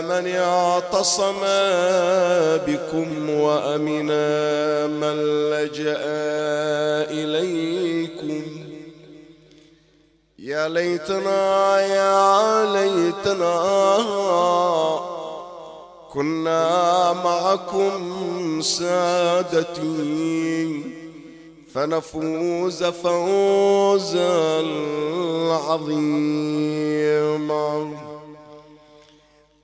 من 0.00 0.26
اعتصم 0.26 1.40
بكم 2.66 3.30
وأمن 3.30 4.10
من 5.00 5.16
لجأ 5.50 6.02
إليكم. 7.10 8.42
يا 10.38 10.68
ليتنا 10.68 11.80
يا 11.80 12.64
ليتنا 12.72 13.56
كنا 16.12 17.12
معكم 17.12 18.60
سادتي 18.62 20.20
فنفوز 21.74 22.84
فوزا 22.84 24.62
عظيما. 25.68 26.70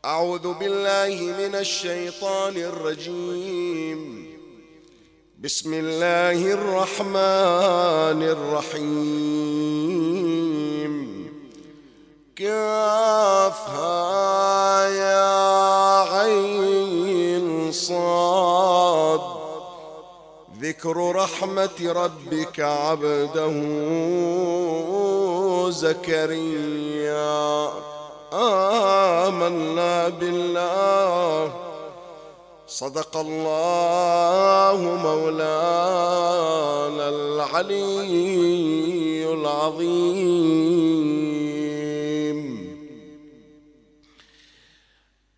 أعوذ 0.07 0.53
بالله 0.53 1.49
من 1.49 1.55
الشيطان 1.55 2.57
الرجيم. 2.57 4.27
بسم 5.41 5.75
الله 5.75 6.53
الرحمن 6.53 8.23
الرحيم. 8.23 8.87
كافها 12.37 13.69
يا 14.89 16.15
عين 16.15 17.73
صاد. 17.73 19.21
ذكر 20.61 21.16
رحمة 21.16 21.78
ربك 21.83 22.61
عبده 22.61 23.53
زكريا. 25.71 27.71
آمنا 28.32 30.09
بالله. 30.09 31.62
صدق 32.66 33.16
الله 33.16 34.81
مولانا 35.03 36.16
العلي 37.09 38.53
العظيم. 39.32 40.66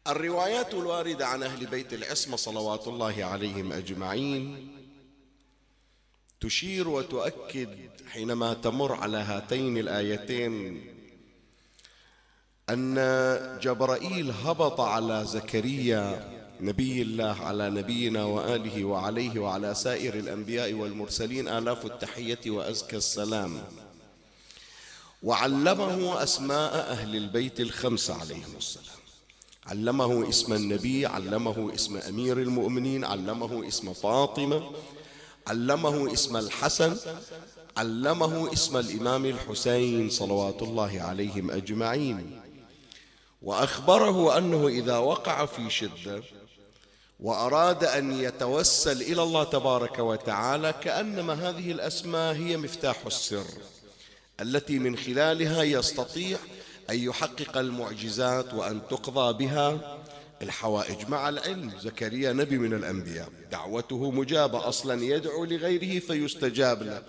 الروايات 0.09 0.75
الواردة 0.75 1.27
عن 1.27 1.43
أهل 1.43 1.67
بيت 1.67 1.93
العصمة 1.93 2.37
صلوات 2.37 2.89
الله 2.89 3.25
عليهم 3.25 3.73
أجمعين 3.73 4.69
تشير 6.41 6.89
وتؤكد 6.89 7.91
حينما 8.09 8.55
تمر 8.55 8.93
على 8.93 9.17
هاتين 9.17 9.79
الآيتين 9.79 10.98
أن 12.71 12.95
جبرائيل 13.63 14.31
هبط 14.45 14.81
على 14.81 15.25
زكريا 15.25 16.29
نبي 16.61 17.03
الله 17.03 17.33
على 17.33 17.71
نبينا 17.71 18.25
وآله 18.25 18.85
وعليه 18.85 19.39
وعلى 19.41 19.75
سائر 19.75 20.15
الأنبياء 20.15 20.73
والمرسلين 20.73 21.49
آلاف 21.49 21.87
التحية 21.87 22.39
وأزكى 22.47 22.97
السلام. 22.97 23.63
وعلمه 25.23 26.23
أسماء 26.23 26.75
أهل 26.75 27.17
البيت 27.17 27.61
الخمسة 27.61 28.15
عليهم 28.15 28.55
السلام. 28.59 28.99
علمه 29.67 30.29
اسم 30.29 30.53
النبي 30.53 31.07
علمه 31.07 31.75
اسم 31.75 31.97
أمير 31.97 32.39
المؤمنين 32.43 33.05
علمه 33.05 33.69
اسم 33.69 33.93
فاطمة 33.93 34.71
علمه 35.47 36.13
اسم 36.13 36.37
الحسن 36.37 36.97
علمه 37.77 38.53
اسم 38.53 38.77
الإمام 38.77 39.27
الحسين 39.27 40.11
صلوات 40.11 40.63
الله 40.63 41.01
عليهم 41.01 41.51
أجمعين. 41.51 42.38
وأخبره 43.43 44.39
أنه 44.39 44.69
إذا 44.69 44.99
وقع 44.99 45.47
في 45.47 45.71
شدة 45.71 46.23
وأراد 47.21 47.85
أن 47.85 48.13
يتوسل 48.13 49.03
إلى 49.03 49.23
الله 49.23 49.45
تبارك 49.45 49.99
وتعالى 49.99 50.75
كأنما 50.83 51.33
هذه 51.49 51.73
الأسماء 51.73 52.35
هي 52.35 52.57
مفتاح 52.57 53.07
السر 53.07 53.47
التي 54.41 54.79
من 54.79 54.97
خلالها 54.97 55.63
يستطيع 55.63 56.39
أن 56.91 56.99
يحقق 56.99 57.59
المعجزات 57.59 58.55
وأن 58.55 58.81
تقضى 58.91 59.47
بها 59.47 59.99
الحوائج 60.43 61.09
مع 61.09 61.29
العلم. 61.29 61.73
زكريا 61.81 62.33
نبي 62.33 62.59
من 62.59 62.75
الأنبياء 62.75 63.29
دعوته 63.53 64.11
مجابة 64.11 64.69
أصلا 64.69 65.05
يدعو 65.05 65.45
لغيره 65.45 66.01
فيستجاب 66.01 66.83
له. 66.83 67.03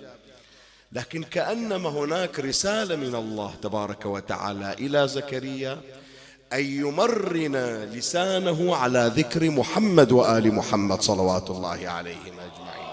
لكن 0.91 1.23
كأنما 1.23 1.89
هناك 1.89 2.39
رسالة 2.39 2.95
من 2.95 3.15
الله 3.15 3.55
تبارك 3.61 4.05
وتعالى 4.05 4.73
إلى 4.73 5.07
زكريا 5.07 5.81
أن 6.53 6.65
يمرن 6.65 7.55
لسانه 7.93 8.75
على 8.75 9.11
ذكر 9.15 9.49
محمد 9.49 10.11
وآل 10.11 10.53
محمد 10.53 11.01
صلوات 11.01 11.49
الله 11.49 11.89
عليهم 11.89 12.39
أجمعين 12.39 12.89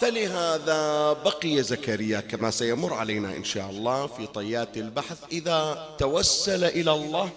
فلهذا 0.00 1.12
بقي 1.12 1.62
زكريا 1.62 2.20
كما 2.20 2.50
سيمر 2.50 2.94
علينا 2.94 3.36
إن 3.36 3.44
شاء 3.44 3.70
الله 3.70 4.06
في 4.06 4.26
طيات 4.26 4.76
البحث 4.76 5.18
إذا 5.32 5.88
توسل 5.98 6.64
إلى 6.64 6.92
الله 6.92 7.30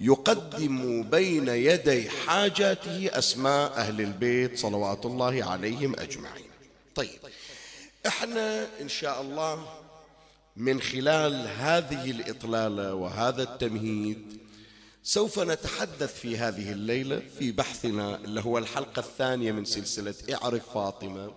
يقدم 0.00 1.02
بين 1.02 1.48
يدي 1.48 2.10
حاجاته 2.10 3.10
أسماء 3.12 3.72
أهل 3.72 4.00
البيت 4.00 4.58
صلوات 4.58 5.06
الله 5.06 5.44
عليهم 5.44 5.94
أجمعين. 5.98 6.50
طيب 6.94 7.18
إحنا 8.06 8.66
إن 8.80 8.88
شاء 8.88 9.20
الله 9.20 9.66
من 10.56 10.80
خلال 10.80 11.48
هذه 11.58 12.10
الإطلالة 12.10 12.94
وهذا 12.94 13.42
التمهيد 13.42 14.38
سوف 15.04 15.38
نتحدث 15.38 16.20
في 16.20 16.36
هذه 16.38 16.72
الليلة 16.72 17.22
في 17.38 17.52
بحثنا 17.52 18.16
اللي 18.16 18.40
هو 18.40 18.58
الحلقة 18.58 19.00
الثانية 19.00 19.52
من 19.52 19.64
سلسلة 19.64 20.14
اعرف 20.34 20.62
فاطمة 20.74 21.30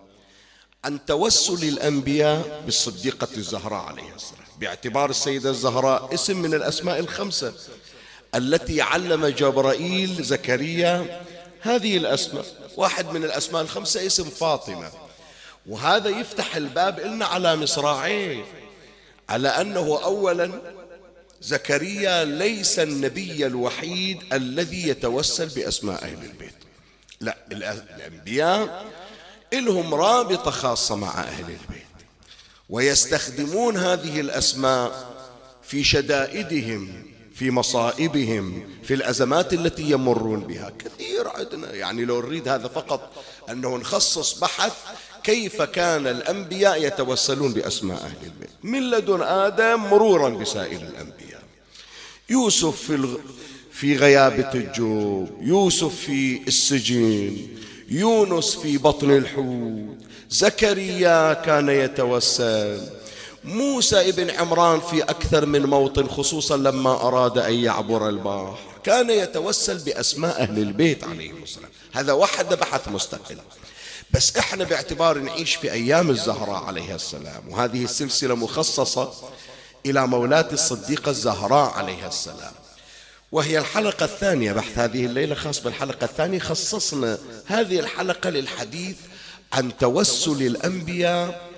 عن 0.84 1.04
توسل 1.06 1.68
الأنبياء 1.68 2.62
بالصديقة 2.64 3.28
الزهراء 3.36 3.84
عليه 3.84 4.14
السلام. 4.14 4.44
باعتبار 4.60 5.10
السيدة 5.10 5.50
الزهراء 5.50 6.14
اسم 6.14 6.42
من 6.42 6.54
الأسماء 6.54 6.98
الخمسة 6.98 7.52
التي 8.34 8.80
علم 8.80 9.26
جبرائيل 9.26 10.22
زكريا 10.22 11.24
هذه 11.60 11.96
الأسماء. 11.96 12.44
واحد 12.76 13.06
من 13.06 13.24
الأسماء 13.24 13.62
الخمسة 13.62 14.06
اسم 14.06 14.24
فاطمة. 14.24 15.03
وهذا 15.66 16.08
يفتح 16.08 16.56
الباب 16.56 17.00
لنا 17.00 17.26
على 17.26 17.56
مصراعيه 17.56 18.44
على 19.28 19.48
أنه 19.48 20.00
أولا 20.04 20.50
زكريا 21.40 22.24
ليس 22.24 22.78
النبي 22.78 23.46
الوحيد 23.46 24.22
الذي 24.32 24.88
يتوسل 24.88 25.48
بأسماء 25.48 26.04
أهل 26.04 26.24
البيت 26.24 26.54
لا 27.20 27.36
الأنبياء 27.52 28.86
إلهم 29.52 29.94
رابطة 29.94 30.50
خاصة 30.50 30.96
مع 30.96 31.20
أهل 31.20 31.44
البيت 31.44 31.84
ويستخدمون 32.70 33.76
هذه 33.76 34.20
الأسماء 34.20 35.14
في 35.62 35.84
شدائدهم 35.84 37.04
في 37.34 37.50
مصائبهم 37.50 38.68
في 38.82 38.94
الأزمات 38.94 39.52
التي 39.52 39.82
يمرون 39.82 40.40
بها. 40.40 40.72
كثير 40.78 41.28
عندنا 41.28 41.74
يعني 41.74 42.04
لو 42.04 42.20
نريد 42.20 42.48
هذا 42.48 42.68
فقط 42.68 43.24
أنه 43.50 43.76
نخصص 43.76 44.38
بحث 44.38 44.72
كيف 45.24 45.62
كان 45.62 46.06
الأنبياء 46.06 46.86
يتوسلون 46.86 47.52
بأسماء 47.52 47.96
أهل 47.96 48.26
البيت؟ 48.26 48.50
من 48.62 48.90
لدن 48.90 49.22
آدم 49.22 49.80
مرورا 49.80 50.28
بسائر 50.28 50.80
الأنبياء. 50.80 51.42
يوسف 52.30 52.82
في, 52.82 52.94
الغ... 52.94 53.16
في 53.72 53.96
غيابة 53.96 54.54
الجوب 54.54 55.30
يوسف 55.40 55.94
في 55.94 56.40
السجن 56.48 57.36
يونس 57.88 58.54
في 58.56 58.78
بطن 58.78 59.10
الحوت 59.10 59.96
زكريا 60.30 61.32
كان 61.32 61.68
يتوسل 61.68 62.80
موسى 63.44 64.08
ابن 64.08 64.30
عمران 64.30 64.80
في 64.80 65.02
أكثر 65.02 65.46
من 65.46 65.62
موطن 65.66 66.06
خصوصا 66.06 66.56
لما 66.56 66.90
أراد 66.90 67.38
أن 67.38 67.54
يعبر 67.54 68.08
البحر. 68.08 68.58
كان 68.84 69.10
يتوسل 69.10 69.78
بأسماء 69.78 70.42
أهل 70.42 70.58
البيت 70.58 71.04
عليهم 71.04 71.42
السلام. 71.42 71.70
هذا 71.92 72.12
وحده 72.12 72.56
بحث 72.56 72.88
مستقل. 72.88 73.36
بس 74.14 74.36
إحنا 74.36 74.64
باعتبار 74.64 75.18
نعيش 75.18 75.54
في 75.54 75.72
أيام 75.72 76.10
الزهراء 76.10 76.64
عليها 76.64 76.94
السلام 76.94 77.48
وهذه 77.48 77.84
السلسله 77.84 78.34
مخصصة 78.36 79.12
إلى 79.86 80.06
مولاة 80.06 80.48
الصديقة 80.52 81.10
الزهراء 81.10 81.70
عليها 81.70 82.08
السلام. 82.08 82.52
وهي 83.32 83.58
الحلقة 83.58 84.04
الثانية 84.04 84.52
بحث 84.52 84.78
هذه 84.78 85.06
الليلة 85.06 85.34
خاص 85.34 85.60
بالحلقة 85.62 86.04
الثانية 86.04 86.38
خصصنا 86.38 87.18
هذه 87.46 87.80
الحلقة 87.80 88.30
للحديث 88.30 88.96
عن 89.52 89.76
توسل 89.76 90.42
الأنبياء 90.42 91.50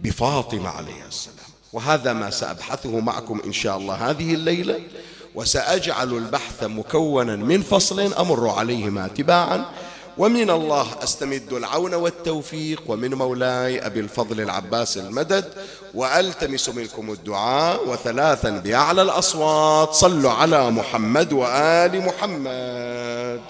بفاطمة 0.00 0.68
عليها 0.68 1.06
السلام. 1.08 1.36
وهذا 1.72 2.12
ما 2.12 2.30
سأبحثه 2.30 3.00
معكم 3.00 3.40
إن 3.44 3.52
شاء 3.52 3.76
الله 3.76 3.94
هذه 3.94 4.34
الليلة 4.34 4.80
وسأجعل 5.34 6.12
البحث 6.12 6.64
مكونا 6.64 7.36
من 7.36 7.62
فصلين 7.62 8.12
أمر 8.14 8.48
عليهما 8.48 9.08
تباعا 9.08 9.64
ومن 10.18 10.50
الله 10.50 10.86
أستمد 11.02 11.52
العون 11.52 11.94
والتوفيق 11.94 12.82
ومن 12.86 13.14
مولاي 13.14 13.86
أبي 13.86 14.00
الفضل 14.00 14.40
العباس 14.40 14.98
المدد 14.98 15.44
وألتمس 15.94 16.68
منكم 16.68 17.10
الدعاء 17.10 17.88
وثلاثا 17.88 18.50
بأعلى 18.50 19.02
الأصوات. 19.02 19.94
صلوا 19.94 20.30
على 20.30 20.70
محمد 20.70 21.32
وآل 21.32 22.00
محمد. 22.06 23.40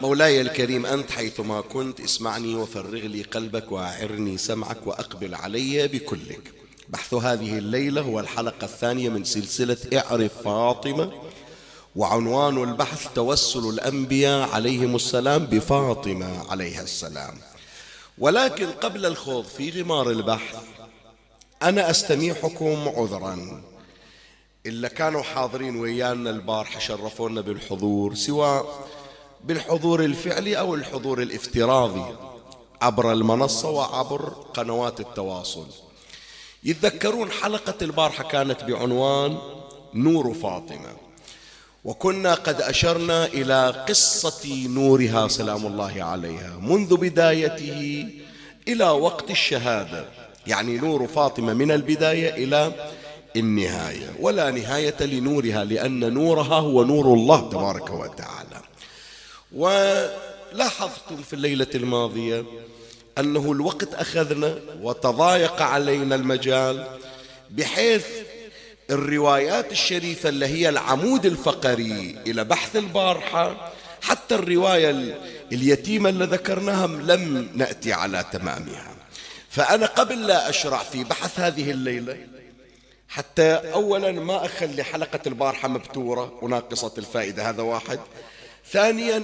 مولاي 0.00 0.40
الكريم 0.40 0.86
أنت 0.86 1.10
حيثما 1.10 1.60
كنت 1.60 2.00
اسمعني 2.00 2.54
وفرغ 2.54 3.00
لي 3.00 3.22
قلبك 3.22 3.72
وأعرني 3.72 4.38
سمعك 4.38 4.86
وأقبل 4.86 5.34
علي 5.34 5.88
بكلك. 5.88 6.52
بحث 6.88 7.14
هذه 7.14 7.58
الليلة 7.58 8.00
هو 8.00 8.20
الحلقة 8.20 8.64
الثانية 8.64 9.08
من 9.08 9.24
سلسلة 9.24 9.76
اعرف 9.94 10.42
فاطمة 10.44 11.12
وعنوان 11.96 12.62
البحث 12.62 13.06
توسل 13.14 13.68
الأنبياء 13.68 14.48
عليهم 14.48 14.96
السلام 14.96 15.46
بفاطمة 15.46 16.50
عليها 16.50 16.82
السلام. 16.82 17.34
ولكن 18.18 18.66
قبل 18.66 19.06
الخوض 19.06 19.44
في 19.44 19.82
غمار 19.82 20.10
البحث 20.10 20.56
أنا 21.62 21.90
أستميحكم 21.90 22.88
عذرا. 22.96 23.62
إلا 24.66 24.88
كانوا 24.88 25.22
حاضرين 25.22 25.76
ويانا 25.76 26.30
البارحة 26.30 26.80
شرفونا 26.80 27.40
بالحضور 27.40 28.14
سواء 28.14 28.88
بالحضور 29.44 30.04
الفعلي 30.04 30.58
أو 30.58 30.74
الحضور 30.74 31.22
الافتراضي 31.22 32.14
عبر 32.82 33.12
المنصة 33.12 33.70
وعبر 33.70 34.28
قنوات 34.54 35.00
التواصل. 35.00 35.66
يتذكرون 36.64 37.30
حلقة 37.30 37.74
البارحة 37.82 38.24
كانت 38.24 38.64
بعنوان 38.64 39.38
نور 39.94 40.34
فاطمة. 40.34 40.96
وكنا 41.84 42.34
قد 42.34 42.60
أشرنا 42.60 43.26
إلى 43.26 43.84
قصة 43.88 44.68
نورها 44.68 45.28
سلام 45.28 45.66
الله 45.66 46.02
عليها 46.02 46.58
منذ 46.62 46.96
بدايته 46.96 48.08
إلى 48.68 48.90
وقت 48.90 49.30
الشهادة. 49.30 50.04
يعني 50.46 50.78
نور 50.78 51.06
فاطمة 51.06 51.52
من 51.54 51.70
البداية 51.70 52.44
إلى 52.44 52.72
النهاية 53.36 54.14
ولا 54.20 54.50
نهاية 54.50 55.02
لنورها 55.02 55.64
لأن 55.64 56.14
نورها 56.14 56.58
هو 56.58 56.84
نور 56.84 57.14
الله 57.14 57.50
تبارك 57.50 57.90
وتعالى. 57.90 58.49
ولاحظتم 59.52 61.22
في 61.22 61.32
الليلة 61.32 61.66
الماضية 61.74 62.44
أنه 63.18 63.52
الوقت 63.52 63.94
أخذنا 63.94 64.58
وتضايق 64.80 65.62
علينا 65.62 66.14
المجال 66.14 66.98
بحيث 67.50 68.06
الروايات 68.90 69.72
الشريفة 69.72 70.28
اللي 70.28 70.46
هي 70.46 70.68
العمود 70.68 71.26
الفقري 71.26 72.18
إلى 72.26 72.44
بحث 72.44 72.76
البارحة 72.76 73.72
حتى 74.02 74.34
الرواية 74.34 75.18
اليتيمة 75.52 76.08
اللي 76.08 76.24
ذكرناها 76.24 76.86
لم 76.86 77.48
نأتي 77.54 77.92
على 77.92 78.24
تمامها. 78.32 78.94
فأنا 79.50 79.86
قبل 79.86 80.26
لا 80.26 80.48
أشرع 80.48 80.78
في 80.78 81.04
بحث 81.04 81.40
هذه 81.40 81.70
الليلة 81.70 82.16
حتى 83.08 83.52
أولا 83.52 84.12
ما 84.12 84.44
أخلي 84.44 84.82
حلقة 84.82 85.20
البارحة 85.26 85.68
مبتورة 85.68 86.38
وناقصة 86.42 86.92
الفائدة 86.98 87.48
هذا 87.48 87.62
واحد. 87.62 88.00
ثانيا 88.72 89.22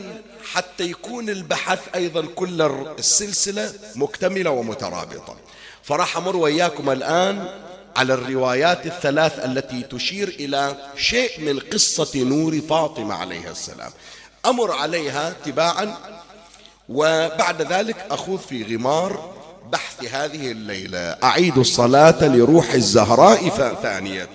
حتى 0.53 0.85
يكون 0.85 1.31
البحث 1.31 1.79
أيضا 1.95 2.27
كل 2.27 2.63
السلسلة 2.99 3.73
مكتملة 3.95 4.51
ومترابطة. 4.51 5.37
فراح 5.83 6.17
أمر 6.17 6.37
وياكم 6.37 6.91
الآن 6.91 7.49
على 7.97 8.15
الروايات 8.15 8.87
الثلاث 8.87 9.45
التي 9.45 9.83
تشير 9.83 10.29
إلى 10.29 10.77
شيء 10.97 11.41
من 11.41 11.59
قصة 11.59 12.19
نور 12.23 12.61
فاطمة 12.61 13.15
عليها 13.15 13.51
السلام. 13.51 13.91
أمر 14.47 14.73
عليها 14.73 15.35
تباعا 15.45 15.97
وبعد 16.89 17.63
ذلك 17.63 17.97
أخوض 18.11 18.39
في 18.39 18.77
غمار 18.77 19.35
بحث 19.73 20.05
هذه 20.05 20.51
الليلة. 20.51 20.99
أعيد 20.99 21.59
الصلاة 21.59 22.25
لروح 22.25 22.73
الزهراء 22.73 23.49
ثانية. 23.83 24.29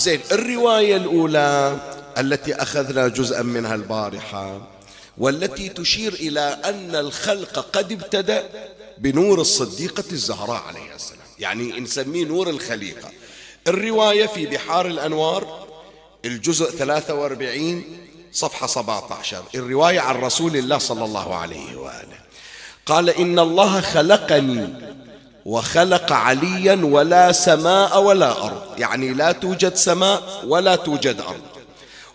زين 0.00 0.20
الرواية 0.32 0.96
الأولى 0.96 1.78
التي 2.18 2.54
أخذنا 2.54 3.08
جزءا 3.08 3.42
منها 3.42 3.74
البارحة 3.74 4.60
والتي 5.18 5.68
تشير 5.68 6.12
إلى 6.12 6.58
أن 6.64 6.94
الخلق 6.96 7.58
قد 7.58 7.92
ابتدأ 7.92 8.48
بنور 8.98 9.40
الصديقة 9.40 10.04
الزهراء 10.12 10.62
عليها 10.62 10.94
السلام. 10.94 11.26
يعني 11.38 11.80
نسميه 11.80 12.24
نور 12.24 12.50
الخليقة. 12.50 13.10
الرواية 13.68 14.26
في 14.26 14.46
بحار 14.46 14.86
الأنوار 14.86 15.66
الجزء 16.24 16.70
43 16.70 17.84
صفحة 18.32 18.66
17 18.66 19.42
الرواية 19.54 20.00
عن 20.00 20.16
رسول 20.16 20.56
الله 20.56 20.78
صلى 20.78 21.04
الله 21.04 21.34
عليه 21.34 21.76
وآله. 21.76 22.20
قال 22.86 23.10
إن 23.10 23.38
الله 23.38 23.80
خلقني 23.80 24.68
وخلق 25.44 26.12
عليا 26.12 26.80
ولا 26.82 27.32
سماء 27.32 28.02
ولا 28.02 28.30
أرض. 28.44 28.62
يعني 28.78 29.08
لا 29.14 29.32
توجد 29.32 29.74
سماء 29.74 30.22
ولا 30.46 30.76
توجد 30.76 31.20
أرض. 31.20 31.42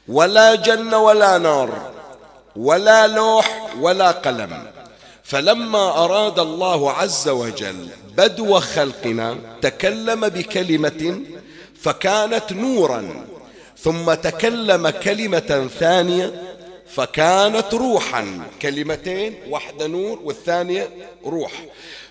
ولا 0.08 0.55
جنة 0.55 0.98
ولا 0.98 1.38
نار 1.38 1.91
ولا 2.55 3.08
لوح 3.08 3.70
ولا 3.82 4.12
قلم. 4.12 4.63
فلما 5.24 6.03
أراد 6.03 6.39
الله 6.39 6.91
عز 6.91 7.29
وجل 7.29 7.88
بدو 8.17 8.60
خلقنا 8.60 9.38
تكلم 9.62 10.29
بكلمة 10.29 11.22
فكانت 11.82 12.53
نورا. 12.53 13.25
ثم 13.84 14.13
تكلم 14.13 14.89
كلمة 14.89 15.70
ثانية 15.79 16.55
فكانت 16.89 17.74
روحا 17.74 18.48
كلمتين 18.62 19.36
واحدة 19.50 19.88
نور 19.88 20.20
والثانية 20.24 20.89
روح. 21.25 21.51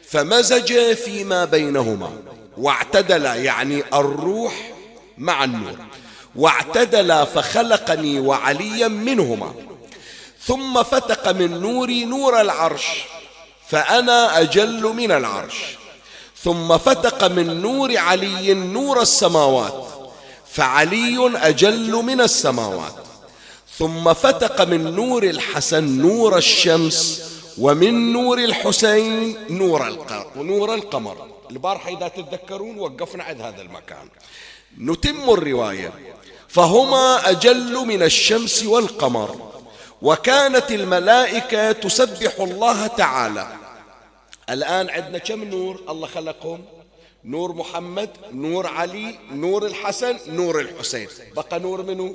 فمزج 0.09 0.93
فيما 0.93 1.45
بينهما 1.45 2.11
واعتدل 2.59 3.25
يعني 3.25 3.83
الروح 3.95 4.73
مع 5.19 5.45
النور. 5.45 5.76
واعتدل 6.37 7.26
فخلقني 7.26 8.21
وعليا 8.21 8.88
منهما. 8.88 9.54
ثم 10.40 10.83
فتق 10.83 11.28
من 11.33 11.61
نوري 11.61 12.04
نور 12.04 12.40
العرش 12.40 12.87
فأنا 13.69 14.40
أجل 14.40 14.83
من 14.83 15.12
العرش. 15.12 15.57
ثم 16.43 16.78
فتق 16.78 17.25
من 17.26 17.61
نور 17.62 17.97
علي 17.97 18.54
نور 18.54 19.02
السماوات 19.02 19.87
فعلي 20.52 21.33
أجل 21.37 21.93
من 21.93 22.21
السماوات. 22.21 23.04
ثم 23.78 24.12
فتق 24.12 24.62
من 24.62 24.95
نور 24.95 25.23
الحسن 25.23 25.85
نور 25.99 26.38
الشمس 26.38 27.23
ومن 27.59 28.12
نور 28.12 28.38
الحسين 28.38 29.37
نور 29.50 29.88
القمر 29.88 30.43
نور 30.43 30.75
القمر. 30.75 31.16
البارحة 31.50 31.90
إذا 31.90 32.09
تتذكرون 32.09 32.78
وقفنا 32.78 33.25
عند 33.25 33.40
هذا 33.40 33.62
المكان. 33.62 34.09
نتم 34.78 35.31
الرواية. 35.31 35.93
فهما 36.49 37.31
أجل 37.31 37.87
من 37.87 38.02
الشمس 38.02 38.64
والقمر 38.64 39.52
وكانت 40.02 40.71
الملائكة 40.71 41.73
تسبح 41.73 42.40
الله 42.40 42.87
تعالى. 42.87 43.49
الآن 44.50 44.90
عندنا 44.90 45.19
كم 45.19 45.45
نور 45.45 45.81
الله 45.88 46.09
خلقهم؟ 46.09 46.64
نور 47.25 47.52
محمد 47.52 48.11
نور 48.33 48.66
علي 48.66 49.19
نور 49.33 49.66
الحسن 49.66 50.19
نور 50.28 50.61
الحسين. 50.61 51.09
بقى 51.37 51.61
نور 51.61 51.83
منه 51.83 52.14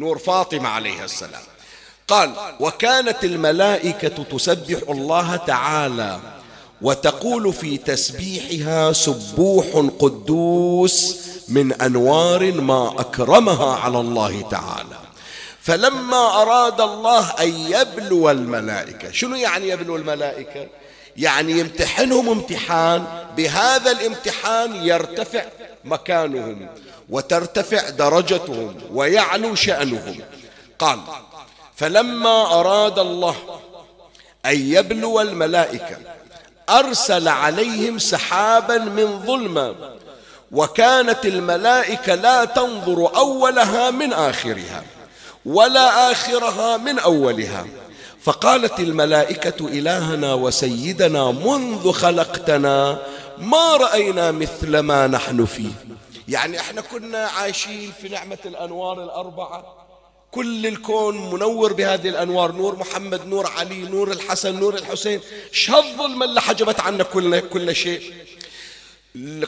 نور 0.00 0.18
فاطمة 0.18 0.68
عليها 0.68 1.04
السلام. 1.04 1.42
قال 2.08 2.32
وكانت 2.60 3.24
الملائكة 3.24 4.24
تسبح 4.24 4.78
الله 4.88 5.36
تعالى 5.36 6.20
وتقول 6.82 7.52
في 7.52 7.76
تسبيحها 7.76 8.92
سبوح 8.92 9.66
قدوس 9.98 11.16
من 11.48 11.72
أنوار 11.72 12.52
ما 12.52 13.00
أكرمها 13.00 13.76
على 13.76 14.00
الله 14.00 14.48
تعالى. 14.50 14.98
فلما 15.60 16.42
أراد 16.42 16.80
الله 16.80 17.30
أن 17.30 17.48
يبلو 17.48 18.30
الملائكة 18.30 19.12
شنو 19.12 19.36
يعني 19.36 19.68
يبلو 19.68 19.96
الملائكة؟ 19.96 20.66
يعني 21.16 21.52
يمتحنهم 21.52 22.28
امتحان 22.28 23.04
بهذا 23.36 23.90
الامتحان 23.90 24.76
يرتفع 24.76 25.44
مكانهم. 25.84 26.68
وترتفع 27.10 27.88
درجتهم 27.88 28.74
ويعلو 28.92 29.54
شأنهم. 29.54 30.20
قال 30.78 30.98
فلما 31.76 32.60
أراد 32.60 32.98
الله 32.98 33.36
أن 34.46 34.72
يبلو 34.72 35.20
الملائكة 35.20 35.96
أرسل 36.68 37.28
عليهم 37.28 37.98
سحابا 37.98 38.78
من 38.78 39.22
ظلمة 39.26 39.74
وكانت 40.52 41.26
الملائكة 41.26 42.14
لا 42.14 42.44
تنظر 42.44 43.16
أولها 43.16 43.90
من 43.90 44.12
آخرها 44.12 44.84
ولا 45.46 46.12
آخرها 46.12 46.76
من 46.76 46.98
أولها. 46.98 47.66
فقالت 48.22 48.80
الملائكة 48.80 49.68
إلهنا 49.68 50.34
وسيدنا 50.34 51.30
منذ 51.30 51.92
خلقتنا 51.92 52.98
ما 53.38 53.76
رأينا 53.76 54.30
مثل 54.30 54.78
ما 54.78 55.06
نحن 55.06 55.44
فيه. 55.44 55.70
يعني 56.28 56.60
إحنا 56.60 56.80
كنا 56.80 57.18
عايشين 57.18 57.92
في 58.02 58.08
نعمة 58.08 58.38
الأنوار 58.46 59.04
الأربعة. 59.04 59.76
كل 60.30 60.66
الكون 60.66 61.30
منور 61.30 61.72
بهذه 61.72 62.08
الأنوار 62.08 62.52
نور 62.52 62.76
محمد 62.76 63.26
نور 63.26 63.46
علي 63.46 63.82
نور 63.82 64.12
الحسن 64.12 64.60
نور 64.60 64.74
الحسين. 64.74 65.20
الظلمة 65.68 66.24
اللي 66.24 66.40
حجبت 66.40 66.80
عنا 66.80 67.04
كل, 67.04 67.40
كل 67.40 67.76
شيء. 67.76 68.12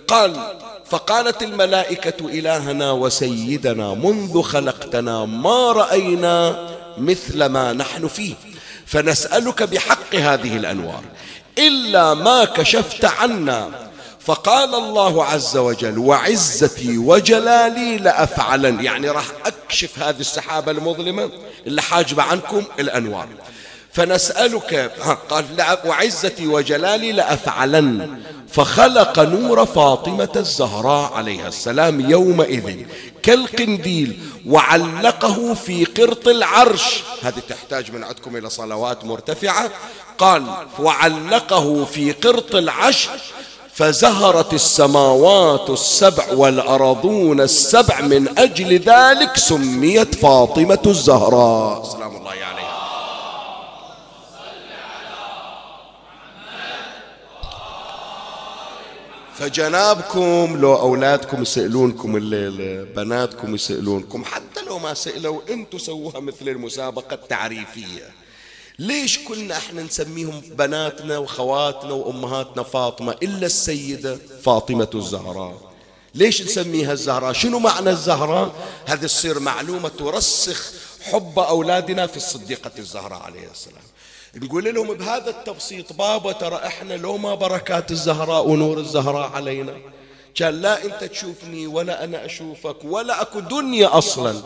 قال 0.09 0.59
فقالت 0.87 1.43
الملائكة 1.43 2.29
إلهنا 2.29 2.91
وسيدنا 2.93 3.95
منذ 3.95 4.43
خلقتنا 4.43 5.25
ما 5.25 5.73
رأينا 5.73 6.69
مثل 6.99 7.45
ما 7.45 7.73
نحن 7.73 8.09
فيه. 8.09 8.35
فنسألك 8.87 9.63
بحق 9.63 10.15
هذه 10.15 10.57
الأنوار. 10.57 11.05
إلا 11.59 12.15
ما 12.15 12.45
كشفت 12.45 13.05
عنا 13.05 13.91
فقال 14.25 14.75
الله 14.75 15.25
عز 15.25 15.57
وجل 15.57 15.99
وعزتي 15.99 16.99
وجلالي 16.99 17.97
لأفعلن. 17.97 18.85
يعني 18.85 19.11
راح 19.11 19.25
أكشف 19.47 19.99
هذه 19.99 20.21
السحابة 20.21 20.73
المظلمة 20.73 21.31
اللي 21.67 21.83
حاجبة 21.83 22.23
عنكم 22.23 22.65
الأنوار. 22.79 23.29
فنسألك 23.93 24.93
قال 25.31 25.45
وعزتي 25.85 26.47
وجلالي 26.47 27.13
لأفعلن. 27.13 28.19
فخلق 28.49 29.19
نور 29.19 29.67
فاطمة 29.67 30.33
الزهراء 30.37 31.13
عليها 31.13 31.49
السلام 31.49 32.11
يومئذ 32.11 32.77
كالقنديل 33.23 34.21
وعلقه 34.47 35.55
في 35.55 35.85
قرط 35.85 36.29
العرش. 36.29 37.03
هذه 37.23 37.43
تحتاج 37.49 37.93
من 37.93 38.05
عندكم 38.05 38.37
إلى 38.37 38.51
صلوات 38.51 39.05
مرتفعة. 39.05 39.71
قال 40.19 40.45
وعلقه 40.79 41.85
في 41.85 42.13
قرط 42.13 42.55
العرش 42.55 43.09
فزهرت 43.75 44.55
السماوات 44.55 45.71
السبع 45.71 46.33
والأرضون 46.33 47.41
السبع 47.41 48.01
من 48.01 48.39
أجل 48.39 48.79
ذلك 48.79 49.37
سميت 49.37 50.15
فاطمة 50.15 50.83
الزهراء. 50.87 51.85
سلام 51.85 52.17
الله 52.17 52.31
عليها. 52.31 52.73
فجنابكم 59.35 60.57
لو 60.61 60.75
أولادكم 60.75 61.43
يسألونكم 61.43 62.17
الليلة 62.17 62.85
بناتكم 62.97 63.55
يسألونكم 63.55 64.25
حتى 64.25 64.63
لو 64.67 64.79
ما 64.79 64.95
سألوا 64.95 65.41
أنتم 65.51 65.79
سووها 65.79 66.21
مثل 66.21 66.49
المسابقة 66.49 67.15
التعريفية. 67.15 68.22
ليش 68.79 69.19
كلنا 69.19 69.57
إحنا 69.57 69.83
نسميهم 69.83 70.41
بناتنا 70.41 71.19
وخواتنا 71.19 71.93
وأمهاتنا 71.93 72.63
فاطمة 72.63 73.17
إلا 73.23 73.47
السيدة 73.47 74.19
فاطمة 74.43 74.91
الزهراء؟ 74.95 75.73
ليش 76.15 76.43
نسميها 76.43 76.93
الزهراء؟ 76.93 77.33
شنو 77.33 77.59
معنى 77.59 77.91
الزهراء؟ 77.91 78.55
هذه 78.87 79.01
تصير 79.07 79.39
معلومة 79.39 79.89
ترسخ 79.89 80.73
حب 81.03 81.39
أولادنا 81.39 82.07
في 82.07 82.17
الصديقة 82.17 82.71
الزهراء 82.79 83.23
عليه 83.23 83.51
السلام. 83.51 83.83
نقول 84.37 84.75
لهم 84.75 84.95
بهذا 84.95 85.31
التبسيط 85.31 85.93
بابا 85.93 86.33
ترى 86.33 86.57
إحنا 86.57 86.95
لو 86.95 87.17
ما 87.17 87.35
بركات 87.35 87.91
الزهراء 87.91 88.49
ونور 88.49 88.79
الزهراء 88.79 89.31
علينا. 89.31 89.77
كان 90.35 90.61
لا 90.63 90.85
انت 90.85 91.05
تشوفني 91.05 91.67
ولا 91.67 92.05
أنا 92.05 92.25
اشوفك 92.25 92.77
ولا 92.85 93.23
اكو 93.23 93.41
دنيا 93.41 93.99
أصلا. 93.99 94.43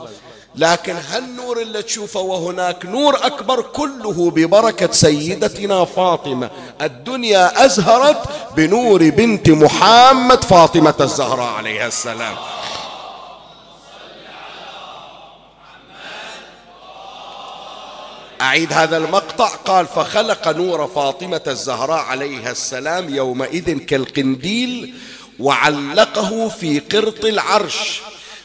لكن 0.54 0.96
هالنور 0.96 1.62
اللي 1.62 1.82
تشوفه 1.82 2.20
وهناك 2.20 2.86
نور 2.86 3.26
أكبر 3.26 3.60
كله 3.62 4.30
ببركة 4.30 4.92
سيدتنا 4.92 5.84
فاطمة. 5.84 6.50
الدنيا 6.82 7.64
أزهرت 7.64 8.28
بنور 8.56 9.10
بنت 9.10 9.50
محمد 9.50 10.44
فاطمة 10.44 10.94
الزهراء 11.00 11.52
عليها 11.52 11.86
السلام. 11.86 12.36
أعيد 18.40 18.72
هذا 18.72 18.96
المقطع. 18.96 19.48
قال 19.48 19.86
فخلق 19.86 20.48
نور 20.48 20.86
فاطمة 20.86 21.40
الزهراء 21.46 21.98
عليها 21.98 22.50
السلام 22.50 23.14
يومئذ 23.14 23.78
كالقنديل 23.78 24.94
وعلقه 25.40 26.48
في 26.48 26.78
قرط 26.78 27.24
العرش 27.24 28.00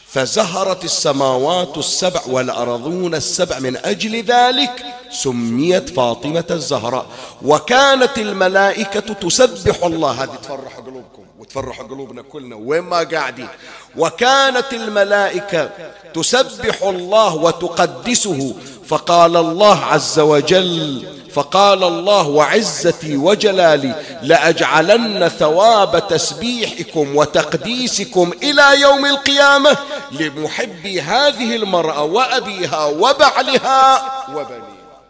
فزهرت 0.08 0.84
السماوات 0.84 1.78
السبع 1.78 2.20
والأرضون 2.26 3.14
السبع 3.14 3.58
من 3.58 3.76
أجل 3.76 4.22
ذلك 4.22 4.84
سميت 5.10 5.88
فاطمة 5.88 6.44
الزهراء. 6.50 7.06
وكانت 7.42 8.18
الملائكة 8.18 9.00
تسبح 9.14 9.84
الله. 9.84 10.10
هذه 10.10 10.38
تفرح 10.42 10.76
قلوبكم 10.76 11.22
وتفرح 11.38 11.80
قلوبنا 11.80 12.22
كلنا 12.22 12.56
وين 12.56 12.80
ما 12.80 13.02
قاعدين. 13.02 13.48
وكانت 13.96 14.72
الملائكة 14.72 15.70
تسبح 16.14 16.82
الله 16.82 17.34
وتقدسه 17.34 18.54
فقال 18.92 19.36
الله 19.36 19.84
عز 19.84 20.18
وجل 20.18 21.06
فقال 21.30 21.84
الله 21.84 22.28
وعزتي 22.28 23.16
وجلالي 23.16 24.18
لأجعلن 24.22 25.28
ثواب 25.28 26.08
تسبيحكم 26.08 27.16
وتقديسكم 27.16 28.32
إلى 28.42 28.80
يوم 28.80 29.06
القيامة 29.06 29.76
لمحبي 30.12 31.00
هذه 31.00 31.56
المرأة 31.56 32.02
وأبيها 32.04 32.84
وبعلها 32.84 34.02
وبنيها. 34.30 35.02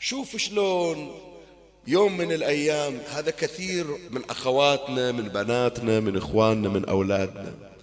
شوف 0.00 0.36
شلون 0.36 1.12
يوم 1.86 2.16
من 2.16 2.32
الأيام 2.32 2.98
هذا 3.14 3.30
كثير 3.30 3.86
من 4.10 4.22
أخواتنا 4.30 5.12
من 5.12 5.28
بناتنا 5.28 6.00
من 6.00 6.16
إخواننا 6.16 6.68
من 6.68 6.84
أولادنا. 6.88 7.73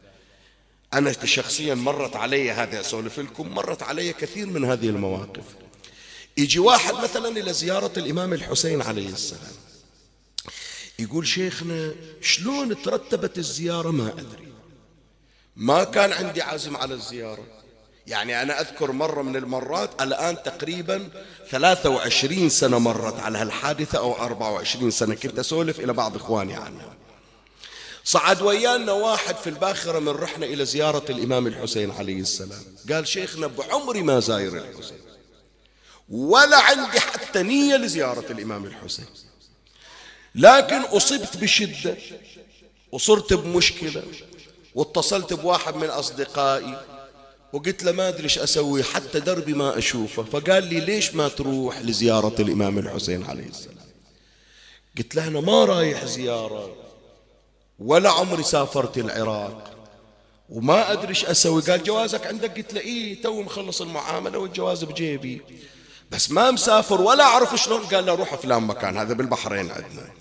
أنا 0.94 1.26
شخصيا 1.26 1.76
مرت 1.76 2.16
علي 2.16 2.52
هذه 2.52 2.80
أسولف 2.80 3.20
لكم 3.20 3.48
مرت 3.48 3.84
علي 3.84 4.14
كثير 4.14 4.46
من 4.46 4.66
هذه 4.66 4.90
المواقف. 4.90 5.44
يجي 6.38 6.60
واحد 6.60 6.94
مثلا 6.94 7.28
إلى 7.28 7.54
زيارة 7.54 7.92
الإمام 7.98 8.34
الحسين 8.34 8.82
عليه 8.82 9.10
السلام. 9.10 9.54
يقول 11.00 11.28
شيخنا 11.28 11.92
شلون 12.22 12.82
ترتبت 12.82 13.38
الزيارة؟ 13.38 13.92
ما 13.92 14.08
أدري. 14.08 14.48
ما 15.56 15.84
كان 15.84 16.14
عندي 16.14 16.42
عزم 16.42 16.78
على 16.78 16.94
الزيارة. 16.94 17.44
يعني 18.08 18.42
أنا 18.42 18.62
أذكر 18.62 18.92
مرة 18.92 19.22
من 19.22 19.36
المرات 19.36 20.02
الآن 20.02 20.44
تقريبا 20.44 21.10
23 21.50 22.50
سنة 22.50 22.80
مرت 22.80 23.20
على 23.20 23.38
هالحادثة 23.38 23.98
أو 23.98 24.14
24 24.14 24.92
سنة. 24.92 25.16
كنت 25.16 25.40
أسولف 25.40 25.80
إلى 25.80 25.94
بعض 25.94 26.16
إخواني 26.16 26.54
عنها. 26.54 27.01
صعد 28.04 28.42
ويانا 28.42 28.92
واحد 28.92 29.36
في 29.36 29.50
الباخرة 29.50 30.00
من 30.00 30.10
رحنا 30.10 30.46
إلى 30.46 30.66
زيارة 30.66 31.12
الإمام 31.12 31.48
الحسين 31.48 31.92
عليه 31.92 32.20
السلام. 32.20 32.64
قال 32.92 33.08
شيخنا 33.08 33.48
بعمري 33.48 34.02
ما 34.02 34.20
زاير 34.20 34.58
الحسين. 34.58 34.98
ولا 36.10 36.58
عندي 36.58 37.00
حتى 37.00 37.44
نية 37.44 37.76
لزيارة 37.76 38.32
الإمام 38.32 38.66
الحسين. 38.66 39.06
لكن 40.36 40.82
أصبت 40.82 41.38
بشدة 41.38 41.98
وصرت 42.92 43.34
بمشكلة 43.34 44.04
واتصلت 44.76 45.34
بواحد 45.34 45.76
من 45.76 45.88
أصدقائي 45.88 46.86
وقلت 47.54 47.84
له 47.84 47.92
ما 47.92 48.08
أدري 48.08 48.24
إيش 48.24 48.40
أسوي 48.40 48.84
حتى 48.84 49.20
دربي 49.20 49.54
ما 49.54 49.78
أشوفه. 49.78 50.24
فقال 50.24 50.64
لي 50.64 50.80
ليش 50.80 51.14
ما 51.14 51.28
تروح 51.28 51.80
لزيارة 51.82 52.42
الإمام 52.42 52.78
الحسين 52.78 53.24
عليه 53.24 53.48
السلام؟ 53.48 53.78
قلت 54.98 55.16
له 55.16 55.28
أنا 55.28 55.40
ما 55.42 55.66
رايح 55.66 56.06
زيارة. 56.06 56.81
ولا 57.86 58.10
عمري 58.10 58.44
سافرت 58.44 58.98
العراق. 58.98 59.72
وما 60.50 60.92
أدري 60.92 61.10
إيش 61.10 61.26
أسوي. 61.26 61.62
قال 61.62 61.84
جوازك 61.84 62.28
عندك؟ 62.28 62.58
قلت 62.58 62.74
له 62.74 62.82
إيه 62.82 63.22
تو 63.22 63.42
مخلص 63.42 63.82
المعاملة 63.82 64.40
والجواز 64.40 64.84
بجيبي. 64.84 65.42
بس 66.12 66.32
ما 66.32 66.52
مسافر 66.52 67.02
ولا 67.02 67.24
أعرف 67.24 67.56
شلون. 67.56 67.82
قال 67.82 68.06
له 68.06 68.16
روح 68.16 68.36
فلان 68.36 68.64
مكان 68.64 68.98
هذا 68.98 69.14
بالبحرين 69.14 69.72
عندنا. 69.72 70.12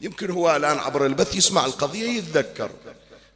يمكن 0.00 0.30
هو 0.30 0.56
الآن 0.56 0.78
عبر 0.78 1.06
البث 1.06 1.34
يسمع 1.34 1.66
القضية 1.66 2.08
يتذكر. 2.18 2.70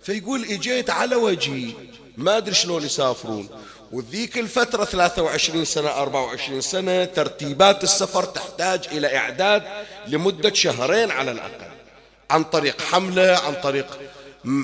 فيقول 0.02 0.44
إجيت 0.44 0.90
على 0.90 1.16
وجهي. 1.16 1.72
ما 2.16 2.36
أدري 2.36 2.54
شلون 2.54 2.82
يسافرون. 2.82 3.48
وذيك 3.92 4.38
الفترة 4.38 4.84
23 4.84 5.64
سنة 5.64 5.88
24 5.88 6.60
سنة 6.60 7.04
ترتيبات 7.04 7.84
السفر 7.84 8.24
تحتاج 8.24 8.88
إلى 8.92 9.16
إعداد 9.16 9.62
لمدة 10.06 10.54
شهرين 10.54 11.10
على 11.10 11.30
الأقل. 11.30 11.71
عن 12.32 12.44
طريق 12.44 12.80
حملة 12.80 13.36
عن 13.36 13.54
طريق 13.62 13.86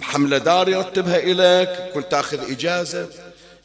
حملة 0.02 0.38
دار 0.38 0.68
يرتبها 0.68 1.18
إليك. 1.18 1.92
كنت 1.94 2.10
تاخذ 2.10 2.50
إجازة. 2.50 3.08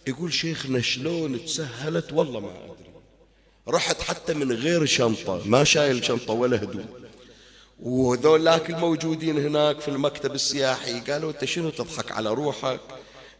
يقول 0.07 0.33
شيخنا 0.33 0.81
شلون 0.81 1.45
تسهلت؟ 1.45 2.13
والله 2.13 2.39
ما 2.39 2.49
أدري. 2.49 2.89
رحت 3.67 4.01
حتى 4.01 4.33
من 4.33 4.51
غير 4.51 4.85
شنطة 4.85 5.41
ما 5.45 5.63
شايل 5.63 6.05
شنطة 6.05 6.33
ولا 6.33 6.57
هدوء 6.57 6.85
وذولاك 7.79 8.69
الموجودين 8.69 9.45
هناك 9.45 9.79
في 9.79 9.87
المكتب 9.87 10.35
السياحي 10.35 10.99
قالوا 10.99 11.31
أنت 11.31 11.45
شنو 11.45 11.69
تضحك 11.69 12.11
على 12.11 12.29
روحك؟ 12.29 12.79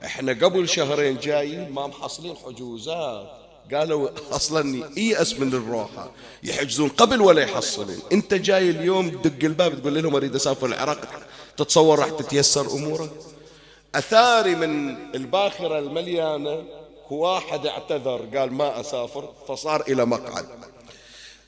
إحنا 0.06 0.32
قبل 0.32 0.70
شهرين 0.70 1.18
جايين 1.18 1.70
ما 1.70 1.88
محصلين 1.88 2.36
حجوزات. 2.36 3.43
قالوا 3.74 4.10
أصلا 4.32 4.90
ييأس 4.98 5.40
من 5.40 5.54
الروحة 5.54 6.12
يحجزون 6.44 6.90
قبل 6.90 7.22
ولا 7.22 7.42
يحصلون. 7.42 8.00
أنت 8.12 8.34
جاي 8.34 8.70
اليوم 8.70 9.10
تدق 9.10 9.46
الباب 9.46 9.82
تقول 9.82 10.04
لهم 10.04 10.16
أريد 10.16 10.36
أسافر 10.36 10.66
العراق. 10.66 11.00
تتصور 11.58 12.00
راح 12.00 12.10
تتيسر 12.10 12.72
أمورك؟ 12.72 13.10
أثاري 13.96 14.56
من 14.56 14.96
الباخرة 15.16 15.80
المليانة 15.80 16.64
واحد 17.10 17.68
اعتذر 17.68 18.30
قال 18.38 18.54
ما 18.54 18.80
أسافر 18.80 19.34
فصار 19.48 19.84
إلى 19.88 20.06
مقعد. 20.06 20.46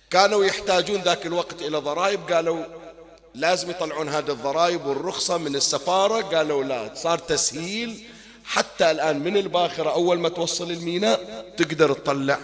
كانوا 0.09 0.45
يحتاجون 0.45 1.01
ذاك 1.01 1.25
الوقت 1.25 1.61
إلى 1.61 1.77
ضرائب 1.77 2.19
قالوا 2.33 2.63
لازم 3.35 3.69
يطلعون 3.69 4.09
هذه 4.09 4.31
الضرائب 4.31 4.85
والرخصة 4.85 5.37
من 5.37 5.55
السفارة. 5.55 6.21
قالوا 6.21 6.63
لا 6.63 6.91
صار 6.95 7.17
تسهيل 7.17 8.05
حتى 8.45 8.91
الآن 8.91 9.19
من 9.19 9.37
الباخرة 9.37 9.89
أول 9.89 10.19
ما 10.19 10.29
توصل 10.29 10.71
الميناء 10.71 11.45
تقدر 11.57 11.93
تطلع. 11.93 12.39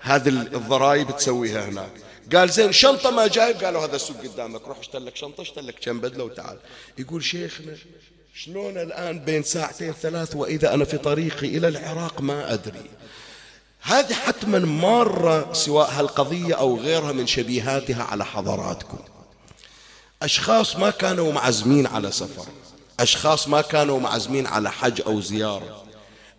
هذه 0.00 0.28
الضرائب 0.28 1.16
تسويها 1.16 1.68
هناك. 1.68 1.92
قال 2.34 2.50
زين 2.50 2.72
شنطة 2.72 3.10
ما 3.10 3.26
جايب؟ 3.26 3.64
قالوا 3.64 3.84
هذا 3.84 3.96
السوق 3.96 4.16
قدامك 4.16 4.68
روح 4.68 4.78
اشتري 4.78 5.04
لك 5.04 5.16
شنطة 5.16 5.42
اشتري 5.42 5.66
لك 5.66 5.74
كم 5.80 6.00
بدلة 6.00 6.24
وتعال. 6.24 6.58
يقول 6.98 7.24
شيخنا 7.24 7.76
شلون 8.34 8.78
الآن 8.78 9.18
بين 9.18 9.42
ساعتين 9.42 9.92
ثلاث 9.92 10.36
وإذا 10.36 10.74
أنا 10.74 10.84
في 10.84 10.98
طريقي 10.98 11.46
إلى 11.46 11.68
العراق 11.68 12.20
ما 12.20 12.52
أدري. 12.52 12.90
هذه 13.80 14.14
حتما 14.14 14.58
مارة 14.58 15.52
سواء 15.52 15.90
هالقضية 15.90 16.54
أو 16.54 16.78
غيرها 16.78 17.12
من 17.12 17.26
شبيهاتها 17.26 18.02
على 18.02 18.24
حضراتكم. 18.24 18.98
أشخاص 20.22 20.76
ما 20.76 20.90
كانوا 20.90 21.32
معزمين 21.32 21.86
على 21.86 22.10
سفر. 22.10 22.46
أشخاص 23.00 23.48
ما 23.48 23.60
كانوا 23.60 24.00
معزمين 24.00 24.46
على 24.46 24.70
حج 24.70 25.00
أو 25.06 25.20
زيارة. 25.20 25.84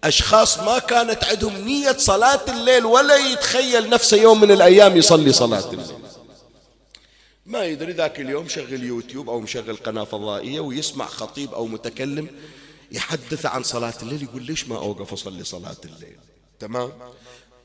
أشخاص 0.03 0.59
ما 0.59 0.79
كانت 0.79 1.23
عندهم 1.23 1.57
نية 1.57 1.97
صلاة 1.97 2.41
الليل 2.47 2.85
ولا 2.85 3.15
يتخيل 3.15 3.89
نفسه 3.89 4.17
يوم 4.17 4.41
من 4.41 4.51
الأيام 4.51 4.97
يصلي 4.97 5.33
صلاة 5.33 5.71
الليل. 5.73 5.99
ما 7.45 7.65
يدري 7.65 7.91
ذاك 7.91 8.19
اليوم 8.19 8.47
شغل 8.47 8.83
يوتيوب 8.83 9.29
أو 9.29 9.39
مشغل 9.39 9.75
قناة 9.75 10.03
فضائية 10.03 10.59
ويسمع 10.59 11.05
خطيب 11.05 11.53
أو 11.53 11.67
متكلم 11.67 12.27
يحدث 12.91 13.45
عن 13.45 13.63
صلاة 13.63 13.93
الليل 14.03 14.23
يقول 14.23 14.43
ليش 14.43 14.67
ما 14.67 14.77
أوقف 14.77 15.13
أصلي 15.13 15.43
صلاة 15.43 15.77
الليل؟ 15.85 16.17
تمام؟ 16.59 16.91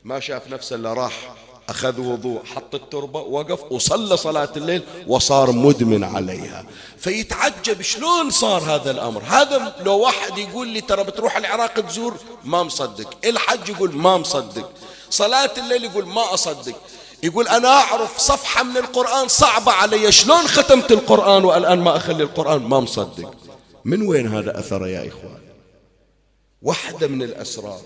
ما 0.03 0.19
شاف 0.19 0.47
نفسه 0.47 0.75
إلا 0.75 0.93
راح 0.93 1.35
أخذ 1.69 1.99
وضوء 1.99 2.45
حط 2.45 2.75
التربة 2.75 3.19
وقف 3.19 3.71
وصلى 3.71 4.17
صلاة 4.17 4.49
الليل 4.57 4.83
وصار 5.07 5.51
مدمن 5.51 6.03
عليها. 6.03 6.65
فيتعجب 6.97 7.81
شلون 7.81 8.29
صار 8.29 8.61
هذا 8.61 8.91
الأمر؟ 8.91 9.23
هذا 9.23 9.75
لو 9.85 9.97
واحد 9.97 10.37
يقول 10.37 10.67
لي 10.67 10.81
ترى 10.81 11.03
بتروح 11.03 11.37
العراق 11.37 11.73
تزور 11.73 12.13
ما 12.43 12.63
مصدق. 12.63 13.17
الحج 13.25 13.69
يقول 13.69 13.95
ما 13.95 14.17
مصدق. 14.17 14.71
صلاة 15.09 15.51
الليل 15.57 15.83
يقول 15.83 16.05
ما 16.05 16.33
أصدق. 16.33 16.75
يقول 17.23 17.47
أنا 17.47 17.67
أعرف 17.69 18.17
صفحة 18.17 18.63
من 18.63 18.77
القرآن 18.77 19.27
صعبة 19.27 19.71
علي 19.71 20.11
شلون 20.11 20.47
ختمت 20.47 20.91
القرآن 20.91 21.45
والآن 21.45 21.79
ما 21.79 21.97
أخلي 21.97 22.23
القرآن؟ 22.23 22.61
ما 22.61 22.79
مصدق. 22.79 23.33
من 23.85 24.07
وين 24.07 24.27
هذا 24.27 24.59
أثر 24.59 24.87
يا 24.87 25.07
إخوان؟ 25.07 25.41
واحدة 26.61 27.07
من 27.07 27.23
الأسرار. 27.23 27.81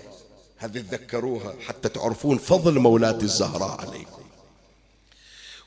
هذه 0.60 0.78
تذكروها 0.90 1.54
حتى 1.66 1.88
تعرفون 1.88 2.38
فضل 2.38 2.78
مولاة 2.78 3.18
الزهراء 3.22 3.80
عليكم؟ 3.80 4.22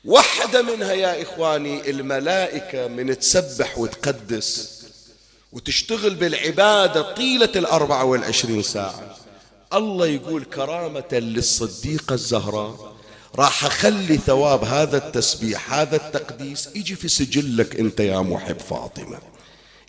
واحدة 0.04 0.62
منها 0.62 0.92
يا 0.92 1.22
إخواني 1.22 1.90
الملائكة 1.90 2.88
من 2.88 3.18
تسبح 3.18 3.78
وتقدس 3.78 4.84
وتشتغل 5.52 6.14
بالعبادة 6.14 7.14
طيلة 7.14 7.52
الأربعة 7.56 8.04
والعشرين 8.04 8.62
ساعة. 8.62 9.16
الله 9.72 10.06
يقول 10.06 10.44
كرامة 10.44 11.12
للصديقة 11.12 12.14
الزهراء 12.14 12.94
راح 13.36 13.64
أخلي 13.64 14.16
ثواب 14.16 14.64
هذا 14.64 14.96
التسبيح 14.96 15.72
هذا 15.72 15.96
التقديس 15.96 16.68
يجي 16.74 16.94
في 16.94 17.08
سجلك 17.08 17.80
أنت 17.80 18.00
يا 18.00 18.18
محب 18.18 18.58
فاطمة. 18.58 19.18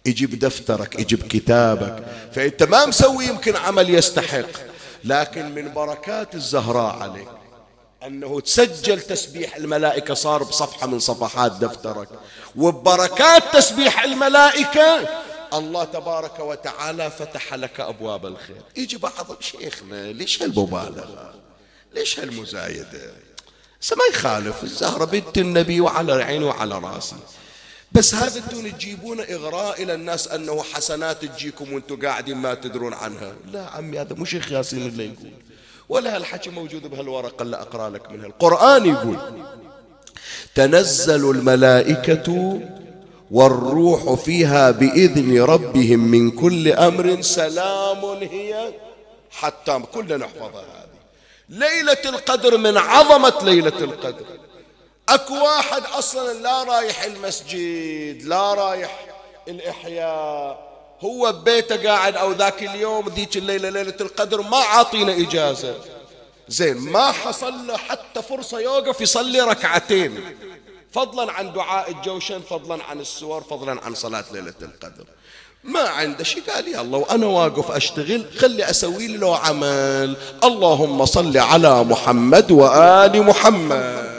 يجي 0.05 0.25
بدفترك 0.25 0.99
يجي 0.99 1.15
بكتابك 1.15 2.05
فأنت 2.35 2.63
ما 2.63 2.85
مسوي 2.85 3.25
يمكن 3.25 3.55
عمل 3.55 3.89
يستحق. 3.89 4.74
لكن 5.05 5.55
من 5.55 5.73
بركات 5.73 6.35
الزهراء 6.35 6.95
عليك 6.95 7.27
أنه 8.05 8.39
تسجل 8.39 9.01
تسبيح 9.01 9.55
الملائكة 9.55 10.13
صار 10.13 10.43
بصفحة 10.43 10.87
من 10.87 10.99
صفحات 10.99 11.51
دفترك. 11.51 12.07
وببركات 12.55 13.43
تسبيح 13.53 14.03
الملائكة 14.03 15.07
الله 15.53 15.83
تبارك 15.83 16.39
وتعالى 16.39 17.11
فتح 17.11 17.53
لك 17.53 17.79
أبواب 17.79 18.25
الخير. 18.25 18.61
يجي 18.77 18.97
بعض 18.97 19.41
شيخنا 19.41 20.11
ليش 20.11 20.43
هالمبالغة؟ 20.43 21.33
ليش 21.93 22.19
هالمزايدة؟ 22.19 23.11
ما 23.91 24.03
يخالف 24.11 24.63
الزهرة 24.63 25.05
بنت 25.05 25.37
النبي 25.37 25.81
وعلى 25.81 26.23
عيني 26.23 26.45
وعلى 26.45 26.79
رأسي. 26.79 27.15
بس 27.95 28.15
هذا 28.15 28.39
أنتم 28.39 28.69
تجيبون 28.69 29.19
إغراء 29.19 29.83
إلى 29.83 29.93
الناس 29.93 30.27
أنه 30.27 30.63
حسنات 30.63 31.25
تجيكم 31.25 31.73
وأنتم 31.73 31.95
قاعدين 32.07 32.37
ما 32.37 32.53
تدرون 32.53 32.93
عنها؟ 32.93 33.33
لا 33.51 33.69
عمي 33.69 33.99
هذا 33.99 34.15
مو 34.15 34.25
شيخ 34.25 34.51
ياسين 34.51 34.87
اللي 34.87 35.05
يقول. 35.05 35.31
ولا 35.89 36.15
هالحكي 36.15 36.49
موجود 36.49 36.87
بهالورقة 36.87 37.43
اللي 37.43 37.57
أقرأ 37.57 37.89
لك 37.89 38.11
منها. 38.11 38.25
القرآن 38.25 38.85
يقول 38.85 39.17
تنزل 40.55 41.31
الملائكة 41.31 42.59
والروح 43.31 44.13
فيها 44.13 44.71
بإذن 44.71 45.41
ربهم 45.41 45.99
من 45.99 46.31
كل 46.31 46.67
أمر 46.67 47.21
سلام 47.21 48.05
هي 48.05 48.73
حتى 49.31 49.79
كلنا 49.93 50.17
نحفظها 50.17 50.61
هذه. 50.61 50.99
ليلة 51.49 52.01
القدر 52.05 52.57
من 52.57 52.77
عظمة 52.77 53.33
ليلة 53.43 53.79
القدر. 53.79 54.25
اكو 55.09 55.33
واحد 55.33 55.83
أصلا 55.93 56.33
لا 56.33 56.63
رايح 56.63 57.03
المسجد 57.03 58.23
لا 58.23 58.53
رايح 58.53 59.05
الاحياء. 59.47 60.75
هو 61.01 61.31
ببيته 61.31 61.83
قاعد 61.89 62.17
أو 62.17 62.31
ذاك 62.31 62.63
اليوم 62.63 63.09
ذيك 63.09 63.37
الليلة 63.37 63.69
ليلة 63.69 63.95
القدر 64.01 64.41
ما 64.41 64.57
عاطينا 64.57 65.13
إجازة. 65.13 65.75
زين 66.47 66.77
ما 66.77 67.11
حصل 67.11 67.67
له 67.67 67.77
حتى 67.77 68.21
فرصة 68.21 68.59
يوقف 68.59 69.01
يصلي 69.01 69.41
ركعتين. 69.41 70.37
فضلا 70.91 71.31
عن 71.31 71.53
دعاء 71.53 71.91
الجوشن 71.91 72.41
فضلا 72.49 72.83
عن 72.83 72.99
السور 72.99 73.43
فضلا 73.43 73.81
عن 73.85 73.95
صلاة 73.95 74.25
ليلة 74.31 74.53
القدر. 74.61 75.05
ما 75.63 75.79
عنده 75.79 76.23
شيء 76.23 76.43
قال 76.49 76.67
يا 76.67 76.81
الله 76.81 76.97
وأنا 76.97 77.25
واقف 77.25 77.71
أشتغل 77.71 78.25
خلي 78.39 78.69
أسوي 78.69 79.07
له 79.07 79.37
عمل. 79.37 80.15
اللهم 80.43 81.05
صل 81.05 81.37
على 81.37 81.83
محمد 81.83 82.51
وآل 82.51 83.23
محمد. 83.23 84.14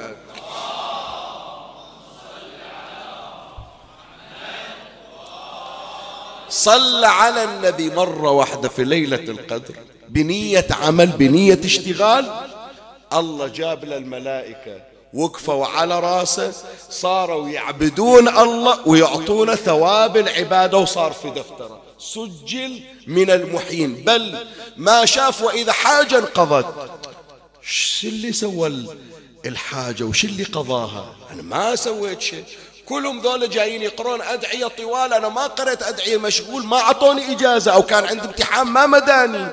صلى 6.49 7.07
على 7.07 7.45
النبي 7.45 7.91
مرة 7.91 8.31
واحدة 8.31 8.69
في 8.69 8.85
ليلة 8.85 9.17
القدر 9.17 9.75
بنية 10.09 10.67
عمل 10.71 11.07
بنية 11.07 11.61
اشتغال. 11.65 12.33
الله 13.13 13.49
جاب 13.49 13.85
للملائكة 13.85 14.83
وقفوا 15.15 15.67
على 15.67 16.01
راسه 16.01 16.53
صاروا 16.91 17.49
يعبدون 17.49 18.29
الله 18.29 18.89
ويعطون 18.89 19.55
ثواب 19.55 20.17
العبادة 20.17 20.79
وصار 20.79 21.13
في 21.13 21.31
دفتره. 21.31 21.83
سجل 21.99 22.81
من 23.07 23.31
المحين 23.31 23.95
بل 23.95 24.47
ما 24.77 25.05
شاف 25.05 25.43
وإذا 25.43 25.73
حاجة 25.73 26.19
انقضت 26.19 26.91
شو 27.63 28.09
اللي 28.09 28.33
سوى 28.33 28.87
الحاجة 29.47 30.05
وش 30.05 30.25
اللي 30.25 30.45
قضاها؟ 30.45 31.15
أنا 31.33 31.43
ما 31.43 31.77
سويت 31.77 32.21
شيء. 32.21 32.45
كلهم 32.89 33.21
ذولا 33.21 33.47
جايين 33.47 33.83
يقرون 33.83 34.23
أدعية 34.23 34.67
طوال. 34.67 35.13
أنا 35.13 35.29
ما 35.29 35.47
قرأت 35.47 35.83
أدعية 35.83 36.17
مشغول 36.17 36.67
ما 36.67 36.77
أعطوني 36.77 37.33
إجازة 37.33 37.73
أو 37.73 37.83
كان 37.83 38.05
عندي 38.05 38.25
امتحان 38.25 38.67
ما 38.67 38.87
مداني. 38.87 39.47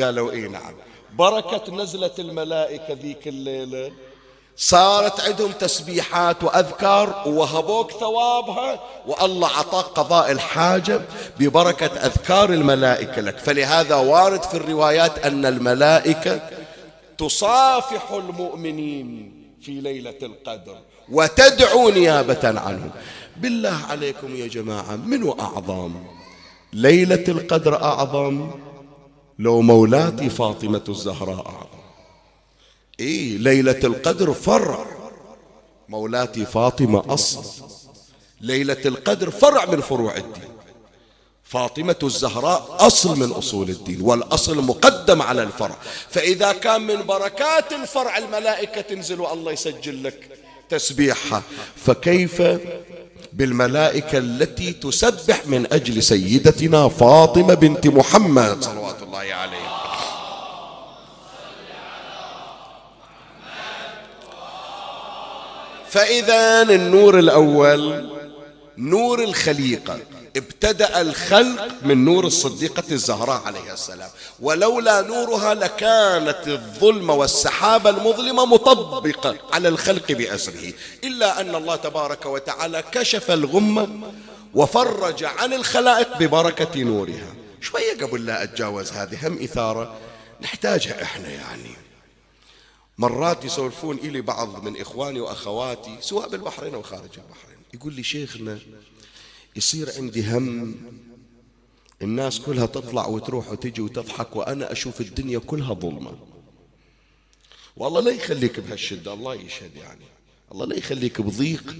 قالوا 0.00 0.30
إيه 0.30 0.48
نعم. 0.48 0.74
بركة 1.12 1.74
نزلة 1.74 2.10
الملائكة 2.18 2.94
ذيك 2.94 3.28
الليلة. 3.28 3.92
صارت 4.56 5.20
عندهم 5.20 5.52
تسبيحات 5.52 6.44
وأذكار 6.44 7.22
ووهبوك 7.26 7.90
ثوابها 7.92 8.80
والله 9.06 9.48
أعطاك 9.48 9.84
قضاء 9.84 10.30
الحاجة 10.30 11.00
ببركة 11.38 11.86
أذكار 12.06 12.50
الملائكة 12.50 13.20
لك. 13.20 13.38
فلهذا 13.38 13.94
وارد 13.94 14.42
في 14.42 14.54
الروايات 14.54 15.18
أن 15.18 15.46
الملائكة 15.46 16.40
تصافح 17.18 18.10
المؤمنين 18.10 19.38
في 19.62 19.70
ليلة 19.70 20.18
القدر. 20.22 20.78
وتدعو 21.10 21.90
نيابة 21.90 22.60
عنهم. 22.60 22.90
بالله 23.36 23.84
عليكم 23.88 24.36
يا 24.36 24.46
جماعة 24.46 24.96
من 24.96 25.40
أعظم؟ 25.40 25.92
ليلة 26.72 27.24
القدر 27.28 27.82
أعظم؟ 27.82 28.50
لو 29.38 29.60
مولاتي 29.60 30.30
فاطمة 30.30 30.84
الزهراء 30.88 31.46
أعظم. 31.46 31.78
إيه 33.00 33.38
ليلة 33.38 33.80
القدر 33.84 34.32
فرع. 34.32 34.86
مولاتي 35.88 36.44
فاطمة 36.44 37.14
أصل. 37.14 37.44
ليلة 38.40 38.82
القدر 38.84 39.30
فرع 39.30 39.64
من 39.64 39.80
فروع 39.80 40.16
الدين. 40.16 40.48
فاطمة 41.44 41.96
الزهراء 42.02 42.76
أصل 42.86 43.18
من 43.18 43.32
أصول 43.32 43.70
الدين 43.70 44.00
والأصل 44.00 44.64
مقدم 44.64 45.22
على 45.22 45.42
الفرع. 45.42 45.76
فإذا 46.10 46.52
كان 46.52 46.80
من 46.80 47.02
بركات 47.02 47.72
الفرع 47.72 48.18
الملائكة 48.18 48.80
تنزل 48.80 49.20
والله 49.20 49.52
يسجل 49.52 50.04
لك. 50.04 50.37
تسبيحها 50.70 51.42
فكيف 51.86 52.42
بالملائكة 53.32 54.18
التي 54.18 54.72
تسبح 54.72 55.46
من 55.46 55.72
أجل 55.72 56.02
سيدتنا 56.02 56.88
فاطمة 56.88 57.54
بنت 57.54 57.86
محمد؟ 57.86 58.64
صلوات 58.64 59.02
الله 59.02 59.18
عليه. 59.18 59.68
فإذا 65.88 66.62
النور 66.62 67.18
الأول 67.18 68.10
نور 68.78 69.24
الخليقة. 69.24 69.98
ابتدأ 70.36 71.00
الخلق 71.00 71.68
من 71.82 72.04
نور 72.04 72.26
الصديقة 72.26 72.82
الزهراء 72.90 73.42
عليه 73.46 73.72
السلام. 73.72 74.10
ولولا 74.40 75.00
نورها 75.00 75.54
لكانت 75.54 76.48
الظلمة 76.48 77.14
والسحابة 77.14 77.90
المظلمة 77.90 78.46
مطبقة 78.46 79.36
على 79.52 79.68
الخلق 79.68 80.12
بأسره. 80.12 80.72
إلا 81.04 81.40
أن 81.40 81.54
الله 81.54 81.76
تبارك 81.76 82.26
وتعالى 82.26 82.84
كشف 82.92 83.30
الغمة 83.30 84.12
وفرج 84.54 85.24
عن 85.24 85.52
الخلائق 85.52 86.18
ببركة 86.18 86.82
نورها. 86.82 87.34
شوية 87.60 87.98
قبل 88.02 88.26
لا 88.26 88.42
أتجاوز 88.42 88.92
هذه 88.92 89.28
هم 89.28 89.42
إثارة 89.42 89.96
نحتاجها 90.40 91.02
إحنا 91.02 91.28
يعني. 91.28 91.70
مرات 92.98 93.44
يسولفون 93.44 93.96
إلي 93.98 94.20
بعض 94.20 94.62
من 94.62 94.80
إخواني 94.80 95.20
وأخواتي 95.20 95.96
سواء 96.00 96.28
بالبحرين 96.28 96.74
أو 96.74 96.82
خارج 96.82 97.02
البحرين 97.02 97.58
يقول 97.74 97.92
لي 97.94 98.02
شيخنا 98.02 98.58
يصير 99.58 99.88
عندي 99.96 100.22
هم. 100.30 100.74
الناس 102.02 102.40
كلها 102.40 102.66
تطلع 102.66 103.06
وتروح 103.06 103.52
وتجي 103.52 103.80
وتضحك 103.80 104.36
وأنا 104.36 104.72
أشوف 104.72 105.00
الدنيا 105.00 105.38
كلها 105.38 105.74
ظلمة. 105.74 106.12
والله 107.76 108.00
لا 108.00 108.10
يخليك 108.10 108.60
بهالشدة 108.60 109.12
الله 109.12 109.34
يشهد 109.34 109.76
يعني. 109.76 110.04
الله 110.52 110.66
لا 110.66 110.76
يخليك 110.76 111.20
بضيق 111.20 111.76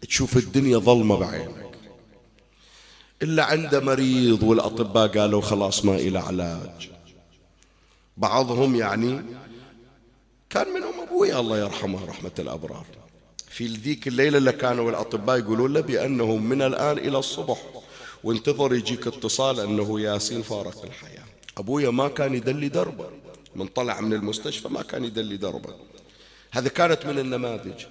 تشوف 0.00 0.36
الدنيا 0.36 0.78
ظلمة 0.78 1.16
بعينك. 1.16 1.74
إلا 3.22 3.44
عنده 3.44 3.80
مريض 3.80 4.42
والأطباء 4.42 5.18
قالوا 5.18 5.40
خلاص 5.40 5.84
ما 5.84 5.94
إلى 5.94 6.18
علاج. 6.18 6.90
بعضهم 8.16 8.74
يعني 8.74 9.22
كان 10.50 10.68
منهم 10.68 11.00
أبوي 11.00 11.38
الله 11.40 11.58
يرحمه 11.58 12.04
رحمة 12.04 12.32
الأبرار. 12.38 12.86
في 13.54 13.66
ذيك 13.66 14.08
الليلة 14.08 14.38
اللي 14.38 14.52
كانوا 14.52 14.90
الأطباء 14.90 15.38
يقولون 15.38 15.72
له 15.72 15.80
بأنه 15.80 16.36
من 16.36 16.62
الآن 16.62 16.98
إلى 16.98 17.18
الصبح. 17.18 17.62
وانتظر 18.24 18.74
يجيك 18.74 19.06
اتصال 19.06 19.60
أنه 19.60 20.00
ياسين 20.00 20.42
فارق 20.42 20.84
الحياة. 20.84 21.24
أبويا 21.58 21.90
ما 21.90 22.08
كان 22.08 22.34
يدلي 22.34 22.68
دربه. 22.68 23.06
من 23.56 23.66
طلع 23.66 24.00
من 24.00 24.12
المستشفى 24.12 24.68
ما 24.68 24.82
كان 24.82 25.04
يدلي 25.04 25.36
دربه. 25.36 25.74
هذه 26.50 26.68
كانت 26.68 27.06
من 27.06 27.18
النماذج. 27.18 27.84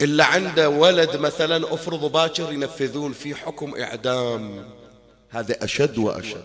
إلا 0.00 0.24
عنده 0.24 0.68
ولد 0.68 1.16
مثلا 1.16 1.74
أفرض 1.74 2.12
باكر 2.12 2.52
ينفذون 2.52 3.12
في 3.12 3.34
حكم 3.34 3.74
إعدام. 3.80 4.64
هذا 5.30 5.64
أشد 5.64 5.98
وأشد. 5.98 6.44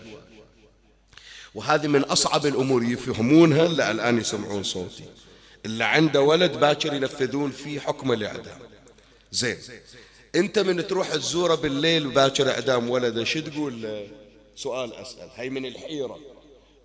وهذه 1.54 1.86
من 1.86 2.04
أصعب 2.04 2.46
الأمور. 2.46 2.84
يفهمونها 2.84 3.66
الآن 3.66 4.18
يسمعون 4.18 4.62
صوتي. 4.62 5.04
اللي 5.64 5.84
عنده 5.84 6.20
ولد 6.22 6.60
باكر 6.60 6.94
ينفذون 6.94 7.50
فيه 7.50 7.80
حكم 7.80 8.12
الإعدام. 8.12 8.58
زين 9.32 9.56
أنت 10.34 10.58
من 10.58 10.86
تروح 10.86 11.14
تزوره 11.14 11.54
بالليل 11.54 12.08
باكر 12.08 12.50
إعدام 12.50 12.90
ولدة 12.90 13.24
شو 13.24 13.40
تقول؟ 13.40 14.06
سؤال 14.56 14.94
أسأل. 14.94 15.28
هي 15.34 15.50
من 15.50 15.66
الحيرة. 15.66 16.18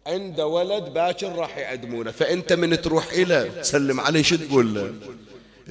عنده 0.07 0.47
ولد 0.47 0.83
باكر 0.83 1.35
راح 1.35 1.57
يعدمونه 1.57 2.11
فأنت 2.11 2.53
من 2.53 2.81
تروح 2.81 3.11
إلى 3.11 3.49
تسلم 3.61 3.99
عليه 3.99 4.21
شو 4.21 4.35
تقول؟ 4.35 4.73
له 4.73 4.93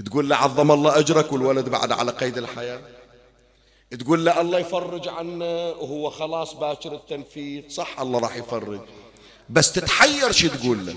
تقول 0.04 0.28
له 0.28 0.36
عظم 0.36 0.72
الله 0.72 0.98
أجرك 0.98 1.32
والولد 1.32 1.68
بعد 1.68 1.92
على 1.92 2.12
قيد 2.12 2.38
الحياة؟ 2.38 2.80
تقول 4.00 4.24
له 4.24 4.40
الله 4.40 4.58
يفرج 4.58 5.08
عنه 5.08 5.44
وهو 5.70 6.10
خلاص 6.10 6.54
باكر 6.54 6.94
التنفيذ. 6.94 7.68
صح 7.68 8.00
الله 8.00 8.18
راح 8.18 8.36
يفرج. 8.36 8.80
بس 9.50 9.72
تتحير 9.72 10.32
شو 10.32 10.48
تقول 10.48 10.86
له؟ 10.86 10.94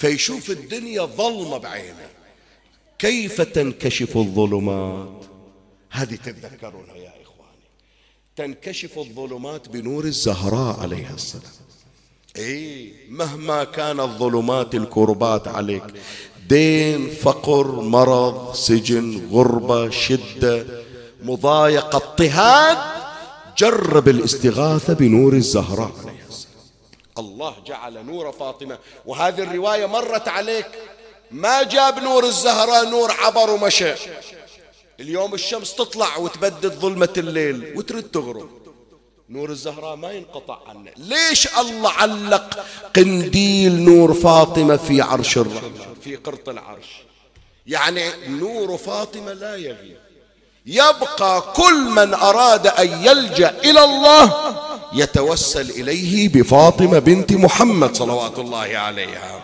فيشوف 0.00 0.50
الدنيا 0.50 1.02
ظلمة 1.02 1.58
بعينه. 1.58 2.08
كيف 2.98 3.40
تنكشف 3.40 4.16
الظلمات؟ 4.16 5.24
هذه 5.90 6.14
تتذكرونها 6.14 6.96
يا 6.96 7.12
إخواني. 7.22 7.66
تنكشف 8.36 8.98
الظلمات 8.98 9.68
بنور 9.68 10.04
الزهراء 10.04 10.80
عليها 10.80 11.14
السلام. 11.14 11.52
اي 12.36 12.92
مهما 13.08 13.64
كانت 13.64 14.00
ظلمات 14.00 14.74
الكربات 14.74 15.48
عليك 15.48 15.84
دين 16.48 17.10
فقر 17.10 17.80
مرض 17.80 18.54
سجن 18.54 19.28
غربة 19.32 19.90
شدة 19.90 20.66
مضايقة 21.22 21.96
اضطهاد 21.96 22.78
جرب 23.58 24.08
الاستغاثة 24.08 24.92
بنور 24.92 25.32
الزهراء 25.32 25.92
عليها 25.98 26.26
الله 27.18 27.54
جعل 27.66 28.06
نور 28.06 28.32
فاطمة. 28.32 28.78
وهذه 29.06 29.42
الرواية 29.42 29.86
مرت 29.86 30.28
عليك. 30.28 30.66
ما 31.30 31.62
جاب 31.62 31.98
نور 31.98 32.24
الزهراء 32.24 32.88
نور 32.88 33.12
عبر 33.12 33.50
ومشى. 33.50 33.94
اليوم 35.00 35.34
الشمس 35.34 35.74
تطلع 35.74 36.16
وتبدد 36.16 36.72
ظلمة 36.72 37.14
الليل 37.16 37.72
وترد 37.76 38.02
تغرب. 38.02 38.50
نور 39.28 39.50
الزهراء 39.50 39.96
ما 39.96 40.12
ينقطع 40.12 40.58
عنه. 40.68 40.90
ليش 40.96 41.58
الله 41.58 41.90
علق 41.90 42.64
قنديل 42.96 43.80
نور 43.80 44.14
فاطمة 44.14 44.76
في 44.76 45.00
عرش 45.00 45.38
الرحمن؟ 45.38 45.96
في 46.04 46.16
قرط 46.16 46.48
العرش. 46.48 47.02
يعني 47.66 48.10
نور 48.28 48.76
فاطمة 48.76 49.32
لا 49.32 49.56
يغيب. 49.56 49.98
يبقى 50.66 51.52
كل 51.56 51.80
من 51.80 52.14
أراد 52.14 52.66
أن 52.66 53.06
يلجأ 53.06 53.50
إلى 53.50 53.84
الله 53.84 54.56
يتوسل 54.92 55.70
إليه 55.70 56.28
بفاطمة 56.28 56.98
بنت 56.98 57.32
محمد 57.32 57.96
صلوات 57.96 58.38
الله 58.38 58.78
عليها. 58.78 59.42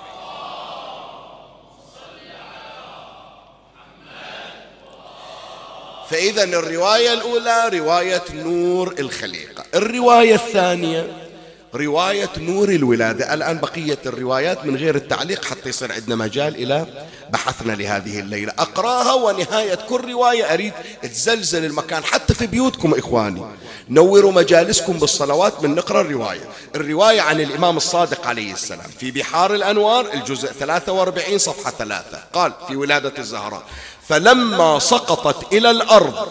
فإذا 6.10 6.44
الرواية 6.44 7.12
الأولى 7.12 7.68
رواية 7.78 8.22
نور 8.34 8.94
الخليقة. 8.98 9.64
الرواية 9.74 10.34
الثانية 10.34 11.28
رواية 11.74 12.30
نور 12.38 12.68
الولادة. 12.68 13.34
الآن 13.34 13.58
بقية 13.58 13.98
الروايات 14.06 14.64
من 14.64 14.76
غير 14.76 14.94
التعليق 14.94 15.44
حتى 15.44 15.68
يصير 15.68 15.92
عندنا 15.92 16.16
مجال 16.16 16.54
إلى 16.56 16.86
بحثنا 17.30 17.72
لهذه 17.72 18.20
الليلة. 18.20 18.52
أقراها 18.58 19.12
ونهاية 19.14 19.74
كل 19.74 20.10
رواية 20.12 20.52
أريد 20.54 20.72
تزلزل 21.02 21.64
المكان 21.64 22.04
حتى 22.04 22.34
في 22.34 22.46
بيوتكم 22.46 22.94
إخواني. 22.94 23.42
نوروا 23.88 24.32
مجالسكم 24.32 24.92
بالصلوات 24.92 25.62
من 25.62 25.74
نقرأ 25.74 26.00
الرواية. 26.00 26.48
الرواية 26.74 27.20
عن 27.20 27.40
الإمام 27.40 27.76
الصادق 27.76 28.26
عليه 28.26 28.52
السلام. 28.52 28.86
في 29.00 29.10
بحار 29.10 29.54
الأنوار 29.54 30.06
الجزء 30.14 30.48
43 30.52 31.38
صفحة 31.38 31.70
3 31.78 32.18
قال 32.32 32.52
في 32.68 32.76
ولادة 32.76 33.12
الزهراء 33.18 33.62
فلما 34.08 34.78
سقطت 34.78 35.52
إلى 35.52 35.70
الأرض 35.70 36.28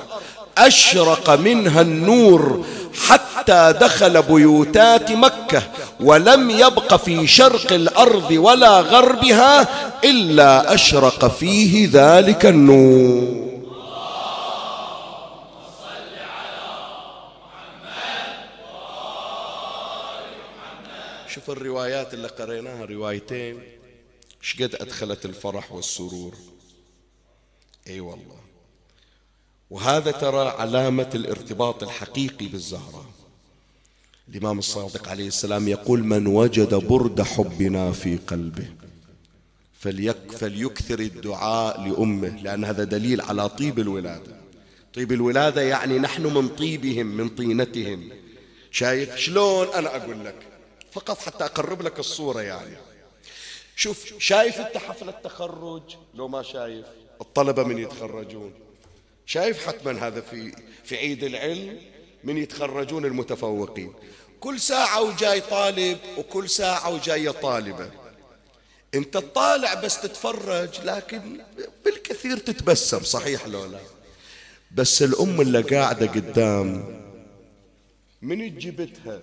أشرق 0.58 1.30
منها 1.30 1.82
النور 1.82 2.66
حتى 3.08 3.74
دخل 3.82 4.22
بيوتات 4.22 5.12
مكة 5.12 5.64
ولم 6.00 6.50
يبق 6.50 6.96
في 6.96 7.28
شرق 7.28 7.74
الأرض 7.74 8.32
ولا 8.32 8.80
غربها 8.82 9.68
إلا 10.04 10.74
أشرق 10.74 11.38
فيه 11.38 11.90
ذلك 11.94 12.46
النور. 12.46 13.55
شوف 21.46 21.58
الروايات 21.58 22.14
اللي 22.14 22.28
قريناها 22.28 22.86
روايتين. 22.86 23.60
شقد 24.42 24.76
أدخلت 24.76 25.26
الفرح 25.26 25.72
والسرور. 25.72 26.36
أي 27.88 28.00
والله. 28.00 28.40
وهذا 29.70 30.12
ترى 30.12 30.48
علامة 30.48 31.10
الارتباط 31.16 31.84
الحقيقي 31.84 32.48
بالزهرة. 32.48 33.10
الإمام 34.30 34.60
الصادق 34.60 35.10
عليه 35.10 35.28
السلام 35.28 35.68
يقول 35.68 36.04
من 36.04 36.28
وجد 36.28 36.76
برد 36.76 37.22
حبنا 37.22 37.92
في 37.92 38.18
قلبه 38.18 38.68
فليك 39.80 40.32
فليكثر 40.32 41.00
الدعاء 41.00 41.82
لأمه 41.88 42.42
لأن 42.42 42.66
هذا 42.66 42.84
دليل 42.84 43.22
على 43.22 43.50
طيب 43.50 43.80
الولادة. 43.80 44.36
طيب 44.94 45.12
الولادة 45.12 45.62
يعني 45.62 46.00
نحن 46.00 46.24
من 46.24 46.48
طيبهم 46.48 47.06
من 47.06 47.30
طينتهم. 47.30 48.10
شايف؟ 48.72 49.16
شلون 49.16 49.68
أنا 49.68 49.96
أقول 49.96 50.26
لك؟ 50.26 50.55
فقط 50.96 51.20
حتى 51.20 51.46
أقرب 51.46 51.82
لك 51.82 52.00
الصورة 52.00 52.42
يعني. 52.42 52.78
شوف 53.76 54.14
شايف 54.20 54.60
أنت 54.60 54.78
حفل 54.78 55.10
التخرج 55.10 55.96
لو 56.14 56.28
ما 56.28 56.44
شايف. 56.44 56.86
الطلبة 57.22 57.64
من 57.64 57.78
يتخرجون. 57.78 58.54
شايف 59.26 59.68
حتما 59.68 60.08
هذا 60.08 60.22
في 60.22 60.56
في 60.84 60.98
عيد 60.98 61.24
العلم؟ 61.24 61.82
من 62.24 62.38
يتخرجون 62.38 63.06
المتفوقين. 63.06 63.94
كل 64.40 64.60
ساعة 64.60 65.02
وجاي 65.02 65.42
طالب 65.42 65.98
وكل 66.18 66.50
ساعة 66.50 66.90
وجاية 66.94 67.30
طالبة. 67.30 67.92
أنت 68.96 69.14
تطالع 69.14 69.74
بس 69.74 70.02
تتفرج 70.02 70.70
لكن 70.84 71.42
بالكثير 71.86 72.38
تتبسم 72.38 73.00
صحيح 73.00 73.48
لو 73.48 73.66
لا؟ 73.66 73.80
بس 74.72 75.04
الأم 75.04 75.42
اللي 75.42 75.62
قاعدة 75.62 76.08
قدام 76.08 76.96
من 78.22 78.58
جبتها 78.58 79.22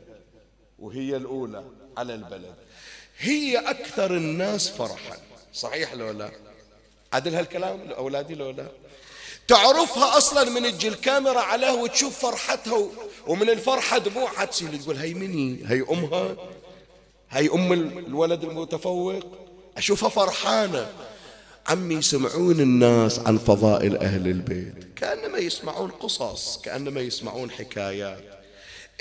وهي 0.82 1.16
الأولى 1.16 1.64
على 1.96 2.14
البلد. 2.14 2.54
هي 3.18 3.58
أكثر 3.58 4.16
الناس 4.16 4.68
فرحا. 4.68 5.16
صحيح 5.54 5.94
لو 5.94 6.10
لا؟ 6.10 6.30
عدل 7.12 7.34
هالكلام؟ 7.34 7.82
لأولادي 7.82 8.34
لو 8.34 8.50
لا؟ 8.50 8.66
تعرفها 9.48 10.18
أصلا 10.18 10.50
من 10.50 10.72
تجي 10.72 10.88
الكاميرا 10.88 11.40
عليه 11.40 11.72
وتشوف 11.72 12.18
فرحتها 12.18 12.88
ومن 13.26 13.50
الفرحة 13.50 13.98
دموعها 13.98 14.44
تسيل 14.44 14.82
تقول 14.82 14.96
هي 14.96 15.14
مني؟ 15.14 15.58
هي 15.66 15.84
أمها؟ 15.90 16.36
هي 17.30 17.48
أم 17.48 17.72
الولد 17.72 18.44
المتفوق؟ 18.44 19.24
أشوفها 19.76 20.08
فرحانة. 20.08 20.92
عمي 21.66 21.94
يسمعون 21.94 22.60
الناس 22.60 23.18
عن 23.18 23.38
فضائل 23.38 23.96
أهل 23.96 24.26
البيت. 24.28 24.74
كأنما 24.96 25.38
يسمعون 25.38 25.90
قصص 25.90 26.60
كأنما 26.62 27.00
يسمعون 27.00 27.50
حكايات. 27.50 28.41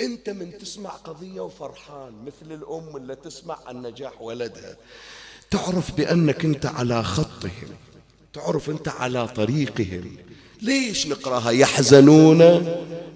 انت 0.00 0.30
من 0.30 0.58
تسمع 0.58 0.90
قضية 0.90 1.40
وفرحان 1.40 2.12
مثل 2.26 2.52
الأم 2.52 2.96
اللي 2.96 3.14
تسمع 3.14 3.58
عن 3.66 3.82
نجاح 3.82 4.22
ولدها. 4.22 4.76
تعرف 5.50 5.92
بأنك 5.92 6.44
انت 6.44 6.66
على 6.66 7.02
خطهم 7.02 7.68
تعرف 8.32 8.70
انت 8.70 8.88
على 8.88 9.28
طريقهم. 9.28 10.16
ليش 10.62 11.06
نقرأها 11.06 11.50
يحزنون؟ 11.50 12.42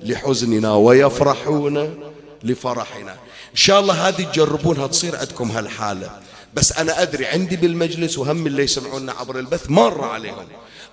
لحزننا 0.03 0.75
ويفرحون 0.75 2.01
لفرحنا. 2.43 3.13
إن 3.51 3.57
شاء 3.57 3.81
الله 3.81 4.09
هذه 4.09 4.23
تجربونها 4.23 4.87
تصير 4.87 5.17
عندكم 5.17 5.51
هالحالة. 5.51 6.21
بس 6.55 6.73
أنا 6.73 7.03
أدري 7.03 7.27
عندي 7.27 7.57
بالمجلس 7.57 8.19
وهم 8.19 8.47
اللي 8.47 8.63
يسمعونا 8.63 9.13
عبر 9.13 9.39
البث 9.39 9.71
مر 9.71 10.05
عليهم. 10.05 10.47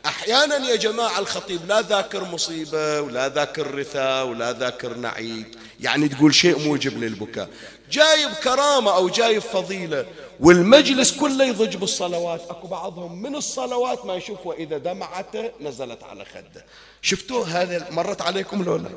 أحيانا 0.05 0.69
يا 0.69 0.75
جماعة 0.75 1.19
الخطيب 1.19 1.65
لا 1.67 1.81
ذاكر 1.81 2.23
مصيبة 2.23 3.01
ولا 3.01 3.29
ذاكر 3.29 3.75
رثاء 3.75 4.25
ولا 4.25 4.51
ذاكر 4.51 4.93
نعيد 4.93 5.55
يعني 5.79 6.09
تقول 6.09 6.35
شيء 6.35 6.59
موجب 6.59 6.97
للبكاء. 7.03 7.49
جايب 7.91 8.29
كرامة 8.43 8.95
أو 8.95 9.09
جايب 9.09 9.41
فضيلة 9.41 10.05
والمجلس 10.39 11.11
كله 11.11 11.45
يضج 11.45 11.75
بالصلوات. 11.75 12.41
أكو 12.49 12.67
بعضهم 12.67 13.21
من 13.21 13.35
الصلوات 13.35 14.05
ما 14.05 14.15
يشوف 14.15 14.45
وإذا 14.45 14.77
دمعته 14.77 15.51
نزلت 15.61 16.03
على 16.03 16.25
خده. 16.25 16.65
شفتوا 17.01 17.45
هذا 17.45 17.87
مرت 17.91 18.21
عليكم 18.21 18.63
لولا؟ 18.63 18.89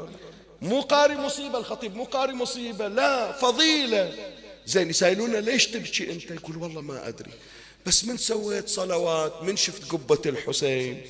مو 0.63 0.81
قاري 0.81 1.17
مصيبة 1.17 1.59
الخطيب 1.59 1.97
مو 1.97 2.05
قاري 2.05 2.33
مصيبة 2.33 2.89
لا 2.89 3.33
فضيلة. 3.33 4.13
زين 4.67 4.91
يسألونا 4.91 5.39
ليش 5.39 5.67
تبكي 5.67 6.13
أنت؟ 6.13 6.31
يقول 6.31 6.57
والله 6.57 6.81
ما 6.81 7.09
أدري. 7.09 7.31
بس 7.87 8.05
من 8.05 8.17
سويت 8.17 8.69
صلوات 8.69 9.33
من 9.43 9.57
شفت 9.57 9.93
قبة 9.93 10.19
الحسين 10.27 11.01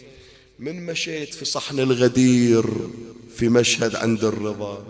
من 0.58 0.86
مشيت 0.86 1.34
في 1.34 1.44
صحن 1.44 1.80
الغدير 1.80 2.64
في 3.36 3.48
مشهد 3.48 3.96
عند 3.96 4.24
الرضا. 4.24 4.84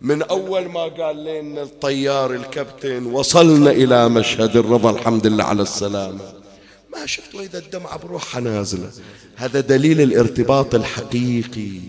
من 0.00 0.22
أول 0.22 0.68
ما 0.68 0.84
قال 0.84 1.24
لنا 1.24 1.62
الطيار 1.62 2.34
الكابتن 2.34 3.06
وصلنا 3.06 3.70
إلى 3.70 4.08
مشهد 4.08 4.56
الرضا 4.56 4.90
الحمد 4.90 5.26
لله 5.26 5.44
على 5.44 5.62
السلامة. 5.62 6.32
ما 6.92 7.06
شفت 7.06 7.34
وإذا 7.34 7.58
الدمعة 7.58 7.98
بروحها 7.98 8.40
نازلة. 8.40 8.90
هذا 9.36 9.60
دليل 9.60 10.00
الارتباط 10.00 10.74
الحقيقي. 10.74 11.80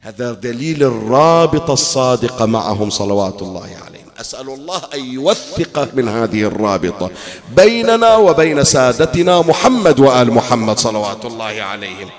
هذا 0.00 0.32
دليل 0.32 0.82
الرابطة 0.82 1.72
الصادقة 1.72 2.46
معهم 2.46 2.90
صلوات 2.90 3.42
الله 3.42 3.76
عليهم. 3.84 3.97
أسأل 4.20 4.48
الله 4.48 4.82
أن 4.94 5.04
يوثق 5.04 5.94
من 5.94 6.08
هذه 6.08 6.42
الرابطة 6.42 7.10
بيننا 7.56 8.16
وبين 8.16 8.64
سادتنا 8.64 9.40
محمد 9.40 10.00
وآل 10.00 10.30
محمد 10.30 10.78
صلوات 10.78 11.24
الله 11.24 11.62
عليهم. 11.62 12.10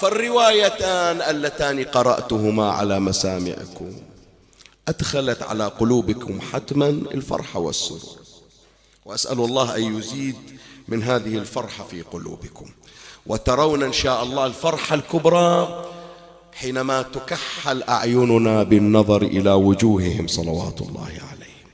فالروايتان 0.00 1.22
اللتان 1.22 1.84
قرأتهما 1.84 2.72
على 2.72 3.00
مسامعكم. 3.00 3.92
أدخلت 4.88 5.42
على 5.42 5.66
قلوبكم 5.66 6.40
حتما 6.52 6.88
الفرح 6.88 7.56
والسرور. 7.56 8.18
وأسأل 9.04 9.38
الله 9.38 9.76
أن 9.76 9.98
يزيد 9.98 10.36
من 10.88 11.02
هذه 11.02 11.38
الفرحة 11.38 11.84
في 11.84 12.02
قلوبكم. 12.02 12.66
وترون 13.26 13.82
إن 13.82 13.92
شاء 13.92 14.22
الله 14.22 14.46
الفرحة 14.46 14.94
الكبرى 14.94 15.84
حينما 16.56 17.02
تكحل 17.02 17.82
أعيننا 17.82 18.62
بالنظر 18.62 19.22
إلى 19.22 19.52
وجوههم 19.52 20.26
صلوات 20.26 20.80
الله 20.80 21.02
عليهم. 21.02 21.66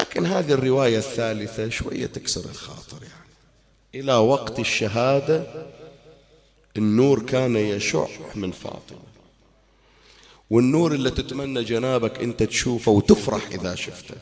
لكن 0.00 0.26
هذه 0.26 0.52
الرواية 0.52 0.98
الثالثة 0.98 1.68
شوية 1.68 2.06
تكسر 2.06 2.44
الخاطر 2.50 3.02
يعني. 3.02 3.30
إلى 3.94 4.14
وقت 4.14 4.58
الشهادة 4.58 5.66
النور 6.76 7.22
كان 7.22 7.56
يشع 7.56 8.06
من 8.34 8.52
فاطمة. 8.52 9.04
والنور 10.50 10.94
اللي 10.94 11.10
تتمنى 11.10 11.64
جنابك 11.64 12.20
أنت 12.20 12.42
تشوفه 12.42 12.92
وتفرح 12.92 13.48
إذا 13.50 13.74
شفته. 13.74 14.14